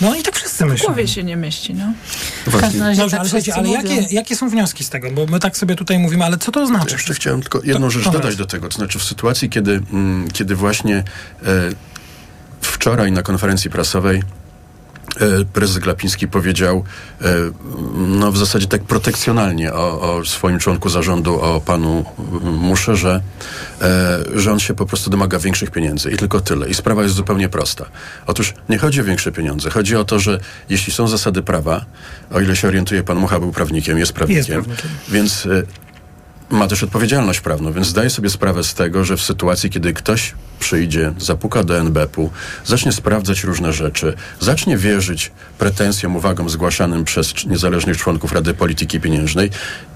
No 0.01 0.14
i 0.14 0.23
tak 0.23 0.37
wszyscy 0.37 0.67
myślą. 0.67 0.85
W 0.85 0.87
głowie 0.87 1.09
się 1.09 1.25
nie 1.25 1.37
myśli, 1.37 1.75
no. 1.75 1.93
Dobrze, 2.47 3.19
ale, 3.19 3.29
słuchajcie, 3.29 3.55
ale 3.55 3.69
jakie, 3.69 4.07
jakie 4.11 4.37
są 4.37 4.49
wnioski 4.49 4.85
z 4.85 4.90
tego? 4.90 5.11
Bo 5.11 5.27
my 5.27 5.40
tak 5.40 5.57
sobie 5.57 5.77
tutaj 5.77 5.99
mówimy, 5.99 6.25
ale 6.25 6.38
co 6.38 6.53
to 6.53 6.67
znaczy? 6.67 6.93
Jeszcze 6.93 7.14
chciałem 7.14 7.40
tylko 7.40 7.61
jedną 7.64 7.87
to, 7.87 7.90
rzecz 7.90 8.05
dodać 8.05 8.37
do 8.37 8.47
tego. 8.47 8.69
To 8.69 8.77
znaczy 8.77 8.99
w 8.99 9.05
sytuacji, 9.05 9.51
kiedy, 9.51 9.81
mm, 9.93 10.31
kiedy 10.31 10.55
właśnie 10.55 10.97
e, 10.97 11.05
wczoraj 12.61 13.12
na 13.12 13.23
konferencji 13.23 13.71
prasowej 13.71 14.23
prezes 15.53 15.79
Glapiński 15.79 16.29
powiedział 16.29 16.85
e, 17.23 17.27
no 17.97 18.33
w 18.33 18.38
zasadzie 18.38 18.67
tak 18.67 18.83
protekcjonalnie 18.83 19.73
o, 19.73 20.17
o 20.17 20.25
swoim 20.25 20.59
członku 20.59 20.88
zarządu, 20.88 21.40
o 21.40 21.61
panu 21.61 22.05
Musze, 22.43 22.97
że, 22.97 23.21
e, 23.83 24.19
że 24.35 24.53
on 24.53 24.61
się 24.61 24.75
po 24.75 24.87
prostu 24.87 25.11
domaga 25.11 25.38
większych 25.38 25.71
pieniędzy 25.71 26.11
i 26.11 26.17
tylko 26.17 26.40
tyle. 26.40 26.69
I 26.69 26.75
sprawa 26.75 27.03
jest 27.03 27.14
zupełnie 27.14 27.49
prosta. 27.49 27.85
Otóż 28.27 28.55
nie 28.69 28.79
chodzi 28.79 29.01
o 29.01 29.05
większe 29.05 29.33
pieniądze. 29.33 29.71
Chodzi 29.71 29.97
o 29.97 30.05
to, 30.05 30.19
że 30.19 30.40
jeśli 30.71 30.93
są 30.93 31.09
zasady 31.09 31.43
prawa, 31.43 31.85
o 32.31 32.40
ile 32.40 32.57
się 32.57 32.69
orientuje, 32.69 33.03
pan 33.03 33.19
Mucha 33.19 33.40
był 33.40 33.53
prawnikiem, 33.53 33.99
jest 33.99 34.12
prawnikiem, 34.12 34.57
jest 34.57 34.67
prawnikiem. 34.69 34.90
więc 35.09 35.49
ma 36.50 36.68
też 36.68 36.83
odpowiedzialność 36.83 37.40
prawną, 37.40 37.72
więc 37.72 37.87
zdaje 37.87 38.11
sobie 38.11 38.30
sprawę 38.30 38.64
z 38.64 38.74
tego, 38.74 39.04
że 39.04 39.16
w 39.16 39.22
sytuacji, 39.22 39.70
kiedy 39.70 39.92
ktoś 39.92 40.35
przyjdzie, 40.61 41.12
zapuka 41.18 41.64
do 41.64 41.78
NBP-u, 41.78 42.30
zacznie 42.64 42.92
sprawdzać 42.92 43.44
różne 43.44 43.72
rzeczy, 43.72 44.14
zacznie 44.40 44.76
wierzyć 44.76 45.33
pretensjom, 45.59 46.16
uwagom 46.16 46.50
zgłaszanym 46.50 47.04
przez 47.04 47.46
niezależnych 47.46 47.96
członków 47.96 48.33
Rady 48.33 48.54
Polityki 48.54 49.00
Pieniężnej 49.00 49.50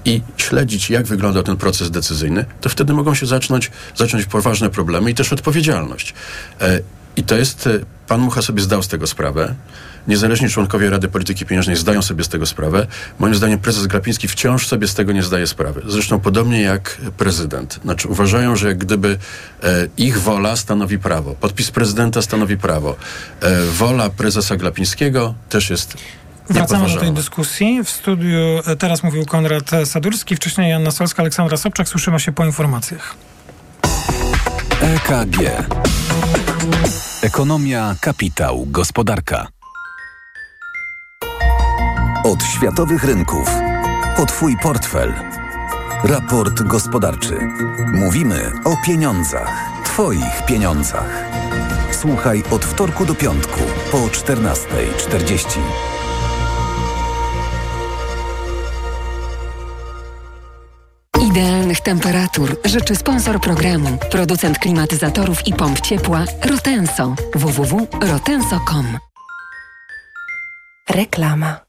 i 0.05 0.21
śledzić, 0.37 0.89
jak 0.89 1.05
wygląda 1.05 1.43
ten 1.43 1.57
proces 1.57 1.91
decyzyjny, 1.91 2.45
to 2.61 2.69
wtedy 2.69 2.93
mogą 2.93 3.15
się 3.15 3.25
zacząć, 3.25 3.71
zacząć 3.95 4.25
poważne 4.25 4.69
problemy 4.69 5.11
i 5.11 5.15
też 5.15 5.33
odpowiedzialność. 5.33 6.13
E, 6.61 6.79
I 7.15 7.23
to 7.23 7.35
jest, 7.35 7.67
e, 7.67 7.79
pan 8.07 8.21
Mucha 8.21 8.41
sobie 8.41 8.61
zdał 8.61 8.83
z 8.83 8.87
tego 8.87 9.07
sprawę 9.07 9.55
niezależni 10.09 10.49
członkowie 10.49 10.89
Rady 10.89 11.07
Polityki 11.07 11.45
Pieniężnej 11.45 11.75
zdają 11.75 12.01
sobie 12.01 12.23
z 12.23 12.29
tego 12.29 12.45
sprawę. 12.45 12.87
Moim 13.19 13.35
zdaniem 13.35 13.59
prezes 13.59 13.87
Glapiński 13.87 14.27
wciąż 14.27 14.67
sobie 14.67 14.87
z 14.87 14.95
tego 14.95 15.11
nie 15.11 15.23
zdaje 15.23 15.47
sprawy. 15.47 15.81
Zresztą 15.87 16.19
podobnie 16.19 16.61
jak 16.61 16.97
prezydent. 17.17 17.79
Znaczy 17.83 18.07
uważają, 18.07 18.55
że 18.55 18.67
jak 18.67 18.77
gdyby 18.77 19.17
e, 19.63 19.87
ich 19.97 20.21
wola 20.21 20.55
stanowi 20.55 20.99
prawo. 20.99 21.35
Podpis 21.35 21.71
prezydenta 21.71 22.21
stanowi 22.21 22.57
prawo. 22.57 22.95
E, 23.41 23.65
wola 23.65 24.09
prezesa 24.09 24.55
Glapińskiego 24.55 25.33
też 25.49 25.69
jest 25.69 25.97
Wracamy 26.49 26.93
do 26.93 26.99
tej 26.99 27.11
dyskusji. 27.11 27.83
W 27.83 27.89
studiu 27.89 28.39
e, 28.65 28.75
teraz 28.75 29.03
mówił 29.03 29.25
Konrad 29.25 29.71
Sadurski, 29.85 30.35
wcześniej 30.35 30.69
Janna 30.69 30.91
Solska, 30.91 31.23
Aleksandra 31.23 31.57
Sobczak. 31.57 31.89
Słyszymy 31.89 32.19
się 32.19 32.31
po 32.31 32.45
informacjach. 32.45 33.15
EKG. 34.81 35.37
Ekonomia, 37.21 37.95
kapitał, 38.01 38.65
gospodarka. 38.67 39.58
Od 42.29 42.43
światowych 42.43 43.03
rynków. 43.03 43.49
O 44.17 44.25
Twój 44.25 44.57
portfel. 44.57 45.13
Raport 46.03 46.61
gospodarczy. 46.63 47.39
Mówimy 47.93 48.51
o 48.65 48.77
pieniądzach. 48.85 49.69
Twoich 49.85 50.45
pieniądzach. 50.47 51.25
Słuchaj 51.91 52.43
od 52.51 52.65
wtorku 52.65 53.05
do 53.05 53.15
piątku 53.15 53.59
po 53.91 53.97
14.40. 53.97 55.59
Idealnych 61.29 61.81
temperatur 61.81 62.57
życzy 62.65 62.95
sponsor 62.95 63.41
programu, 63.41 63.97
producent 64.11 64.59
klimatyzatorów 64.59 65.47
i 65.47 65.53
pomp 65.53 65.81
ciepła 65.81 66.23
Rotenso 66.45 67.15
www.rotenso.com. 67.35 68.97
Reklama. 70.89 71.68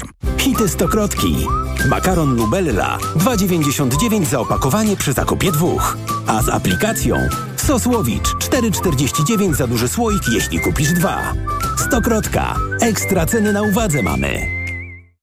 Aflofarm. 0.00 0.38
Hity 0.38 0.68
stokrotki. 0.68 1.46
Makaron 1.88 2.36
Lubella 2.36 2.98
2,99 3.16 4.24
za 4.24 4.40
opakowanie 4.40 4.96
przy 4.96 5.12
zakupie 5.12 5.52
dwóch. 5.52 5.96
A 6.26 6.42
z 6.42 6.48
aplikacją 6.48 7.16
Sosłowicz 7.56 8.28
4,49 8.28 9.54
za 9.54 9.66
duży 9.66 9.88
słoik, 9.88 10.22
jeśli 10.32 10.60
kupisz 10.60 10.92
dwa. 10.92 11.32
Stokrotka. 11.88 12.54
Ekstra 12.80 13.26
ceny 13.26 13.52
na 13.52 13.62
uwadze 13.62 14.02
mamy. 14.02 14.59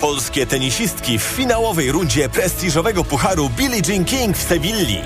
Polskie 0.00 0.46
tenisistki 0.46 1.18
w 1.18 1.22
finałowej 1.22 1.92
rundzie 1.92 2.28
prestiżowego 2.28 3.04
pucharu 3.04 3.50
Billie 3.56 3.82
Jean 3.88 4.04
King 4.04 4.36
w 4.36 4.42
Sewilli. 4.42 5.00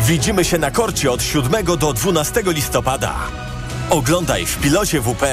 Widzimy 0.00 0.44
się 0.44 0.58
na 0.58 0.70
korcie 0.70 1.10
od 1.10 1.22
7 1.22 1.64
do 1.78 1.92
12 1.92 2.42
listopada. 2.46 3.14
Oglądaj 3.90 4.46
w 4.46 4.58
pilocie 4.58 5.00
WP. 5.00 5.24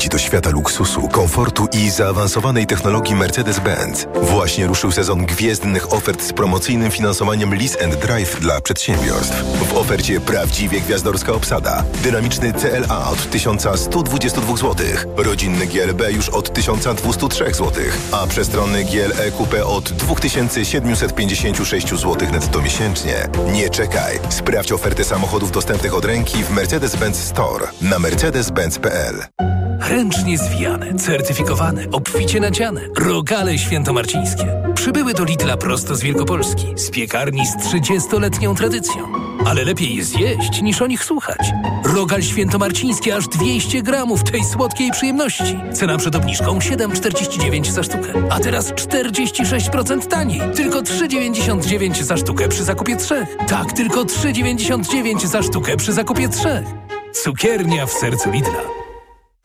Wejdź 0.00 0.12
do 0.12 0.18
świata 0.18 0.50
luksusu, 0.50 1.08
komfortu 1.08 1.66
i 1.72 1.90
zaawansowanej 1.90 2.66
technologii 2.66 3.16
Mercedes-Benz. 3.16 4.06
Właśnie 4.22 4.66
ruszył 4.66 4.92
sezon 4.92 5.26
gwiezdnych 5.26 5.92
ofert 5.92 6.22
z 6.22 6.32
promocyjnym 6.32 6.90
finansowaniem 6.90 7.54
Lease 7.54 7.84
and 7.84 7.94
Drive 7.94 8.40
dla 8.40 8.60
przedsiębiorstw. 8.60 9.44
W 9.68 9.76
ofercie 9.76 10.20
prawdziwie 10.20 10.80
gwiazdorska 10.80 11.32
obsada. 11.32 11.84
Dynamiczny 12.02 12.52
CLA 12.52 13.10
od 13.10 13.30
1122 13.30 14.56
zł. 14.56 14.86
Rodzinny 15.16 15.66
GLB 15.66 16.02
już 16.10 16.28
od 16.28 16.52
1203 16.52 17.44
zł. 17.44 17.72
A 18.12 18.26
przestronny 18.26 18.84
GLE 18.84 19.32
Coupe 19.38 19.66
od 19.66 19.92
2756 19.92 21.88
zł 21.88 22.16
netto 22.32 22.62
miesięcznie. 22.62 23.28
Nie 23.52 23.70
czekaj. 23.70 24.18
Sprawdź 24.28 24.72
ofertę 24.72 25.04
samochodów 25.04 25.52
dostępnych 25.52 25.94
od 25.94 26.04
ręki 26.04 26.44
w 26.44 26.50
Mercedes-Benz 26.50 27.14
Store 27.14 27.68
na 27.82 27.98
mercedes-benz.pl. 27.98 29.59
Ręcznie 29.80 30.38
zwijane, 30.38 30.94
certyfikowane, 30.94 31.84
obficie 31.92 32.40
nadziane. 32.40 32.80
Rogale 32.98 33.58
świętomarcińskie. 33.58 34.46
Przybyły 34.74 35.14
do 35.14 35.24
Lidla 35.24 35.56
prosto 35.56 35.94
z 35.96 36.02
Wielkopolski, 36.02 36.66
z 36.76 36.90
piekarni 36.90 37.46
z 37.46 37.56
30-letnią 37.56 38.54
tradycją. 38.56 39.12
Ale 39.46 39.64
lepiej 39.64 39.96
je 39.96 40.04
zjeść, 40.04 40.62
niż 40.62 40.82
o 40.82 40.86
nich 40.86 41.04
słuchać. 41.04 41.52
Rogal 41.84 42.22
świętomarciński 42.22 43.12
aż 43.12 43.28
200 43.28 43.82
gramów 43.82 44.24
tej 44.24 44.44
słodkiej 44.44 44.90
przyjemności. 44.90 45.60
Cena 45.72 45.98
przed 45.98 46.16
obniżką 46.16 46.58
7,49 46.58 47.70
za 47.70 47.82
sztukę. 47.82 48.12
A 48.30 48.40
teraz 48.40 48.72
46% 48.72 50.06
taniej. 50.06 50.40
Tylko 50.56 50.82
3,99 50.82 52.02
za 52.02 52.16
sztukę 52.16 52.48
przy 52.48 52.64
zakupie 52.64 52.96
trzech. 52.96 53.36
Tak, 53.48 53.72
tylko 53.72 54.04
3,99 54.04 55.26
za 55.26 55.42
sztukę 55.42 55.76
przy 55.76 55.92
zakupie 55.92 56.28
trzech. 56.28 56.64
Cukiernia 57.12 57.86
w 57.86 57.92
sercu 57.92 58.30
Lidla. 58.30 58.79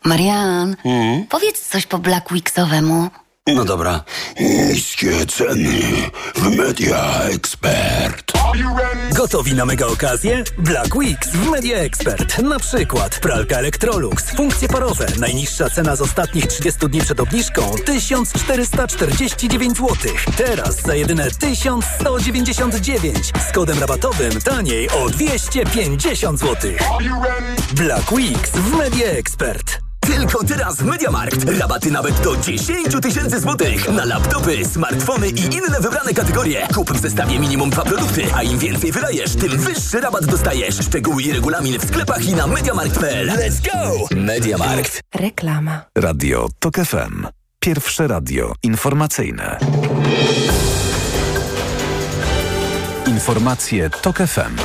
Marian, 0.05 0.75
powiedz 1.29 1.69
coś 1.69 1.85
po 1.85 1.97
Black 1.97 2.31
Weeksowemu. 2.31 3.09
No 3.47 3.65
dobra. 3.65 4.03
Niskie 4.39 5.25
ceny 5.25 5.79
w 6.35 6.55
Media 6.57 7.21
Expert. 7.23 8.31
Gotowi 9.11 9.53
na 9.53 9.65
mega 9.65 9.87
okazję? 9.87 10.43
Black 10.57 10.95
Weeks 10.95 11.29
w 11.29 11.49
Media 11.49 11.77
Expert. 11.77 12.39
Na 12.39 12.59
przykład 12.59 13.19
pralka 13.19 13.57
Electrolux, 13.57 14.31
funkcje 14.35 14.67
parowe. 14.67 15.05
Najniższa 15.19 15.69
cena 15.69 15.95
z 15.95 16.01
ostatnich 16.01 16.47
30 16.47 16.89
dni 16.89 17.01
przed 17.01 17.19
obniżką 17.19 17.75
1449 17.85 19.77
zł. 19.77 19.95
Teraz 20.37 20.81
za 20.81 20.95
jedyne 20.95 21.31
1199. 21.31 23.31
Z 23.49 23.51
kodem 23.51 23.79
rabatowym 23.79 24.41
taniej 24.41 24.89
o 24.89 25.09
250 25.09 26.39
zł. 26.39 26.71
Black 27.73 28.11
Weeks 28.11 28.51
w 28.51 28.77
Media 28.77 29.07
Expert. 29.07 29.84
Tylko 30.05 30.43
teraz 30.43 30.81
Mediamarkt. 30.81 31.49
Rabaty 31.59 31.91
nawet 31.91 32.21
do 32.21 32.37
10 32.37 32.87
tysięcy 33.01 33.39
złotych 33.39 33.89
na 33.89 34.05
laptopy, 34.05 34.65
smartfony 34.65 35.29
i 35.29 35.41
inne 35.41 35.79
wybrane 35.81 36.13
kategorie. 36.13 36.67
Kup 36.73 36.91
w 36.91 37.01
zestawie 37.01 37.39
minimum 37.39 37.69
dwa 37.69 37.83
produkty, 37.83 38.23
a 38.35 38.43
im 38.43 38.59
więcej 38.59 38.91
wydajesz, 38.91 39.35
tym 39.35 39.57
wyższy 39.57 40.01
rabat 40.01 40.25
dostajesz. 40.25 40.75
Szczegóły 40.75 41.23
i 41.23 41.33
regulamin 41.33 41.79
w 41.79 41.85
sklepach 41.87 42.25
i 42.25 42.33
na 42.35 42.47
mediamarkt.pl. 42.47 43.27
Let's 43.29 43.71
go! 43.73 44.15
Mediamarkt. 44.15 45.01
Reklama. 45.15 45.81
Radio 45.97 46.47
TOK 46.59 46.75
FM. 46.75 47.27
Pierwsze 47.59 48.07
radio 48.07 48.53
informacyjne. 48.63 49.59
Informacje 53.07 53.89
TOK 53.89 54.17
FM. 54.17 54.55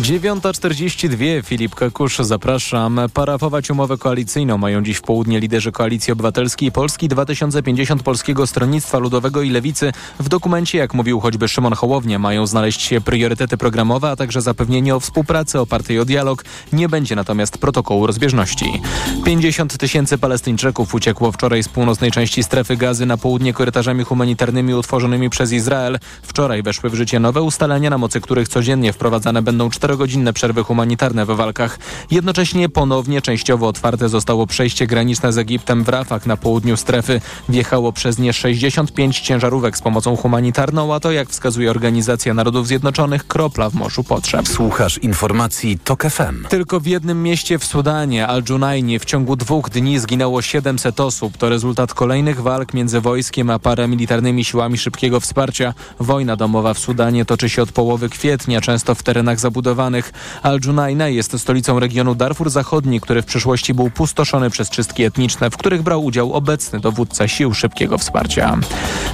9.42 0.00 1.42
Filip 1.44 1.74
Kakusz, 1.74 2.18
zapraszam. 2.18 3.00
Parafować 3.14 3.70
umowę 3.70 3.98
koalicyjną 3.98 4.58
mają 4.58 4.82
dziś 4.82 4.96
w 4.96 5.02
południe 5.02 5.40
liderzy 5.40 5.72
Koalicji 5.72 6.12
Obywatelskiej 6.12 6.72
Polski 6.72 7.08
2050 7.08 8.02
Polskiego 8.02 8.46
Stronnictwa 8.46 8.98
Ludowego 8.98 9.42
i 9.42 9.50
Lewicy. 9.50 9.92
W 10.20 10.28
dokumencie, 10.28 10.78
jak 10.78 10.94
mówił 10.94 11.20
choćby 11.20 11.48
Szymon 11.48 11.72
Hołownia, 11.72 12.18
mają 12.18 12.46
znaleźć 12.46 12.82
się 12.82 13.00
priorytety 13.00 13.56
programowe, 13.56 14.10
a 14.10 14.16
także 14.16 14.42
zapewnienie 14.42 14.96
o 14.96 15.00
współpracy 15.00 15.60
opartej 15.60 16.00
o 16.00 16.04
dialog. 16.04 16.44
Nie 16.72 16.88
będzie 16.88 17.16
natomiast 17.16 17.58
protokołu 17.58 18.06
rozbieżności. 18.06 18.82
50 19.24 19.78
tysięcy 19.78 20.18
Palestyńczyków 20.18 20.94
uciekło 20.94 21.32
wczoraj 21.32 21.62
z 21.62 21.68
północnej 21.68 22.10
części 22.10 22.42
strefy 22.42 22.76
gazy 22.76 23.06
na 23.06 23.16
południe 23.16 23.52
korytarzami 23.52 24.04
humanitarnymi 24.04 24.74
utworzonymi 24.74 25.30
przez 25.30 25.52
Izrael. 25.52 25.98
Wczoraj 26.22 26.62
weszły 26.62 26.90
w 26.90 26.94
życie 26.94 27.20
nowe 27.20 27.42
ustalenia, 27.42 27.90
na 27.90 27.98
mocy 27.98 28.20
których 28.20 28.48
codziennie 28.48 28.92
wprowadzane 28.92 29.42
będą 29.42 29.70
4 29.70 29.83
czterogodzinne 29.84 30.32
przerwy 30.32 30.64
humanitarne 30.64 31.26
w 31.26 31.28
walkach. 31.28 31.78
Jednocześnie 32.10 32.68
ponownie 32.68 33.22
częściowo 33.22 33.68
otwarte 33.68 34.08
zostało 34.08 34.46
przejście 34.46 34.86
graniczne 34.86 35.32
z 35.32 35.38
Egiptem 35.38 35.84
w 35.84 35.88
Rafach 35.88 36.26
na 36.26 36.36
południu 36.36 36.76
strefy. 36.76 37.20
Wjechało 37.48 37.92
przez 37.92 38.18
nie 38.18 38.32
65 38.32 39.20
ciężarówek 39.20 39.76
z 39.76 39.82
pomocą 39.82 40.16
humanitarną, 40.16 40.94
a 40.94 41.00
to 41.00 41.12
jak 41.12 41.28
wskazuje 41.28 41.70
Organizacja 41.70 42.34
Narodów 42.34 42.66
Zjednoczonych 42.66 43.26
kropla 43.26 43.70
w 43.70 43.74
morzu 43.74 44.04
potrzeb. 44.04 44.48
Słuchasz 44.48 44.98
informacji 44.98 45.78
TOK 45.78 46.02
FM. 46.02 46.44
Tylko 46.48 46.80
w 46.80 46.86
jednym 46.86 47.22
mieście 47.22 47.58
w 47.58 47.64
Sudanie, 47.64 48.26
Al-Junajnie, 48.26 48.98
w 48.98 49.04
ciągu 49.04 49.36
dwóch 49.36 49.70
dni 49.70 49.98
zginęło 49.98 50.42
700 50.42 51.00
osób. 51.00 51.36
To 51.36 51.48
rezultat 51.48 51.94
kolejnych 51.94 52.42
walk 52.42 52.74
między 52.74 53.00
wojskiem 53.00 53.50
a 53.50 53.58
paramilitarnymi 53.58 54.44
siłami 54.44 54.78
szybkiego 54.78 55.20
wsparcia. 55.20 55.74
Wojna 56.00 56.36
domowa 56.36 56.74
w 56.74 56.78
Sudanie 56.78 57.24
toczy 57.24 57.48
się 57.48 57.62
od 57.62 57.72
połowy 57.72 58.08
kwietnia, 58.08 58.60
często 58.60 58.94
w 58.94 59.02
terenach 59.02 59.40
zabudowanych 59.40 59.73
zlikwidowanych. 59.74 60.12
Al-Junaina 60.42 61.08
jest 61.08 61.38
stolicą 61.38 61.80
regionu 61.80 62.14
Darfur 62.14 62.50
Zachodni, 62.50 63.00
który 63.00 63.22
w 63.22 63.26
przeszłości 63.26 63.74
był 63.74 63.90
pustoszony 63.90 64.50
przez 64.50 64.70
czystki 64.70 65.04
etniczne, 65.04 65.50
w 65.50 65.56
których 65.56 65.82
brał 65.82 66.04
udział 66.04 66.32
obecny 66.32 66.80
dowódca 66.80 67.28
sił 67.28 67.54
szybkiego 67.54 67.98
wsparcia. 67.98 68.58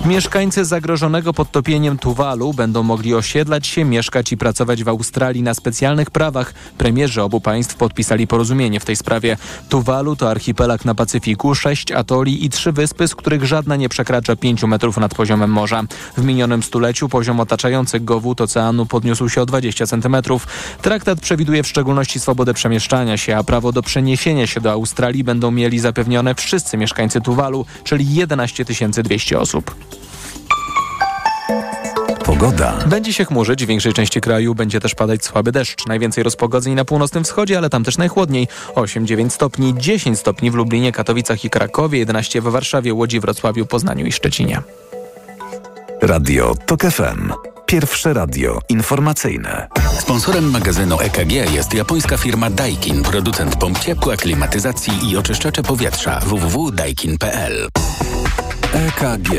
Mieszkańcy 0.04 0.64
zagrożonego 0.64 1.32
podtopieniem 1.32 1.98
Tuwalu 1.98 2.52
będą 2.54 2.82
mogli 2.82 3.14
osiedlać 3.14 3.66
się, 3.66 3.84
mieszkać 3.84 4.32
i 4.32 4.36
pracować 4.36 4.84
w 4.84 4.88
Australii 4.88 5.42
na 5.42 5.54
specjalnych 5.54 6.10
prawach. 6.10 6.54
Premierzy 6.78 7.22
obu 7.22 7.40
państw 7.40 7.74
podpisali 7.74 8.26
porozumienie 8.26 8.80
w 8.80 8.84
tej 8.84 8.96
sprawie. 8.96 9.36
Tuwalu 9.68 10.16
to 10.16 10.30
archipelag 10.30 10.84
na 10.84 10.94
Pacyfiku, 10.94 11.54
sześć 11.54 11.92
atoli 11.92 12.44
i 12.44 12.50
trzy 12.50 12.72
wyspy, 12.72 13.08
z 13.08 13.14
których 13.14 13.44
żadna 13.44 13.76
nie 13.76 13.88
przekracza 13.88 14.36
pięciu 14.36 14.66
metrów 14.66 14.96
nad 14.96 15.14
poziomem 15.14 15.50
morza. 15.50 15.82
W 16.16 16.24
minionym 16.24 16.62
stuleciu 16.62 17.08
poziom 17.08 17.40
otaczających 17.40 18.04
go 18.04 18.20
wód 18.20 18.40
oceanu 18.40 18.86
podniósł 18.86 19.28
się 19.28 19.42
o 19.42 19.46
20 19.46 19.86
centymetrów. 19.86 20.46
Traktat 20.82 21.20
przewiduje 21.20 21.62
w 21.62 21.68
szczególności 21.68 22.20
swobodę 22.20 22.54
przemieszczania 22.54 23.16
się, 23.16 23.36
a 23.36 23.44
prawo 23.44 23.72
do 23.72 23.82
przeniesienia 23.82 24.46
się 24.46 24.60
do 24.60 24.72
Australii 24.72 25.24
będą 25.24 25.50
mieli 25.50 25.78
zapewnione 25.78 26.34
wszyscy 26.34 26.76
mieszkańcy 26.76 27.20
Tuwalu, 27.20 27.66
czyli 27.84 28.14
11 28.14 28.64
200 29.02 29.38
osób. 29.38 29.74
Pogoda. 32.24 32.78
Będzie 32.86 33.12
się 33.12 33.24
chmurzyć, 33.24 33.64
w 33.64 33.68
większej 33.68 33.92
części 33.92 34.20
kraju 34.20 34.54
będzie 34.54 34.80
też 34.80 34.94
padać 34.94 35.24
słaby 35.24 35.52
deszcz. 35.52 35.86
Najwięcej 35.86 36.24
rozpogodzeń 36.24 36.74
na 36.74 36.84
północnym 36.84 37.24
wschodzie, 37.24 37.58
ale 37.58 37.70
tam 37.70 37.84
też 37.84 37.98
najchłodniej. 37.98 38.48
8-9 38.74 39.30
stopni, 39.30 39.74
10 39.78 40.18
stopni 40.18 40.50
w 40.50 40.54
Lublinie, 40.54 40.92
Katowicach 40.92 41.44
i 41.44 41.50
Krakowie, 41.50 41.98
11 41.98 42.40
w 42.40 42.44
Warszawie, 42.44 42.94
Łodzi, 42.94 43.20
Wrocławiu, 43.20 43.66
Poznaniu 43.66 44.06
i 44.06 44.12
Szczecinie. 44.12 44.62
Radio 46.02 46.54
TOK 46.66 46.82
FM. 46.82 47.49
Pierwsze 47.70 48.12
radio 48.12 48.58
informacyjne. 48.68 49.68
Sponsorem 49.98 50.50
magazynu 50.50 51.00
EKG 51.00 51.32
jest 51.32 51.74
japońska 51.74 52.16
firma 52.16 52.50
Daikin, 52.50 53.02
producent 53.02 53.56
pomp 53.56 53.78
ciepła, 53.78 54.16
klimatyzacji 54.16 55.10
i 55.10 55.16
oczyszczacze 55.16 55.62
powietrza 55.62 56.20
www.daikin.pl. 56.20 57.68
EKG. 58.72 59.30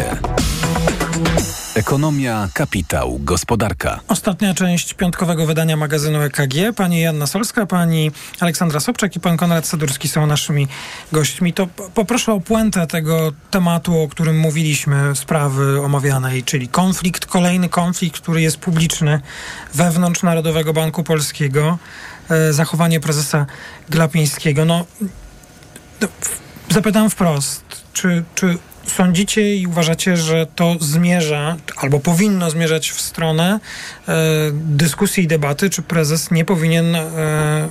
Ekonomia, 1.75 2.49
kapitał, 2.53 3.19
gospodarka. 3.19 3.99
Ostatnia 4.07 4.53
część 4.53 4.93
piątkowego 4.93 5.45
wydania 5.45 5.77
magazynu 5.77 6.21
EKG. 6.21 6.53
Pani 6.75 7.01
Janna 7.01 7.27
Solska, 7.27 7.65
pani 7.65 8.11
Aleksandra 8.39 8.79
Sobczak 8.79 9.15
i 9.15 9.19
pan 9.19 9.37
Konrad 9.37 9.67
Sadurski 9.67 10.07
są 10.07 10.27
naszymi 10.27 10.67
gośćmi. 11.11 11.53
To 11.53 11.67
poproszę 11.93 12.33
o 12.33 12.39
puentę 12.39 12.87
tego 12.87 13.31
tematu, 13.51 14.01
o 14.01 14.07
którym 14.07 14.39
mówiliśmy, 14.39 15.15
sprawy 15.15 15.81
omawianej, 15.81 16.43
czyli 16.43 16.67
konflikt, 16.67 17.25
kolejny 17.25 17.69
konflikt, 17.69 18.21
który 18.21 18.41
jest 18.41 18.57
publiczny 18.57 19.21
wewnątrz 19.73 20.23
Narodowego 20.23 20.73
Banku 20.73 21.03
Polskiego, 21.03 21.77
e, 22.29 22.53
zachowanie 22.53 22.99
prezesa 22.99 23.45
Glapińskiego. 23.89 24.65
No, 24.65 24.85
no 26.01 26.07
zapytam 26.69 27.09
wprost, 27.09 27.63
czy, 27.93 28.23
czy 28.35 28.57
sądzicie 28.85 29.55
i 29.55 29.67
uważacie, 29.67 30.17
że 30.17 30.47
to 30.55 30.75
zmierza, 30.79 31.57
albo 31.77 31.99
powinno 31.99 32.49
zmierzać 32.49 32.91
w 32.91 33.01
stronę 33.01 33.59
e, 34.07 34.13
dyskusji 34.53 35.23
i 35.23 35.27
debaty, 35.27 35.69
czy 35.69 35.81
prezes 35.81 36.31
nie 36.31 36.45
powinien 36.45 36.95
e, 36.95 36.99
e, 36.99 37.69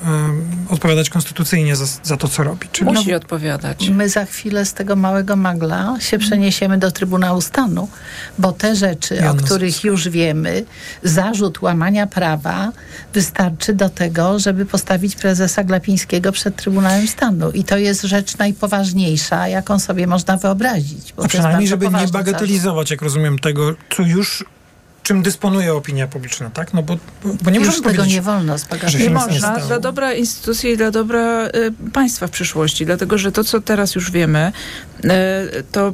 odpowiadać 0.69 1.11
konstytucyjnie 1.11 1.77
za, 1.77 1.87
za, 2.03 2.17
to, 2.17 2.29
co 2.29 2.43
robi? 2.43 2.69
Czy 2.73 2.85
Musi 2.85 3.11
no, 3.11 3.17
odpowiadać. 3.17 3.89
My 3.89 4.09
za 4.09 4.25
chwilę 4.25 4.65
z 4.65 4.75
tego 4.75 4.97
małego 4.97 5.37
magla 5.37 5.97
się 6.01 6.19
przeniesiemy 6.19 6.79
do 6.79 6.91
Trybunału 6.91 7.41
Stanu, 7.41 7.89
bo 8.39 8.53
te 8.53 8.77
rzeczy, 8.77 9.15
Janna 9.15 9.31
o 9.31 9.35
których 9.35 9.85
już 9.85 10.09
wiemy, 10.09 10.65
zarzut 11.03 11.63
łamania 11.63 12.07
prawa 12.07 12.73
wystarczy 13.15 13.75
do 13.75 13.89
tego, 13.89 14.39
żeby 14.39 14.67
postawić 14.67 15.17
prezesa 15.17 15.65
Glapińskiego 15.65 16.33
przed 16.33 16.57
Trybunałem 16.57 17.09
Stanu. 17.09 17.51
I 17.51 17.65
to 17.65 17.77
jest 17.77 18.03
rzecz 18.03 18.39
najpoważniejsza, 18.39 19.49
jaką 19.49 19.79
sobie 19.79 20.07
można 20.07 20.37
wyobrazić. 20.37 20.99
A 21.16 21.28
przynajmniej, 21.28 21.68
żeby 21.68 21.88
nie 21.88 22.09
bagatelizować, 22.12 22.90
jak 22.90 23.03
rozumiem, 23.03 23.38
tego, 23.38 23.74
co 23.96 24.03
już 24.03 24.44
czym 25.03 25.22
dysponuje 25.22 25.74
opinia 25.74 26.07
publiczna, 26.07 26.51
tak? 26.51 26.74
No 26.74 26.82
bo, 26.82 26.96
bo 27.42 27.51
nie 27.51 27.59
Już 27.59 27.68
możemy 27.68 27.90
tego 27.90 28.05
nie 28.05 28.22
wolno 28.22 28.59
zbagatelizować. 28.59 29.09
Nie 29.09 29.11
można, 29.11 29.57
nie 29.59 29.64
dla 29.66 29.80
dobra 29.80 30.12
instytucji 30.12 30.70
i 30.70 30.76
dla 30.76 30.90
dobra 30.90 31.46
y, 31.46 31.51
państwa 31.92 32.26
w 32.26 32.30
przyszłości, 32.30 32.86
dlatego, 32.86 33.18
że 33.18 33.32
to, 33.32 33.44
co 33.44 33.61
teraz 33.61 33.94
już 33.94 34.11
wiemy, 34.11 34.53
y, 35.05 35.09
to 35.72 35.88
y, 35.88 35.92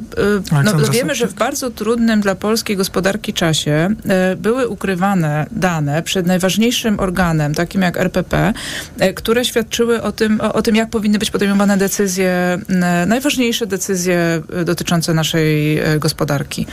no, 0.63 0.89
wiemy, 0.91 1.15
że 1.15 1.27
w 1.27 1.33
bardzo 1.33 1.69
trudnym 1.69 2.21
dla 2.21 2.35
polskiej 2.35 2.77
gospodarki 2.77 3.33
czasie 3.33 3.95
y, 4.33 4.35
były 4.35 4.67
ukrywane 4.67 5.45
dane 5.51 6.03
przed 6.03 6.25
najważniejszym 6.25 6.99
organem, 6.99 7.55
takim 7.55 7.81
jak 7.81 7.97
RPP, 7.97 8.53
y, 9.01 9.13
które 9.13 9.45
świadczyły 9.45 10.01
o 10.01 10.11
tym, 10.11 10.41
o, 10.41 10.53
o, 10.53 10.61
tym, 10.61 10.75
jak 10.75 10.89
powinny 10.89 11.19
być 11.19 11.31
podejmowane 11.31 11.77
decyzje, 11.77 12.59
y, 13.03 13.05
najważniejsze 13.05 13.67
decyzje 13.67 14.41
dotyczące 14.65 15.13
naszej 15.13 15.79
gospodarki. 15.99 16.67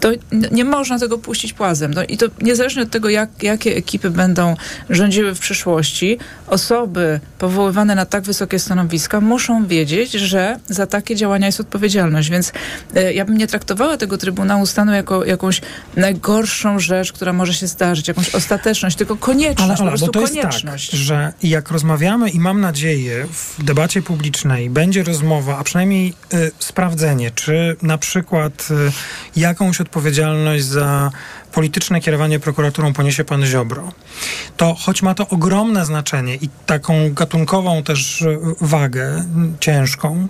To 0.00 0.10
nie 0.50 0.64
można 0.64 0.98
tego 0.98 1.18
puścić 1.18 1.52
płazem. 1.52 1.94
No 1.94 2.04
I 2.04 2.16
to 2.16 2.26
niezależnie 2.42 2.82
od 2.82 2.90
tego, 2.90 3.08
jak, 3.08 3.42
jakie 3.42 3.76
ekipy 3.76 4.10
będą 4.10 4.56
rządziły 4.90 5.34
w 5.34 5.38
przyszłości, 5.38 6.18
osoby 6.46 7.20
powoływane 7.38 7.94
na 7.94 8.06
tak 8.06 8.24
wysokie 8.24 8.58
stanowiska 8.58 9.20
muszą 9.20 9.66
wiedzieć, 9.66 10.12
że 10.12 10.58
za 10.68 10.86
takie 10.86 11.16
działania 11.16 11.46
jest 11.46 11.60
odpowiedzialność. 11.60 12.30
Więc 12.30 12.52
y, 12.96 13.12
ja 13.12 13.24
bym 13.24 13.36
nie 13.36 13.46
traktowała 13.46 13.96
tego 13.96 14.18
Trybunału 14.18 14.66
Stanu 14.66 14.92
jako 14.92 15.24
jakąś 15.24 15.60
najgorszą 15.96 16.78
rzecz, 16.78 17.12
która 17.12 17.32
może 17.32 17.54
się 17.54 17.66
zdarzyć, 17.66 18.08
jakąś 18.08 18.34
ostateczność, 18.34 18.96
tylko 18.96 19.16
konieczność, 19.16 19.80
ale, 19.80 19.90
ale, 19.90 19.90
po 19.90 19.98
prostu 19.98 20.06
bo 20.06 20.12
to 20.12 20.26
konieczność. 20.26 20.92
Jest 20.92 20.92
tak, 20.92 21.00
że 21.00 21.32
jak 21.42 21.70
rozmawiamy 21.70 22.30
i 22.30 22.40
mam 22.40 22.60
nadzieję 22.60 23.26
w 23.32 23.64
debacie 23.64 24.02
publicznej 24.02 24.70
będzie 24.70 25.02
rozmowa, 25.02 25.58
a 25.58 25.64
przynajmniej 25.64 26.14
y, 26.34 26.50
sprawdzenie, 26.58 27.30
czy 27.30 27.76
na 27.82 27.98
przykład 27.98 28.68
y, 28.70 29.40
jakąś 29.40 29.80
odpowiedzialność 29.86 30.64
za 30.64 31.10
polityczne 31.56 32.00
kierowanie 32.00 32.40
prokuraturą 32.40 32.92
poniesie 32.92 33.24
pan 33.24 33.46
Ziobro, 33.46 33.92
to 34.56 34.74
choć 34.74 35.02
ma 35.02 35.14
to 35.14 35.28
ogromne 35.28 35.86
znaczenie 35.86 36.34
i 36.34 36.48
taką 36.66 37.14
gatunkową 37.14 37.82
też 37.82 38.22
e, 38.22 38.38
wagę 38.60 39.24
ciężką, 39.60 40.28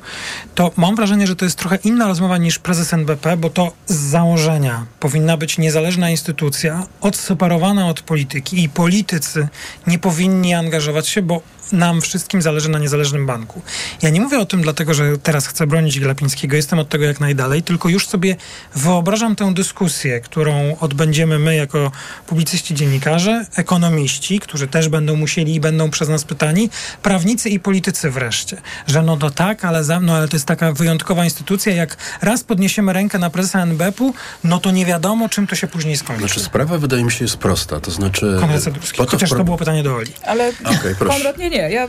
to 0.54 0.70
mam 0.76 0.96
wrażenie, 0.96 1.26
że 1.26 1.36
to 1.36 1.44
jest 1.44 1.58
trochę 1.58 1.78
inna 1.84 2.06
rozmowa 2.06 2.38
niż 2.38 2.58
prezes 2.58 2.92
NBP, 2.92 3.36
bo 3.36 3.50
to 3.50 3.72
z 3.86 3.96
założenia 3.96 4.86
powinna 5.00 5.36
być 5.36 5.58
niezależna 5.58 6.10
instytucja, 6.10 6.86
odseparowana 7.00 7.88
od 7.88 8.00
polityki 8.00 8.62
i 8.62 8.68
politycy 8.68 9.48
nie 9.86 9.98
powinni 9.98 10.54
angażować 10.54 11.08
się, 11.08 11.22
bo 11.22 11.40
nam 11.72 12.00
wszystkim 12.00 12.42
zależy 12.42 12.68
na 12.68 12.78
niezależnym 12.78 13.26
banku. 13.26 13.62
Ja 14.02 14.10
nie 14.10 14.20
mówię 14.20 14.38
o 14.38 14.46
tym 14.46 14.62
dlatego, 14.62 14.94
że 14.94 15.18
teraz 15.18 15.46
chcę 15.46 15.66
bronić 15.66 16.00
Glapińskiego, 16.00 16.56
jestem 16.56 16.78
od 16.78 16.88
tego 16.88 17.04
jak 17.04 17.20
najdalej, 17.20 17.62
tylko 17.62 17.88
już 17.88 18.06
sobie 18.06 18.36
wyobrażam 18.74 19.36
tę 19.36 19.54
dyskusję, 19.54 20.20
którą 20.20 20.76
odbędziemy 21.16 21.38
my 21.38 21.56
jako 21.56 21.92
publicyści, 22.26 22.74
dziennikarze, 22.74 23.46
ekonomiści, 23.56 24.40
którzy 24.40 24.68
też 24.68 24.88
będą 24.88 25.16
musieli 25.16 25.54
i 25.54 25.60
będą 25.60 25.90
przez 25.90 26.08
nas 26.08 26.24
pytani, 26.24 26.70
prawnicy 27.02 27.48
i 27.48 27.60
politycy 27.60 28.10
wreszcie, 28.10 28.56
że 28.86 29.02
no 29.02 29.16
to 29.16 29.30
tak, 29.30 29.64
ale, 29.64 29.84
za, 29.84 30.00
no, 30.00 30.16
ale 30.16 30.28
to 30.28 30.36
jest 30.36 30.46
taka 30.46 30.72
wyjątkowa 30.72 31.24
instytucja, 31.24 31.74
jak 31.74 31.96
raz 32.22 32.44
podniesiemy 32.44 32.92
rękę 32.92 33.18
na 33.18 33.30
prezesa 33.30 33.62
NBP-u, 33.62 34.14
no 34.44 34.58
to 34.58 34.70
nie 34.70 34.86
wiadomo, 34.86 35.28
czym 35.28 35.46
to 35.46 35.54
się 35.54 35.66
później 35.66 35.96
skończy. 35.96 36.20
Znaczy 36.20 36.40
sprawa 36.40 36.78
wydaje 36.78 37.04
mi 37.04 37.12
się 37.12 37.24
jest 37.24 37.36
prosta, 37.36 37.80
to 37.80 37.90
znaczy... 37.90 38.36
Konrad 38.40 38.62
Sadurski, 38.62 39.02
chociaż 39.08 39.30
to 39.30 39.44
było 39.44 39.56
pytanie 39.56 39.82
do 39.82 39.96
Oli. 39.96 40.12
Ale 40.26 40.52
okay, 40.64 40.94
Konrad, 40.94 41.38
nie, 41.38 41.50
nie, 41.50 41.70
ja 41.70 41.88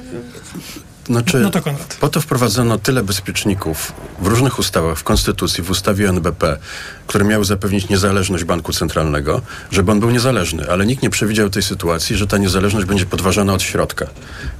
znaczy, 1.08 1.40
no 1.40 1.50
to 1.50 1.62
po 2.00 2.10
to 2.10 2.22
wprowadzono 2.22 2.78
tyle 2.78 3.04
bezpieczników 3.04 3.94
w 4.22 4.28
różnych 4.28 4.60
ustawach, 4.60 4.98
w 4.98 5.04
Konstytucji, 5.04 5.64
w 5.64 5.70
ustawie 5.70 6.10
NBP, 6.10 6.58
które 7.08 7.26
miały 7.26 7.46
zapewnić 7.46 7.90
niezależność 7.90 8.44
banku 8.44 8.74
centralnego, 8.74 9.42
żeby 9.72 9.92
on 9.92 10.00
był 10.00 10.10
niezależny, 10.10 10.72
ale 10.72 10.86
nikt 10.86 11.04
nie 11.04 11.10
przewidział 11.10 11.50
tej 11.50 11.64
sytuacji, 11.64 12.16
że 12.16 12.28
ta 12.28 12.38
niezależność 12.38 12.86
będzie 12.86 13.06
podważana 13.06 13.54
od 13.54 13.62
środka. 13.62 14.08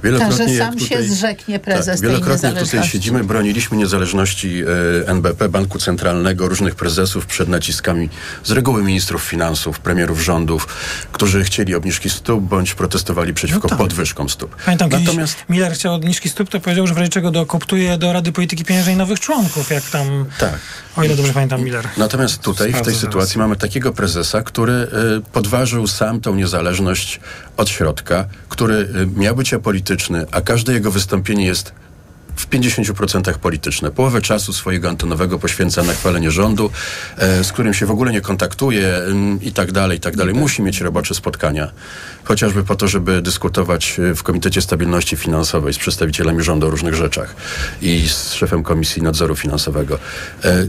Wielokrotnie 0.04 0.38
tak, 0.38 0.48
że 0.48 0.58
sam 0.58 0.78
tutaj, 0.78 0.88
się 0.88 1.02
zrzeknie 1.02 1.58
prezes 1.58 2.00
tak, 2.00 2.10
Wielokrotnie 2.10 2.52
tutaj 2.52 2.84
siedzimy, 2.84 3.24
broniliśmy 3.24 3.76
niezależności 3.76 4.62
e, 5.04 5.08
NBP, 5.08 5.48
banku 5.48 5.78
centralnego, 5.78 6.48
różnych 6.48 6.74
prezesów 6.74 7.26
przed 7.26 7.48
naciskami 7.48 8.08
z 8.44 8.50
reguły 8.50 8.82
ministrów 8.82 9.22
finansów, 9.22 9.80
premierów 9.80 10.20
rządów, 10.20 10.66
którzy 11.12 11.44
chcieli 11.44 11.74
obniżki 11.74 12.10
stóp 12.10 12.44
bądź 12.44 12.74
protestowali 12.74 13.34
przeciwko 13.34 13.62
no 13.62 13.68
tak. 13.68 13.78
podwyżkom 13.78 14.28
stóp. 14.28 14.56
Pamiętam, 14.64 14.90
Natomiast 14.90 15.36
Miller 15.48 15.72
chciał 15.72 15.94
obniżki 15.94 16.28
stóp, 16.28 16.37
to 16.44 16.60
powiedział, 16.60 16.86
że 16.86 16.94
w 16.94 16.98
razie 16.98 17.08
czego 17.08 17.30
dokoptuje 17.30 17.98
do 17.98 18.12
Rady 18.12 18.32
Polityki 18.32 18.64
Pieniężnej 18.64 18.96
nowych 18.96 19.20
członków, 19.20 19.70
jak 19.70 19.84
tam, 19.84 20.24
tak. 20.38 20.58
o 20.96 21.04
ile 21.04 21.16
dobrze 21.16 21.32
pamiętam, 21.32 21.64
Miller. 21.64 21.88
Natomiast 21.96 22.42
tutaj, 22.42 22.72
w 22.72 22.82
tej 22.82 22.94
sytuacji 22.94 23.38
mamy 23.38 23.56
takiego 23.56 23.92
prezesa, 23.92 24.42
który 24.42 24.72
y, 24.72 24.88
podważył 25.32 25.86
sam 25.86 26.20
tą 26.20 26.34
niezależność 26.34 27.20
od 27.56 27.68
środka, 27.68 28.24
który 28.48 28.74
y, 28.74 28.88
miał 29.16 29.36
być 29.36 29.54
apolityczny, 29.54 30.26
a 30.30 30.40
każde 30.40 30.72
jego 30.72 30.90
wystąpienie 30.90 31.46
jest 31.46 31.72
w 32.38 32.48
50% 32.48 33.34
polityczne. 33.34 33.90
Połowę 33.90 34.20
czasu 34.20 34.52
swojego 34.52 34.88
antonowego 34.88 35.38
poświęca 35.38 35.82
na 35.82 35.92
chwalenie 35.92 36.30
rządu, 36.30 36.70
e, 37.16 37.44
z 37.44 37.52
którym 37.52 37.74
się 37.74 37.86
w 37.86 37.90
ogóle 37.90 38.12
nie 38.12 38.20
kontaktuje 38.20 38.96
mm, 38.96 39.42
i 39.42 39.52
tak 39.52 39.72
dalej, 39.72 39.98
i 39.98 40.00
tak 40.00 40.16
dalej. 40.16 40.34
Musi 40.34 40.62
mieć 40.62 40.80
robocze 40.80 41.14
spotkania, 41.14 41.70
chociażby 42.24 42.64
po 42.64 42.76
to, 42.76 42.88
żeby 42.88 43.22
dyskutować 43.22 44.00
e, 44.00 44.14
w 44.14 44.22
Komitecie 44.22 44.62
Stabilności 44.62 45.16
Finansowej 45.16 45.74
z 45.74 45.78
przedstawicielami 45.78 46.42
rządu 46.42 46.66
o 46.66 46.70
różnych 46.70 46.94
rzeczach 46.94 47.36
i 47.82 48.08
z 48.08 48.32
szefem 48.32 48.62
Komisji 48.62 49.02
Nadzoru 49.02 49.36
Finansowego. 49.36 49.98
E, 50.44 50.66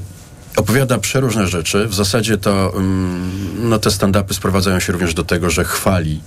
opowiada 0.56 0.98
przeróżne 0.98 1.48
rzeczy. 1.48 1.88
W 1.88 1.94
zasadzie 1.94 2.38
to 2.38 2.74
mm, 2.76 3.70
no, 3.70 3.80
te 3.80 3.90
stand-upy 3.90 4.34
sprowadzają 4.34 4.80
się 4.80 4.94
również 4.94 5.14
do 5.14 5.24
tego, 5.24 5.50
że 5.50 5.64
chwali 5.64 6.22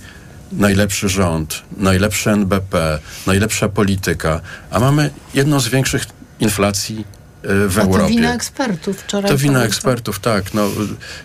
najlepszy 0.51 1.09
rząd, 1.09 1.61
najlepszy 1.77 2.29
NBP, 2.31 2.99
najlepsza 3.27 3.69
polityka, 3.69 4.41
a 4.71 4.79
mamy 4.79 5.09
jedną 5.33 5.59
z 5.59 5.67
większych 5.67 6.05
inflacji 6.39 7.05
e, 7.43 7.67
w 7.67 7.77
A 7.77 7.81
to 7.81 7.87
Europie. 7.87 8.09
wina 8.09 8.33
ekspertów 8.33 8.97
wczoraj. 8.97 9.31
To 9.31 9.37
wina 9.37 9.63
ekspertów, 9.63 10.19
tak. 10.19 10.53
No, 10.53 10.69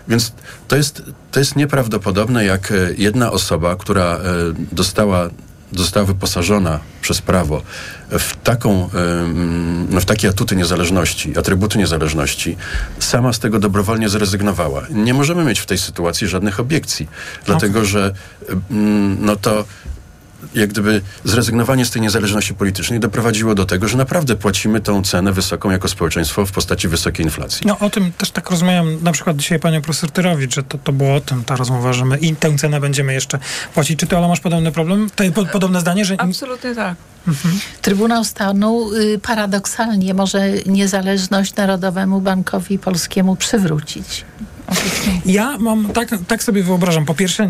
więc 0.09 0.33
to 0.69 0.77
jest, 0.77 1.03
to 1.31 1.39
jest 1.39 1.57
nieprawdopodobne, 1.57 2.45
jak 2.45 2.73
e, 2.73 2.75
jedna 2.99 3.31
osoba, 3.31 3.77
która 3.77 4.05
e, 4.05 4.21
dostała, 4.73 5.31
została 5.73 6.07
wyposażona 6.07 6.81
przez 7.01 7.23
prawo 7.23 7.63
w, 8.11 8.37
taką, 8.45 8.91
no, 9.91 10.01
w 10.01 10.05
takie 10.05 10.29
atuty 10.29 10.57
niezależności, 10.57 11.39
atrybuty 11.39 11.79
niezależności, 11.79 12.57
sama 12.99 13.33
z 13.33 13.39
tego 13.39 13.59
dobrowolnie 13.59 14.09
zrezygnowała. 14.09 14.83
Nie 14.91 15.15
możemy 15.15 15.45
mieć 15.45 15.61
w 15.61 15.67
tej 15.67 15.79
sytuacji 15.79 16.29
żadnych 16.29 16.61
obiekcji, 16.61 17.09
dlatego 17.47 17.85
że 17.85 18.13
no 19.21 19.37
to 19.37 19.65
jak 20.55 20.69
gdyby 20.71 21.01
zrezygnowanie 21.25 21.85
z 21.85 21.91
tej 21.91 22.03
niezależności 22.03 22.55
politycznej 22.55 23.01
doprowadziło 23.01 23.55
do 23.55 23.65
tego, 23.65 23.89
że 23.89 23.97
naprawdę 23.97 24.37
płacimy 24.37 24.81
tą 24.81 25.03
cenę 25.03 25.33
wysoką 25.33 25.71
jako 25.71 25.89
społeczeństwo 25.89 26.47
w 26.47 26.53
postaci 26.53 26.89
wysokiej 26.89 27.27
inflacji. 27.27 27.67
No 27.67 27.79
o 27.79 27.91
tym 27.91 28.13
też 28.13 28.31
tak 28.31 28.51
rozmawiam 28.51 29.03
na 29.03 29.13
przykład 29.13 29.37
dzisiaj 29.37 29.61
panią 29.61 29.83
profesor 29.83 30.11
Tyrowicz, 30.11 30.55
że 30.55 30.63
to, 30.63 30.79
to 30.79 30.93
było 30.93 31.15
o 31.15 31.21
tym 31.21 31.45
ta 31.45 31.57
rozmowa, 31.57 31.93
że 31.93 32.05
my 32.05 32.19
i 32.19 32.37
tę 32.37 32.57
cenę 32.59 32.81
będziemy 32.81 33.15
jeszcze 33.15 33.39
płacić. 33.75 33.99
Czy 34.01 34.07
ty, 34.07 34.17
Ola, 34.17 34.29
masz 34.29 34.41
podobny 34.41 34.73
problem? 34.73 35.11
To, 35.17 35.25
po, 35.35 35.47
podobne 35.47 35.81
zdanie, 35.81 36.05
że... 36.05 36.21
Absolutnie 36.21 36.75
tak. 36.75 36.97
Trybunał 37.83 38.25
Stanu 38.25 38.93
y, 38.93 39.19
paradoksalnie 39.23 40.15
może 40.15 40.51
niezależność 40.67 41.55
Narodowemu 41.55 42.21
Bankowi 42.21 42.79
Polskiemu 42.79 43.37
przywrócić. 43.37 44.25
Ja 45.27 45.59
mam, 45.59 45.89
tak, 45.93 46.09
tak 46.29 46.43
sobie 46.43 46.63
wyobrażam. 46.63 47.05
Po 47.05 47.15
pierwsze, 47.15 47.49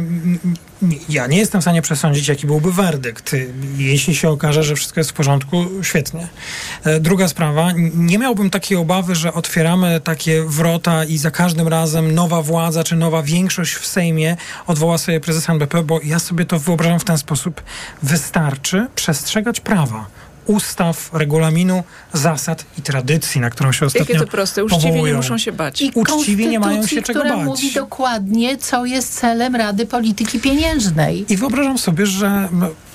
ja 1.09 1.27
nie 1.27 1.39
jestem 1.39 1.61
w 1.61 1.65
stanie 1.65 1.83
przesądzić, 1.83 2.29
jaki 2.29 2.47
byłby 2.47 2.73
werdykt. 2.73 3.37
Jeśli 3.77 4.15
się 4.15 4.29
okaże, 4.29 4.63
że 4.63 4.77
wszystko 4.77 5.01
jest 5.01 5.11
w 5.11 5.15
porządku, 5.15 5.65
świetnie. 5.83 6.29
E, 6.85 7.01
Druga 7.01 7.29
sprawa, 7.29 7.73
nie 7.95 8.19
miałbym 8.19 8.51
takiej 8.51 8.79
obawy, 8.79 9.15
że 9.15 9.33
otwieramy 9.33 10.01
takie 10.01 10.43
wrota 10.43 11.05
i 11.05 11.19
za 11.19 11.31
każdym 11.31 11.69
razem 11.69 12.15
nowa 12.15 12.43
władza 12.43 12.85
czy 12.85 12.97
nowa 12.97 13.23
większość 13.23 13.75
w 13.75 13.87
Sejmie 13.87 14.37
odwoła 14.67 14.99
sobie 14.99 15.21
prezesa 15.21 15.53
NBP, 15.53 15.83
bo 15.83 16.01
ja 16.05 16.19
sobie 16.19 16.45
to 16.45 16.59
wyobrażam 16.59 17.01
w 17.01 17.05
ten 17.05 17.19
sposób. 17.19 17.63
Wystarczy 18.03 18.87
przestrzegać 18.95 19.61
prawa. 19.61 20.07
Ustaw, 20.49 21.11
regulaminu, 21.13 21.83
zasad 22.13 22.65
i 22.79 22.83
tradycji, 22.83 23.41
na 23.41 23.51
którą 23.51 23.73
się 23.73 23.87
ostatnio 23.87 24.15
Jakie 24.15 24.27
to 24.27 24.31
proste. 24.31 24.65
Uczciwi 24.65 24.85
nie 24.85 24.91
powołują. 24.91 25.17
muszą 25.17 25.39
się 25.39 25.53
bać. 25.53 25.83
I 25.83 25.93
Uczciwie 25.95 26.47
nie 26.47 26.61
mają 26.61 26.87
się 26.87 27.03
czego 27.03 27.21
która 27.21 27.37
bać. 27.37 27.45
mówi 27.47 27.73
dokładnie, 27.73 28.57
co 28.57 28.85
jest 28.85 29.19
celem 29.21 29.57
Rady 29.57 29.87
Polityki 29.87 30.41
Pieniężnej. 30.41 31.25
I 31.33 31.37
wyobrażam 31.37 31.79
sobie, 31.79 32.07
że 32.07 32.49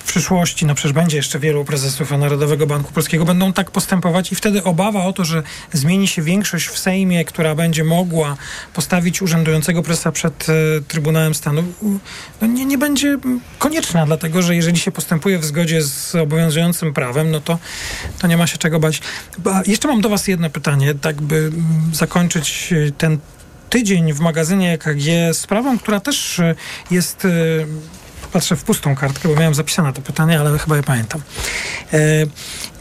w 0.04 0.06
przyszłości, 0.06 0.66
no 0.66 0.74
przecież 0.74 0.92
będzie 0.92 1.16
jeszcze 1.16 1.38
wielu 1.38 1.64
prezesów 1.64 2.10
Narodowego 2.10 2.66
Banku 2.66 2.92
Polskiego, 2.92 3.24
będą 3.24 3.52
tak 3.52 3.70
postępować 3.70 4.32
i 4.32 4.34
wtedy 4.34 4.64
obawa 4.64 5.04
o 5.04 5.12
to, 5.12 5.24
że 5.24 5.42
zmieni 5.72 6.08
się 6.08 6.22
większość 6.22 6.66
w 6.66 6.78
Sejmie, 6.78 7.24
która 7.24 7.54
będzie 7.54 7.84
mogła 7.84 8.36
postawić 8.74 9.22
urzędującego 9.22 9.82
prezesa 9.82 10.12
przed 10.12 10.46
e, 10.48 10.52
Trybunałem 10.88 11.34
Stanu, 11.34 11.64
no 12.40 12.46
nie, 12.46 12.64
nie 12.64 12.78
będzie 12.78 13.18
konieczna, 13.58 14.06
dlatego 14.06 14.42
że 14.42 14.56
jeżeli 14.56 14.78
się 14.78 14.90
postępuje 14.90 15.38
w 15.38 15.44
zgodzie 15.44 15.82
z 15.82 16.14
obowiązującym 16.14 16.94
prawem, 16.94 17.30
no 17.30 17.40
to, 17.40 17.58
to 18.18 18.26
nie 18.26 18.36
ma 18.36 18.46
się 18.46 18.58
czego 18.58 18.80
bać. 18.80 19.00
Ba, 19.38 19.62
jeszcze 19.66 19.88
mam 19.88 20.00
do 20.00 20.08
Was 20.08 20.28
jedno 20.28 20.50
pytanie, 20.50 20.94
tak 20.94 21.22
by 21.22 21.36
m, 21.36 21.90
zakończyć 21.92 22.72
e, 22.72 22.92
ten 22.92 23.18
tydzień 23.70 24.12
w 24.12 24.20
magazynie 24.20 24.72
EKG 24.72 25.34
sprawą, 25.34 25.78
która 25.78 26.00
też 26.00 26.38
e, 26.38 26.54
jest... 26.90 27.26
Patrzę 28.34 28.56
w 28.56 28.64
pustą 28.64 28.96
kartkę, 28.96 29.28
bo 29.28 29.34
miałem 29.34 29.54
zapisane 29.54 29.92
to 29.92 30.02
pytanie, 30.02 30.40
ale 30.40 30.58
chyba 30.58 30.76
je 30.76 30.82
pamiętam. 30.82 31.20
E, 31.92 31.98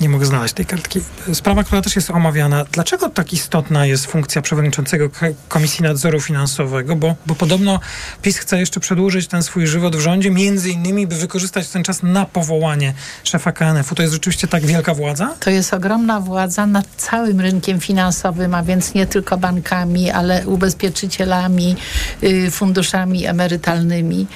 nie 0.01 0.09
mogę 0.09 0.25
znaleźć 0.25 0.53
tej 0.53 0.65
kartki. 0.65 0.99
Sprawa, 1.33 1.63
która 1.63 1.81
też 1.81 1.95
jest 1.95 2.09
omawiana. 2.09 2.65
Dlaczego 2.71 3.09
tak 3.09 3.33
istotna 3.33 3.85
jest 3.85 4.05
funkcja 4.05 4.41
przewodniczącego 4.41 5.09
Komisji 5.47 5.83
Nadzoru 5.83 6.21
Finansowego? 6.21 6.95
Bo, 6.95 7.15
bo 7.25 7.35
podobno 7.35 7.79
PiS 8.21 8.37
chce 8.37 8.59
jeszcze 8.59 8.79
przedłużyć 8.79 9.27
ten 9.27 9.43
swój 9.43 9.67
żywot 9.67 9.95
w 9.95 9.99
rządzie, 9.99 10.31
między 10.31 10.69
innymi, 10.69 11.07
by 11.07 11.15
wykorzystać 11.15 11.69
ten 11.69 11.83
czas 11.83 12.03
na 12.03 12.25
powołanie 12.25 12.93
szefa 13.23 13.51
KNF-u. 13.51 13.95
To 13.95 14.01
jest 14.01 14.13
rzeczywiście 14.13 14.47
tak 14.47 14.65
wielka 14.65 14.93
władza? 14.93 15.35
To 15.39 15.49
jest 15.49 15.73
ogromna 15.73 16.19
władza 16.19 16.65
nad 16.65 16.85
całym 16.97 17.41
rynkiem 17.41 17.79
finansowym, 17.79 18.55
a 18.55 18.63
więc 18.63 18.93
nie 18.93 19.05
tylko 19.05 19.37
bankami, 19.37 20.11
ale 20.11 20.47
ubezpieczycielami, 20.47 21.75
y, 22.23 22.51
funduszami 22.51 23.25
emerytalnymi. 23.25 24.27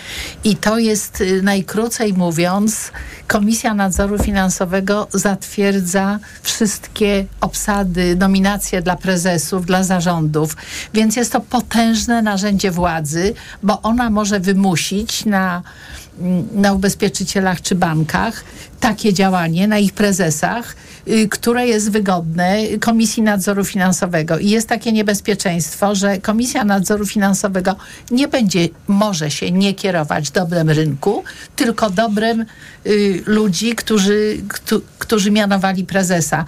I 0.44 0.56
to 0.56 0.78
jest, 0.78 1.07
y, 1.22 1.42
najkrócej 1.42 2.14
mówiąc, 2.14 2.92
Komisja 3.28 3.74
Nadzoru 3.74 4.20
Finansowego 4.20 5.08
zatwierdza 5.14 6.20
wszystkie 6.42 7.26
obsady, 7.42 8.16
nominacje 8.16 8.82
dla 8.82 8.96
prezesów, 8.96 9.66
dla 9.66 9.84
zarządów. 9.84 10.58
Więc 10.94 11.16
jest 11.16 11.32
to 11.32 11.42
potężne 11.42 12.22
narzędzie 12.22 12.72
władzy, 12.72 13.34
bo 13.64 13.82
ona 13.82 14.10
może 14.10 14.40
wymusić 14.40 15.26
na 15.26 15.62
na 16.52 16.74
ubezpieczycielach 16.74 17.62
czy 17.62 17.76
bankach 17.76 18.44
takie 18.80 19.14
działanie 19.14 19.68
na 19.68 19.78
ich 19.78 19.94
prezesach, 19.94 20.76
y, 21.08 21.30
które 21.30 21.68
jest 21.68 21.92
wygodne 21.92 22.58
Komisji 22.80 23.24
Nadzoru 23.24 23.66
Finansowego. 23.66 24.38
I 24.38 24.50
jest 24.50 24.70
takie 24.70 24.92
niebezpieczeństwo, 24.92 25.96
że 25.96 26.18
Komisja 26.18 26.66
Nadzoru 26.66 27.06
Finansowego 27.06 27.76
nie 28.12 28.28
będzie, 28.28 28.70
może 28.88 29.32
się 29.32 29.52
nie 29.52 29.74
kierować 29.74 30.32
dobrem 30.32 30.70
rynku, 30.70 31.24
tylko 31.56 31.90
dobrem 31.90 32.46
y, 32.86 33.24
ludzi, 33.26 33.76
którzy, 33.76 34.38
któ, 34.48 34.82
którzy 35.00 35.32
mianowali 35.32 35.84
prezesa. 35.84 36.46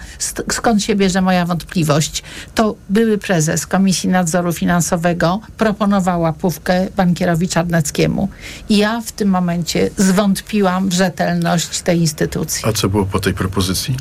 Skąd 0.52 0.82
się 0.82 0.94
bierze 0.94 1.22
moja 1.22 1.46
wątpliwość? 1.46 2.22
To 2.54 2.74
były 2.88 3.18
prezes 3.18 3.66
Komisji 3.66 4.08
Nadzoru 4.08 4.52
Finansowego 4.52 5.40
proponował 5.56 6.20
łapówkę 6.20 6.88
bankierowi 6.96 7.48
Czarneckiemu. 7.48 8.28
I 8.68 8.76
ja 8.76 9.00
w 9.00 9.12
tym 9.12 9.28
momencie 9.28 9.90
zwątpiłam 9.96 10.88
w 10.88 10.92
rzetelność 10.92 11.80
tej 11.80 11.98
instytucji. 11.98 12.19
A 12.64 12.72
co 12.72 12.88
było 12.88 13.06
po 13.06 13.20
tej 13.20 13.34
propozycji? 13.34 13.96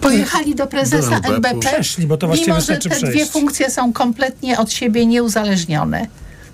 Pojechali 0.00 0.54
do 0.54 0.66
prezesa 0.66 1.20
Do. 1.20 1.28
NBP, 1.34 1.60
Przeszli, 1.60 2.06
bo 2.06 2.16
to 2.16 2.26
właściwie 2.26 2.52
mimo 2.52 2.60
że 2.60 2.76
te 2.76 2.88
dwie 2.88 3.08
przejść. 3.10 3.32
funkcje 3.32 3.70
są 3.70 3.92
kompletnie 3.92 4.58
od 4.58 4.72
siebie 4.72 5.06
nieuzależnione. 5.06 6.06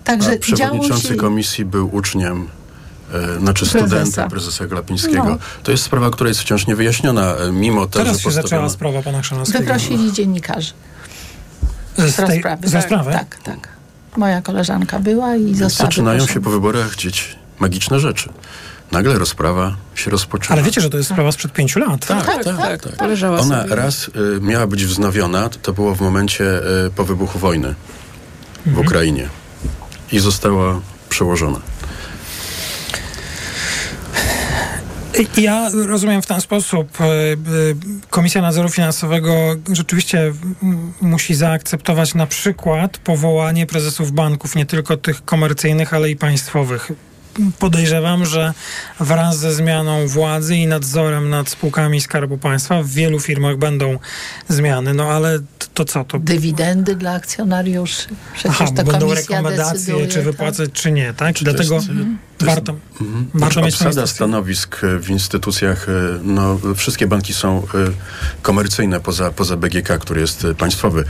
Także 0.05 0.33
A 0.33 0.39
przewodniczący 0.39 1.09
się... 1.09 1.15
komisji 1.15 1.65
był 1.65 1.95
uczniem, 1.97 2.49
e, 3.15 3.39
znaczy 3.41 3.67
Prezesa. 3.67 3.87
studentem 3.87 4.31
prezesa 4.31 4.67
Glapińskiego. 4.67 5.25
No. 5.25 5.39
To 5.63 5.71
jest 5.73 5.85
sprawa, 5.85 6.11
która 6.11 6.29
jest 6.29 6.41
wciąż 6.41 6.67
niewyjaśniona, 6.67 7.35
e, 7.37 7.53
mimo 7.53 7.87
to, 7.87 7.99
Teraz 7.99 8.17
że 8.17 8.23
się 8.23 8.31
zaczęła 8.31 8.43
postawiono... 8.43 8.71
sprawa 8.71 9.03
pana 9.03 9.23
Chrzanowskiego. 9.23 9.59
Wyprosili 9.65 10.13
dziennikarzy 10.13 10.73
Z 11.99 12.13
z 12.13 12.17
tej- 12.17 12.27
rozprawy. 12.27 12.69
z 12.69 12.75
rozprawy? 12.75 13.13
Tak, 13.13 13.37
tak. 13.43 13.69
Moja 14.17 14.43
koleżanka 14.43 14.99
była 14.99 15.37
i 15.37 15.55
została 15.55 15.87
zaczynają 15.91 16.19
się 16.21 16.27
wyproszona. 16.27 16.45
po 16.45 16.51
wyborach 16.51 16.97
dzieć 16.97 17.37
magiczne 17.59 18.01
rzeczy. 18.01 18.29
Nagle 18.93 19.19
rozprawa 19.19 19.77
się 19.95 20.11
rozpoczyna. 20.11 20.55
Ale 20.55 20.63
wiecie, 20.63 20.81
że 20.81 20.91
to 20.91 20.97
jest 20.97 21.11
sprawa 21.11 21.33
sprzed 21.33 21.53
pięciu 21.53 21.79
lat. 21.79 22.07
Tak, 22.07 22.27
tak, 22.27 22.45
tak. 22.45 22.83
tak, 22.83 22.97
Poleżała 22.97 23.39
Ona 23.41 23.63
sobie. 23.63 23.75
raz 23.77 24.09
y, 24.09 24.13
miała 24.41 24.67
być 24.67 24.85
wznowiona, 24.87 25.49
to 25.49 25.73
było 25.73 25.95
w 25.95 26.01
momencie 26.01 26.45
y, 26.87 26.91
po 26.97 27.05
wybuchu 27.05 27.39
wojny 27.39 27.75
w 28.65 28.69
Mhm. 28.69 28.87
Ukrainie 28.87 29.29
i 30.13 30.19
została 30.19 30.81
przełożona. 31.09 31.61
Ja 35.37 35.71
rozumiem 35.87 36.23
w 36.23 36.27
ten 36.27 36.41
sposób. 36.41 37.01
e, 37.01 37.05
e, 37.05 37.37
Komisja 38.11 38.43
Nadzoru 38.43 38.69
Finansowego 38.69 39.35
rzeczywiście 39.73 40.33
musi 41.01 41.35
zaakceptować 41.35 42.15
na 42.15 42.27
przykład 42.27 42.99
powołanie 42.99 43.67
prezesów 43.67 44.13
banków, 44.13 44.55
nie 44.57 44.67
tylko 44.67 44.97
tych 44.97 45.25
komercyjnych, 45.25 45.95
ale 45.95 46.11
i 46.11 46.17
państwowych. 46.17 46.93
Podejrzewam, 47.59 48.27
że 48.27 48.55
wraz 49.01 49.39
ze 49.39 49.55
zmianą 49.55 50.09
władzy 50.09 50.57
i 50.57 50.67
nadzorem 50.67 51.31
nad 51.31 51.49
spółkami 51.49 52.01
Skarbu 52.01 52.39
Państwa 52.39 52.83
w 52.83 52.89
wielu 52.89 53.21
firmach 53.21 53.57
będą 53.57 53.99
zmiany. 54.49 54.95
No 54.95 55.05
ale 55.05 55.39
to, 55.75 55.85
co? 55.85 56.05
To 56.05 56.19
Dywidendy 56.19 56.95
dla 56.97 57.13
akcjonariuszy. 57.13 58.09
Przecież 58.35 58.61
Aha, 58.61 58.71
to 58.77 58.85
bo 58.85 58.93
będą 58.93 59.15
rekomendacje, 59.15 59.79
decyduje, 59.79 60.07
czy 60.07 60.15
tak. 60.15 60.25
wypłacać, 60.25 60.71
czy 60.73 60.93
nie, 60.93 61.15
tak? 61.15 61.37
Czy 61.37 61.45
Dlatego 61.45 61.69
to 61.69 61.75
jest, 61.75 61.89
y, 61.89 61.95
warto, 62.41 62.77
warto 63.35 63.63
mieć 63.63 63.75
obsada 63.75 64.07
stanowisk 64.07 64.85
e, 64.85 64.99
w 64.99 65.11
instytucjach, 65.11 65.89
e, 65.89 65.93
no 66.23 66.59
wszystkie 66.77 67.07
banki 67.07 67.35
są 67.35 67.59
e, 67.59 67.63
komercyjne 68.43 69.01
poza, 69.01 69.31
poza 69.31 69.57
BGK, 69.57 69.99
który 69.99 70.21
jest 70.21 70.47
państwowy. 70.59 71.05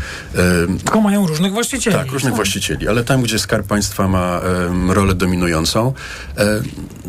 Tylko 0.85 1.01
mają 1.01 1.27
różnych 1.27 1.53
właścicieli. 1.53 1.97
Tak, 1.97 2.13
różnych 2.13 2.35
właścicieli, 2.35 2.89
ale 2.89 3.05
tam, 3.05 3.23
gdzie 3.23 3.39
Skarb 3.39 3.67
Państwa 3.67 4.09
ma 4.09 4.41
rolę 4.89 5.15
dominującą, 5.15 5.93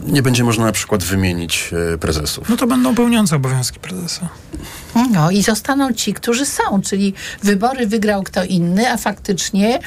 nie 0.07 0.21
będzie 0.21 0.43
można 0.43 0.65
na 0.65 0.71
przykład 0.71 1.03
wymienić 1.03 1.71
e, 1.93 1.97
prezesów. 1.97 2.49
No 2.49 2.57
to 2.57 2.67
będą 2.67 2.95
pełniące 2.95 3.35
obowiązki 3.35 3.79
prezesa. 3.79 4.29
No 5.11 5.31
i 5.31 5.43
zostaną 5.43 5.93
ci, 5.93 6.13
którzy 6.13 6.45
są, 6.45 6.81
czyli 6.81 7.13
wybory 7.43 7.87
wygrał 7.87 8.23
kto 8.23 8.43
inny, 8.43 8.91
a 8.91 8.97
faktycznie 8.97 9.79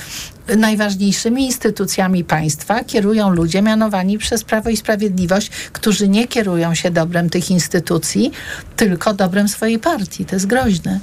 najważniejszymi 0.57 1.47
instytucjami 1.47 2.25
państwa 2.25 2.85
kierują 2.85 3.31
ludzie 3.31 3.63
mianowani 3.63 4.19
przez 4.19 4.45
Prawo 4.45 4.71
i 4.71 4.77
Sprawiedliwość, 4.77 5.51
którzy 5.73 6.09
nie 6.09 6.29
kierują 6.29 6.75
się 6.75 6.91
dobrem 6.91 7.31
tych 7.31 7.51
instytucji, 7.51 8.33
tylko 8.77 9.15
dobrem 9.15 9.49
swojej 9.49 9.79
partii. 9.79 10.25
To 10.25 10.37
jest 10.37 10.47
groźne. 10.47 11.01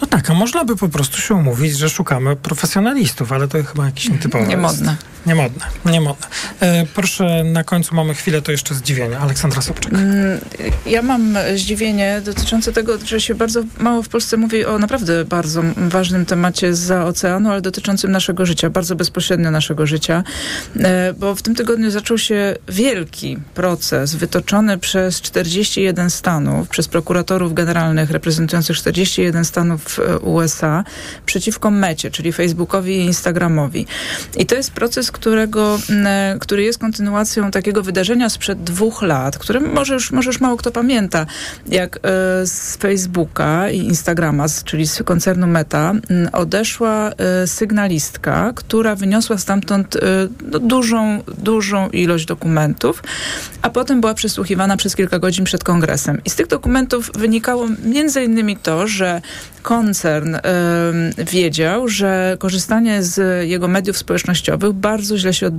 No 0.00 0.06
tak, 0.06 0.30
a 0.30 0.34
można 0.34 0.64
by 0.64 0.76
po 0.76 0.88
prostu 0.88 1.20
się 1.20 1.34
umówić, 1.34 1.78
że 1.78 1.90
szukamy 1.90 2.36
profesjonalistów, 2.36 3.32
ale 3.32 3.48
to 3.48 3.62
chyba 3.64 3.86
jakiś 3.86 4.08
nietypowe. 4.08 4.46
Niemodne. 4.46 4.90
jest. 4.92 5.04
Niemodne, 5.26 5.64
niemodne. 5.84 6.26
E, 6.60 6.86
proszę, 6.86 7.44
na 7.44 7.64
końcu 7.64 7.94
mamy 7.94 8.14
chwilę, 8.14 8.42
to 8.42 8.52
jeszcze 8.52 8.74
zdziwienie. 8.74 9.18
Aleksandra 9.18 9.62
Sobczak. 9.62 9.92
Mm, 9.92 10.40
Ja 10.86 11.02
mam 11.02 11.34
zdziwienie 11.56 12.20
dotyczące 12.24 12.72
tego, 12.72 12.98
że 13.06 13.20
się 13.20 13.34
bardzo 13.34 13.62
mało 13.78 14.02
w 14.02 14.08
Polsce 14.08 14.36
mówi 14.36 14.64
o 14.64 14.78
naprawdę 14.78 15.24
bardzo 15.24 15.62
ważnym 15.76 16.26
temacie 16.26 16.74
za 16.74 17.04
oceanu, 17.04 17.50
ale 17.50 17.60
dotyczącym 17.60 18.12
naszego 18.12 18.46
życia, 18.46 18.70
bardzo 18.70 18.96
bezpośrednio 18.96 19.50
naszego 19.50 19.86
życia, 19.86 20.22
E, 20.80 21.12
bo 21.18 21.34
w 21.34 21.42
tym 21.42 21.54
tygodniu 21.54 21.90
zaczął 21.90 22.18
się 22.18 22.56
wielki 22.68 23.38
proces 23.54 24.14
wytoczony 24.14 24.78
przez 24.78 25.20
41 25.20 26.10
stanów, 26.10 26.68
przez 26.68 26.88
prokuratorów 26.88 27.54
generalnych 27.54 28.10
reprezentujących 28.10 28.76
41 28.76 29.43
stanów 29.44 29.98
e, 29.98 30.18
USA 30.18 30.84
przeciwko 31.26 31.70
Mecie, 31.70 32.10
czyli 32.10 32.32
Facebookowi 32.32 32.96
i 32.96 33.04
Instagramowi. 33.04 33.86
I 34.36 34.46
to 34.46 34.54
jest 34.54 34.70
proces, 34.70 35.10
którego, 35.10 35.78
e, 36.04 36.36
który 36.40 36.62
jest 36.62 36.78
kontynuacją 36.78 37.50
takiego 37.50 37.82
wydarzenia 37.82 38.28
sprzed 38.28 38.62
dwóch 38.62 39.02
lat, 39.02 39.38
które 39.38 39.60
może 39.60 39.94
już, 39.94 40.12
może 40.12 40.28
już 40.28 40.40
mało 40.40 40.56
kto 40.56 40.70
pamięta, 40.70 41.26
jak 41.66 41.96
e, 41.96 42.00
z 42.46 42.76
Facebooka 42.76 43.70
i 43.70 43.78
Instagrama, 43.78 44.46
czyli 44.64 44.86
z 44.86 45.02
koncernu 45.02 45.46
Meta, 45.46 45.92
odeszła 46.32 47.12
sygnalistka, 47.46 48.52
która 48.54 48.96
wyniosła 48.96 49.38
stamtąd 49.38 49.96
no, 50.50 50.58
dużą, 50.58 51.22
dużą 51.38 51.90
ilość 51.90 52.26
dokumentów, 52.26 53.02
a 53.62 53.70
potem 53.70 54.00
była 54.00 54.14
przesłuchiwana 54.14 54.76
przez 54.76 54.96
kilka 54.96 55.18
godzin 55.18 55.44
przed 55.44 55.64
kongresem. 55.64 56.20
I 56.24 56.30
z 56.30 56.34
tych 56.34 56.46
dokumentów 56.46 57.10
wynikało 57.14 57.66
między 57.84 58.24
innymi 58.24 58.56
to, 58.56 58.86
że 58.86 59.22
koncern 59.62 60.36
wiedział, 61.18 61.88
że 61.88 62.36
korzystanie 62.38 63.02
z 63.02 63.48
jego 63.48 63.68
mediów 63.68 63.98
społecznościowych 63.98 64.72
bardzo 64.72 65.18
źle 65.18 65.34
się 65.34 65.50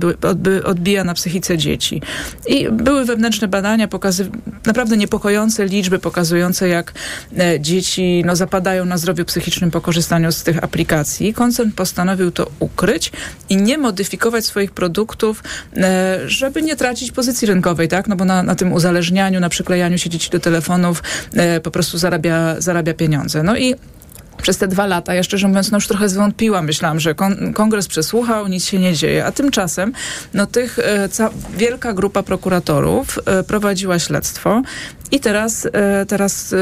odbija 0.64 1.04
na 1.04 1.14
psychice 1.14 1.58
dzieci. 1.58 2.02
I 2.48 2.68
były 2.70 3.04
wewnętrzne 3.04 3.48
badania, 3.48 3.88
pokazy, 3.88 4.30
naprawdę 4.66 4.96
niepokojące 4.96 5.66
liczby 5.66 5.98
pokazujące, 5.98 6.68
jak 6.68 6.92
e, 7.38 7.60
dzieci 7.60 8.22
no, 8.26 8.36
zapadają 8.36 8.84
na 8.84 8.98
zdrowiu 8.98 9.24
psychicznym 9.24 9.70
po 9.70 9.80
korzystaniu 9.80 10.32
z 10.32 10.42
tych 10.42 10.64
aplikacji. 10.64 11.34
Koncern 11.34 11.70
postanowił 11.70 12.30
to 12.30 12.50
ukryć 12.58 13.12
i 13.48 13.56
nie 13.56 13.78
modyfikować 13.78 14.44
swoich 14.44 14.70
produktów, 14.70 15.42
e, 15.76 16.18
żeby 16.26 16.62
nie 16.62 16.76
tracić 16.76 17.12
pozycji 17.12 17.46
rynkowej, 17.46 17.88
tak? 17.88 18.08
No 18.08 18.16
bo 18.16 18.24
na, 18.24 18.42
na 18.42 18.54
tym 18.54 18.72
uzależnianiu, 18.72 19.40
na 19.40 19.48
przyklejaniu 19.48 19.98
się 19.98 20.10
dzieci 20.10 20.30
do 20.30 20.40
telefonów 20.40 21.02
e, 21.34 21.60
po 21.60 21.70
prostu 21.70 21.98
zarabia, 21.98 22.60
zarabia 22.60 22.94
pieniądze. 22.94 23.42
No 23.42 23.56
i 23.56 23.65
Hopefully, 23.72 24.05
przez 24.46 24.58
te 24.58 24.68
dwa 24.68 24.86
lata, 24.86 25.14
ja 25.14 25.22
szczerze 25.22 25.48
mówiąc, 25.48 25.70
no 25.70 25.76
już 25.76 25.88
trochę 25.88 26.08
zwątpiłam. 26.08 26.66
Myślałam, 26.66 27.00
że 27.00 27.14
kon- 27.14 27.52
kongres 27.52 27.88
przesłuchał, 27.88 28.48
nic 28.48 28.64
się 28.64 28.78
nie 28.78 28.94
dzieje. 28.94 29.24
A 29.24 29.32
tymczasem, 29.32 29.92
no 30.34 30.46
tych, 30.46 30.78
e, 30.78 31.08
wielka 31.56 31.92
grupa 31.92 32.22
prokuratorów 32.22 33.18
e, 33.26 33.42
prowadziła 33.42 33.98
śledztwo 33.98 34.62
i 35.10 35.20
teraz, 35.20 35.68
e, 35.72 36.06
teraz 36.06 36.54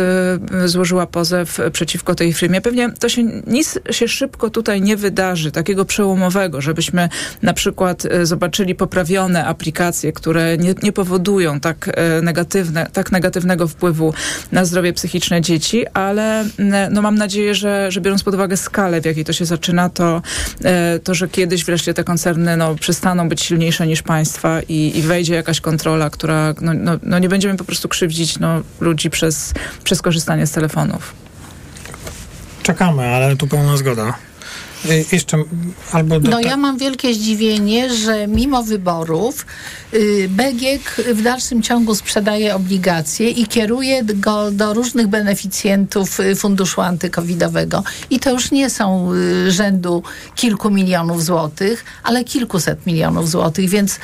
złożyła 0.65 1.07
pozew 1.07 1.61
przeciwko 1.73 2.15
tej 2.15 2.33
firmie. 2.33 2.61
Pewnie 2.61 2.93
to 2.93 3.09
się, 3.09 3.23
nic 3.47 3.79
się 3.91 4.09
szybko 4.09 4.51
tutaj 4.51 4.83
nie 4.83 4.97
wydarzy, 4.97 5.51
takiego 5.51 5.85
przełomowego, 5.85 6.61
żebyśmy 6.61 7.09
na 7.43 7.53
przykład 7.53 8.03
zobaczyli 8.23 8.75
poprawione 8.75 9.47
aplikacje, 9.47 10.13
które 10.13 10.59
nie, 10.59 10.75
nie 10.83 10.93
powodują 10.93 11.61
tak, 11.61 11.91
negatywne, 12.23 12.87
tak 12.93 13.13
negatywnego 13.13 13.69
wpływu 13.69 14.15
na 14.53 14.65
zdrowie 14.65 14.93
psychiczne 14.93 15.41
dzieci, 15.41 15.87
ale 15.87 16.45
no 16.91 17.03
mam 17.03 17.15
nadzieję, 17.15 17.55
że, 17.55 17.74
że 17.89 18.01
biorąc 18.01 18.23
pod 18.23 18.35
uwagę 18.35 18.57
skalę, 18.57 19.01
w 19.01 19.05
jakiej 19.05 19.25
to 19.25 19.33
się 19.33 19.45
zaczyna, 19.45 19.89
to, 19.89 20.23
e, 20.65 20.99
to 20.99 21.15
że 21.15 21.29
kiedyś 21.29 21.65
wreszcie 21.65 21.95
te 21.95 22.05
koncerny 22.05 22.57
no, 22.57 22.75
przestaną 22.75 23.29
być 23.29 23.43
silniejsze 23.43 23.87
niż 23.87 24.03
państwa 24.03 24.61
i, 24.69 24.93
i 24.99 25.03
wejdzie 25.03 25.35
jakaś 25.35 25.61
kontrola, 25.61 26.11
która 26.11 26.55
no, 26.61 26.73
no, 26.75 26.93
no 27.03 27.19
nie 27.19 27.29
będziemy 27.29 27.57
po 27.57 27.65
prostu 27.65 27.89
krzywdzić 27.89 28.39
no, 28.39 28.63
ludzi 28.81 29.11
przez, 29.11 29.55
przez 29.85 30.03
korzystanie 30.03 30.47
z 30.47 30.51
telefonów. 30.51 31.15
Czekamy, 32.63 33.07
ale 33.15 33.37
tu 33.37 33.47
pełna 33.47 33.77
zgoda. 33.77 34.15
Y, 34.91 35.05
jeszcze 35.13 35.45
albo... 35.93 36.21
Do, 36.21 36.31
No 36.31 36.41
ja 36.41 36.57
mam 36.57 36.79
wielkie 36.79 37.15
zdziwienie, 37.15 37.95
że 37.95 38.27
mimo 38.27 38.63
wyborów 38.63 39.47
y, 39.95 40.29
BGK 40.31 41.01
w 41.15 41.23
dalszym 41.23 41.63
ciągu 41.63 41.95
sprzedaje 41.95 42.55
obligacje 42.55 43.31
i 43.31 43.47
kieruje 43.47 44.05
go 44.05 44.51
do 44.51 44.75
różnych 44.75 45.07
beneficjentów 45.07 46.21
y, 46.21 46.37
funduszu 46.37 46.81
antykowidowego. 46.81 47.83
I 48.11 48.21
to 48.21 48.31
już 48.31 48.51
nie 48.51 48.71
są 48.71 49.11
rzędu 49.49 50.03
kilku 50.35 50.71
milionów 50.71 51.25
złotych, 51.25 51.85
ale 52.03 52.25
kilkuset 52.25 52.87
milionów 52.87 53.31
złotych, 53.31 53.69
więc 53.69 53.99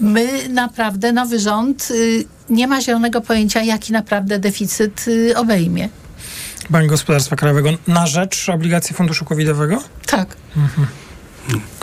my 0.00 0.48
naprawdę, 0.48 1.12
nowy 1.12 1.38
rząd 1.38 1.92
nie 2.50 2.66
ma 2.66 2.80
zielonego 2.80 3.20
pojęcia, 3.20 3.62
jaki 3.62 3.92
naprawdę 3.92 4.38
deficyt 4.38 5.06
obejmie. 5.36 5.88
Bank 6.70 6.88
Gospodarstwa 6.90 7.36
Krajowego 7.36 7.70
na 7.86 8.06
rzecz 8.06 8.48
obligacji 8.48 8.94
funduszu 8.96 9.24
covidowego? 9.24 9.82
Tak. 10.06 10.36
Mhm. 10.56 10.86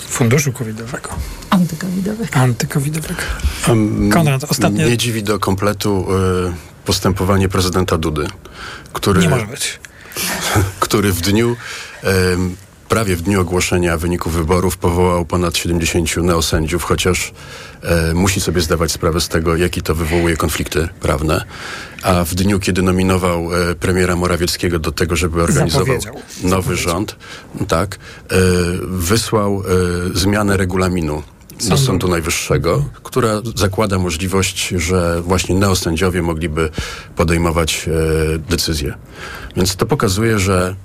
Funduszu 0.02 0.54
covidowego. 0.54 1.10
Antykowidowego. 1.50 2.36
Antykowidowego. 2.40 3.22
Konrad, 4.14 4.44
ostatnie- 4.44 4.86
Mnie 4.86 4.98
dziwi 4.98 5.24
do 5.24 5.40
kompletu 5.40 6.08
e, 6.48 6.54
postępowanie 6.86 7.50
prezydenta 7.50 7.98
Dudy, 7.98 8.28
który, 8.94 9.22
Nie 9.22 9.30
może 9.30 9.46
być. 9.48 9.80
który 10.80 11.12
w 11.14 11.22
dniu, 11.22 11.56
em, 12.04 12.56
prawie 12.92 13.16
w 13.16 13.22
dniu 13.22 13.42
ogłoszenia 13.42 13.98
wyników 13.98 14.34
wyborów 14.34 14.78
powołał 14.78 15.26
ponad 15.26 15.58
70 15.58 16.18
neosędziów, 16.18 16.84
chociaż 16.84 17.34
e, 17.82 18.14
musi 18.14 18.42
sobie 18.42 18.62
zdawać 18.62 18.92
sprawę 18.92 19.22
z 19.22 19.28
tego, 19.28 19.56
jaki 19.56 19.82
to 19.82 19.96
wywołuje 19.96 20.38
konflikty 20.38 20.90
prawne. 21.02 21.46
A 22.04 22.24
w 22.24 22.36
dniu, 22.36 22.60
kiedy 22.60 22.82
nominował 22.82 23.56
e, 23.56 23.76
premiera 23.76 24.16
Morawieckiego 24.16 24.80
do 24.80 24.92
tego, 24.92 25.16
żeby 25.16 25.44
organizował 25.44 25.98
nowy 26.44 26.76
rząd, 26.76 27.16
tak, 27.68 27.96
e, 27.96 28.38
wysłał 28.82 29.64
e, 30.14 30.18
zmianę 30.18 30.58
regulaminu 30.58 31.24
do. 31.70 31.78
Sądu 31.78 32.08
Najwyższego, 32.08 32.86
która 33.04 33.42
zakłada 33.56 34.00
możliwość, 34.00 34.68
że 34.68 35.22
właśnie 35.22 35.56
neosędziowie 35.56 36.22
mogliby 36.22 36.70
podejmować 37.16 37.88
e, 37.88 38.40
decyzje. 38.40 38.94
Więc 39.56 39.76
to 39.76 39.86
pokazuje, 39.86 40.40
że 40.40 40.76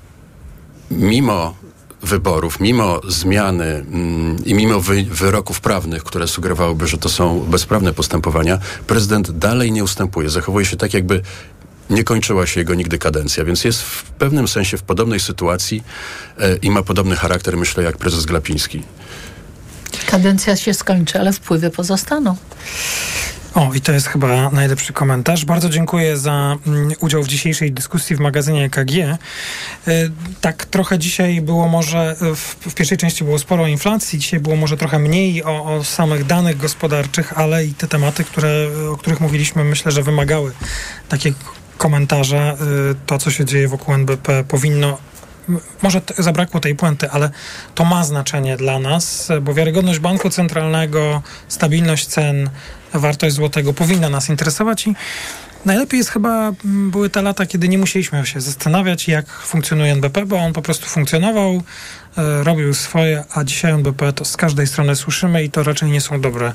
mimo 0.91 1.66
wyborów, 2.07 2.61
mimo 2.61 3.01
zmiany 3.09 3.65
mm, 3.65 4.45
i 4.45 4.55
mimo 4.55 4.81
wy, 4.81 5.05
wyroków 5.05 5.61
prawnych, 5.61 6.05
które 6.05 6.29
sugerowałyby, 6.29 6.87
że 6.87 6.99
to 6.99 7.09
są 7.09 7.41
bezprawne 7.41 7.93
postępowania, 7.93 8.59
prezydent 8.87 9.31
dalej 9.31 9.73
nie 9.73 9.85
ustępuje. 9.85 10.31
Zachowuje 10.31 10.67
się 10.67 10.77
tak, 10.77 10.95
jakby 10.95 11.23
nie 11.91 12.05
kończyła 12.05 12.47
się 12.47 12.61
jego 12.61 12.75
nigdy 12.75 12.99
kadencja, 12.99 13.45
więc 13.45 13.65
jest 13.65 13.83
w 13.83 14.03
pewnym 14.03 14.49
sensie 14.49 14.79
w 14.79 14.83
podobnej 14.83 15.21
sytuacji 15.21 15.83
e, 16.39 16.57
i 16.57 16.71
ma 16.71 16.83
podobny 16.83 17.17
charakter, 17.17 17.57
myślę, 17.57 17.85
jak 17.85 17.97
prezes 17.97 18.27
Glapiński. 18.27 18.83
Kadencja 20.07 20.57
się 20.57 20.75
skończy, 20.75 21.21
ale 21.21 21.33
wpływy 21.33 21.71
pozostaną. 21.71 22.37
O, 23.57 23.75
i 23.75 23.81
to 23.81 23.93
jest 23.93 24.07
chyba 24.07 24.51
najlepszy 24.51 24.93
komentarz. 24.93 25.45
Bardzo 25.45 25.69
dziękuję 25.69 26.17
za 26.17 26.57
mm, 26.67 26.93
udział 27.01 27.23
w 27.23 27.29
dzisiejszej 27.29 27.73
dyskusji 27.73 28.17
w 28.17 28.21
magazynie 28.21 28.65
EKG. 28.65 28.91
Y, 28.91 29.19
tak 30.41 30.65
trochę 30.65 30.99
dzisiaj 30.99 31.41
było 31.41 31.69
może, 31.69 32.17
y, 32.23 32.37
w, 32.37 32.75
pierwszej 32.75 32.99
części 32.99 33.25
było 33.25 33.39
sporo 33.39 33.63
o 33.63 33.67
inflacji, 33.67 34.19
dzisiaj 34.19 34.41
było 34.41 34.57
może 34.57 34.77
trochę 34.77 34.99
mniej 34.99 35.45
o, 35.45 35.65
o 35.65 35.85
samych 35.85 36.27
danych 36.27 36.57
gospodarczych, 36.57 37.39
ale 37.39 37.65
i 37.65 37.75
te 37.75 37.89
tematy, 37.89 38.25
które, 38.25 38.69
o 38.93 38.97
których 38.97 39.21
mówiliśmy, 39.21 39.65
myślę, 39.65 39.93
że 39.93 40.03
wymagały 40.03 40.53
takie 41.09 41.33
komentarze. 41.79 42.57
Y, 42.91 42.95
To, 43.07 43.19
co 43.19 43.31
się 43.31 43.45
dzieje 43.45 43.69
wokół 43.69 43.95
NBP 43.95 44.45
powinno 44.45 44.99
może 45.83 46.01
zabrakło 46.19 46.61
tej 46.61 46.75
puenty, 46.75 47.11
ale 47.11 47.31
to 47.75 47.85
ma 47.85 48.05
znaczenie 48.05 48.57
dla 48.57 48.79
nas, 48.79 49.29
bo 49.43 49.55
wiarygodność 49.55 49.99
banku 49.99 50.31
centralnego, 50.31 51.23
stabilność 51.49 52.07
cen, 52.07 52.51
wartość 53.01 53.35
złotego 53.35 53.73
powinna 53.73 54.09
nas 54.09 54.29
interesować 54.29 54.87
i 54.87 54.95
Najlepiej 55.67 55.99
jest 55.99 56.11
chyba 56.11 56.53
mm, 56.65 56.91
były 56.91 57.11
te 57.11 57.23
lata, 57.23 57.47
kiedy 57.47 57.69
nie 57.69 57.79
musieliśmy 57.79 58.27
się 58.27 58.41
zastanawiać, 58.41 59.09
jak 59.09 59.31
funkcjonuje 59.31 59.93
NBP, 59.93 60.27
bo 60.27 60.37
on 60.37 60.53
po 60.53 60.63
prostu 60.63 60.87
funkcjonował, 60.87 61.63
e, 62.19 62.45
robił 62.45 62.75
swoje, 62.75 63.25
a 63.35 63.45
dzisiaj 63.45 63.73
NBP 63.73 64.13
to 64.13 64.25
z 64.25 64.37
każdej 64.37 64.67
strony 64.67 64.97
słyszymy 64.97 65.45
i 65.45 65.51
to 65.51 65.63
raczej 65.63 65.91
nie 65.91 66.01
są 66.01 66.21
dobre 66.21 66.53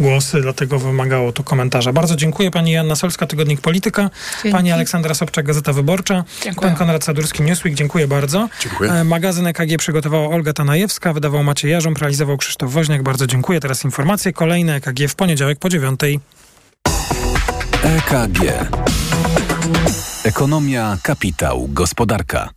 głosy, 0.00 0.40
dlatego 0.40 0.78
wymagało 0.78 1.32
to 1.32 1.44
komentarza. 1.44 1.92
Bardzo 1.92 2.16
dziękuję 2.16 2.50
pani 2.50 2.72
Janna 2.72 2.96
Solska, 2.96 3.26
Tygodnik 3.26 3.60
Polityka, 3.60 4.10
Dzięki. 4.42 4.56
pani 4.56 4.72
Aleksandra 4.72 5.14
Sobczak, 5.14 5.46
Gazeta 5.46 5.72
Wyborcza, 5.72 6.24
Dziękuję. 6.42 6.68
pan 6.68 6.78
Konrad 6.78 7.04
Sadurski, 7.04 7.42
Newsweek, 7.42 7.74
dziękuję 7.74 8.08
bardzo. 8.08 8.48
Dziękuję. 8.62 8.92
E, 8.92 9.04
Magazyn 9.04 9.46
EKG 9.46 9.76
przygotowała 9.78 10.28
Olga 10.28 10.52
Tanajewska, 10.52 11.12
wydawał 11.12 11.44
Maciej 11.44 11.70
Jarząb, 11.70 11.98
realizował 11.98 12.36
Krzysztof 12.36 12.72
Woźniak, 12.72 13.02
bardzo 13.02 13.26
dziękuję. 13.26 13.60
Teraz 13.60 13.84
informacje, 13.84 14.32
kolejne 14.32 14.74
EKG 14.74 15.08
w 15.08 15.14
poniedziałek 15.14 15.58
po 15.58 15.68
dziewiątej. 15.68 16.20
EKG. 17.82 18.38
Ekonomia, 20.24 20.98
kapitał, 21.02 21.68
gospodarka. 21.68 22.48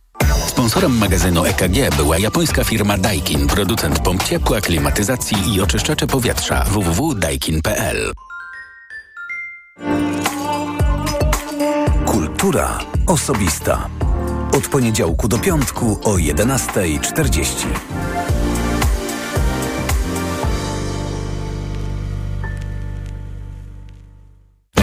Sponsorem 0.46 0.98
magazynu 0.98 1.44
EKG 1.44 1.96
była 1.96 2.18
japońska 2.18 2.64
firma 2.64 2.98
Daikin, 2.98 3.46
producent 3.46 3.98
pomp 3.98 4.22
ciepła, 4.22 4.60
klimatyzacji 4.60 5.54
i 5.54 5.60
oczyszczacze 5.60 6.06
powietrza 6.06 6.64
www.daikin.pl. 6.64 8.12
Kultura 12.04 12.78
osobista. 13.06 13.88
Od 14.52 14.68
poniedziałku 14.68 15.28
do 15.28 15.38
piątku 15.38 16.00
o 16.04 16.14
11.40. 16.14 17.66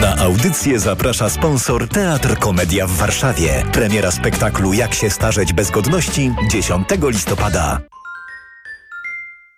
Na 0.04 0.16
audycję 0.18 0.80
zaprasza 0.80 1.30
sponsor 1.30 1.90
Teatr 1.90 2.40
Komedia 2.40 2.88
w 2.88 2.92
Warszawie. 2.92 3.64
Premiera 3.72 4.12
spektaklu 4.12 4.74
Jak 4.74 4.94
się 4.94 5.10
starzeć 5.10 5.54
bez 5.54 5.72
godności 5.72 6.32
10 6.50 6.88
listopada. 7.04 7.80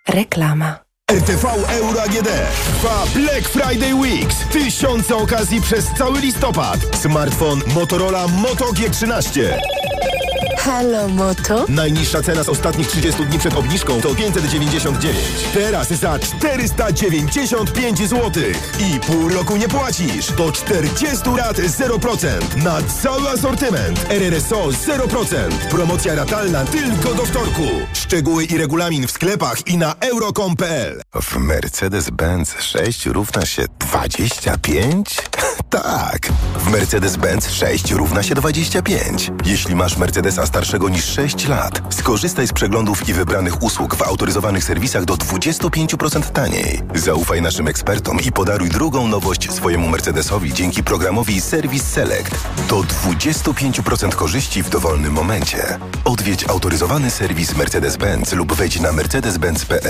Reklama. 0.08 0.78
RTV 1.12 1.48
Euro 1.68 2.02
AGD 2.02 2.28
trwa 2.64 3.04
Black 3.14 3.48
Friday 3.48 3.94
Weeks. 3.94 4.36
Tysiące 4.52 5.16
okazji 5.16 5.60
przez 5.60 5.86
cały 5.98 6.20
listopad. 6.20 6.78
Smartfon 7.02 7.60
Motorola 7.74 8.28
Moto 8.28 8.64
G13. 8.64 9.40
Hello, 10.66 11.08
Moto. 11.08 11.64
Najniższa 11.68 12.22
cena 12.22 12.42
z 12.42 12.48
ostatnich 12.48 12.88
30 12.88 13.26
dni 13.26 13.38
przed 13.38 13.54
obniżką 13.54 14.00
to 14.00 14.14
599. 14.14 15.18
Teraz 15.54 15.88
za 15.88 16.18
495 16.18 17.98
zł. 18.08 18.42
I 18.78 19.00
pół 19.00 19.28
roku 19.28 19.56
nie 19.56 19.68
płacisz. 19.68 20.32
Do 20.32 20.52
40 20.52 21.30
lat 21.36 21.56
0%. 21.56 22.56
Na 22.64 22.82
cały 23.02 23.30
asortyment. 23.30 24.06
RRSO 24.10 24.68
0%. 24.68 25.50
Promocja 25.70 26.14
ratalna 26.14 26.64
tylko 26.64 27.14
do 27.14 27.24
wtorku. 27.26 27.66
Szczegóły 27.94 28.44
i 28.44 28.58
regulamin 28.58 29.06
w 29.06 29.10
sklepach 29.10 29.66
i 29.66 29.76
na 29.78 29.94
euro.com.pl 30.00 31.00
W 31.14 31.36
Mercedes-Benz 31.36 32.60
6 32.60 33.06
równa 33.06 33.46
się 33.46 33.64
25? 33.78 35.16
tak, 35.70 36.28
w 36.58 36.70
Mercedes-Benz 36.70 37.50
6 37.50 37.90
równa 37.92 38.22
się 38.22 38.34
25. 38.34 39.30
Jeśli 39.44 39.74
masz 39.74 39.96
Mercedesa 39.96 40.46
starszego 40.56 40.88
niż 40.88 41.04
6 41.04 41.48
lat, 41.48 41.80
skorzystaj 41.90 42.46
z 42.46 42.52
przeglądów 42.52 43.08
i 43.08 43.12
wybranych 43.12 43.62
usług 43.62 43.94
w 43.94 44.02
autoryzowanych 44.02 44.64
serwisach 44.64 45.04
do 45.04 45.14
25% 45.14 46.30
taniej. 46.30 46.82
Zaufaj 46.94 47.42
naszym 47.42 47.68
ekspertom 47.68 48.20
i 48.20 48.32
podaruj 48.32 48.68
drugą 48.68 49.08
nowość 49.08 49.52
swojemu 49.52 49.88
Mercedesowi 49.88 50.54
dzięki 50.54 50.82
programowi 50.82 51.40
Service 51.40 51.84
Select. 51.84 52.30
Do 52.68 52.80
25% 52.80 54.14
korzyści 54.14 54.62
w 54.62 54.70
dowolnym 54.70 55.12
momencie. 55.12 55.78
Odwiedź 56.04 56.48
autoryzowany 56.48 57.10
serwis 57.10 57.54
Mercedes-Benz 57.54 58.32
lub 58.32 58.52
wejdź 58.52 58.80
na 58.80 58.92
mercedes-benz.pl. 58.92 59.80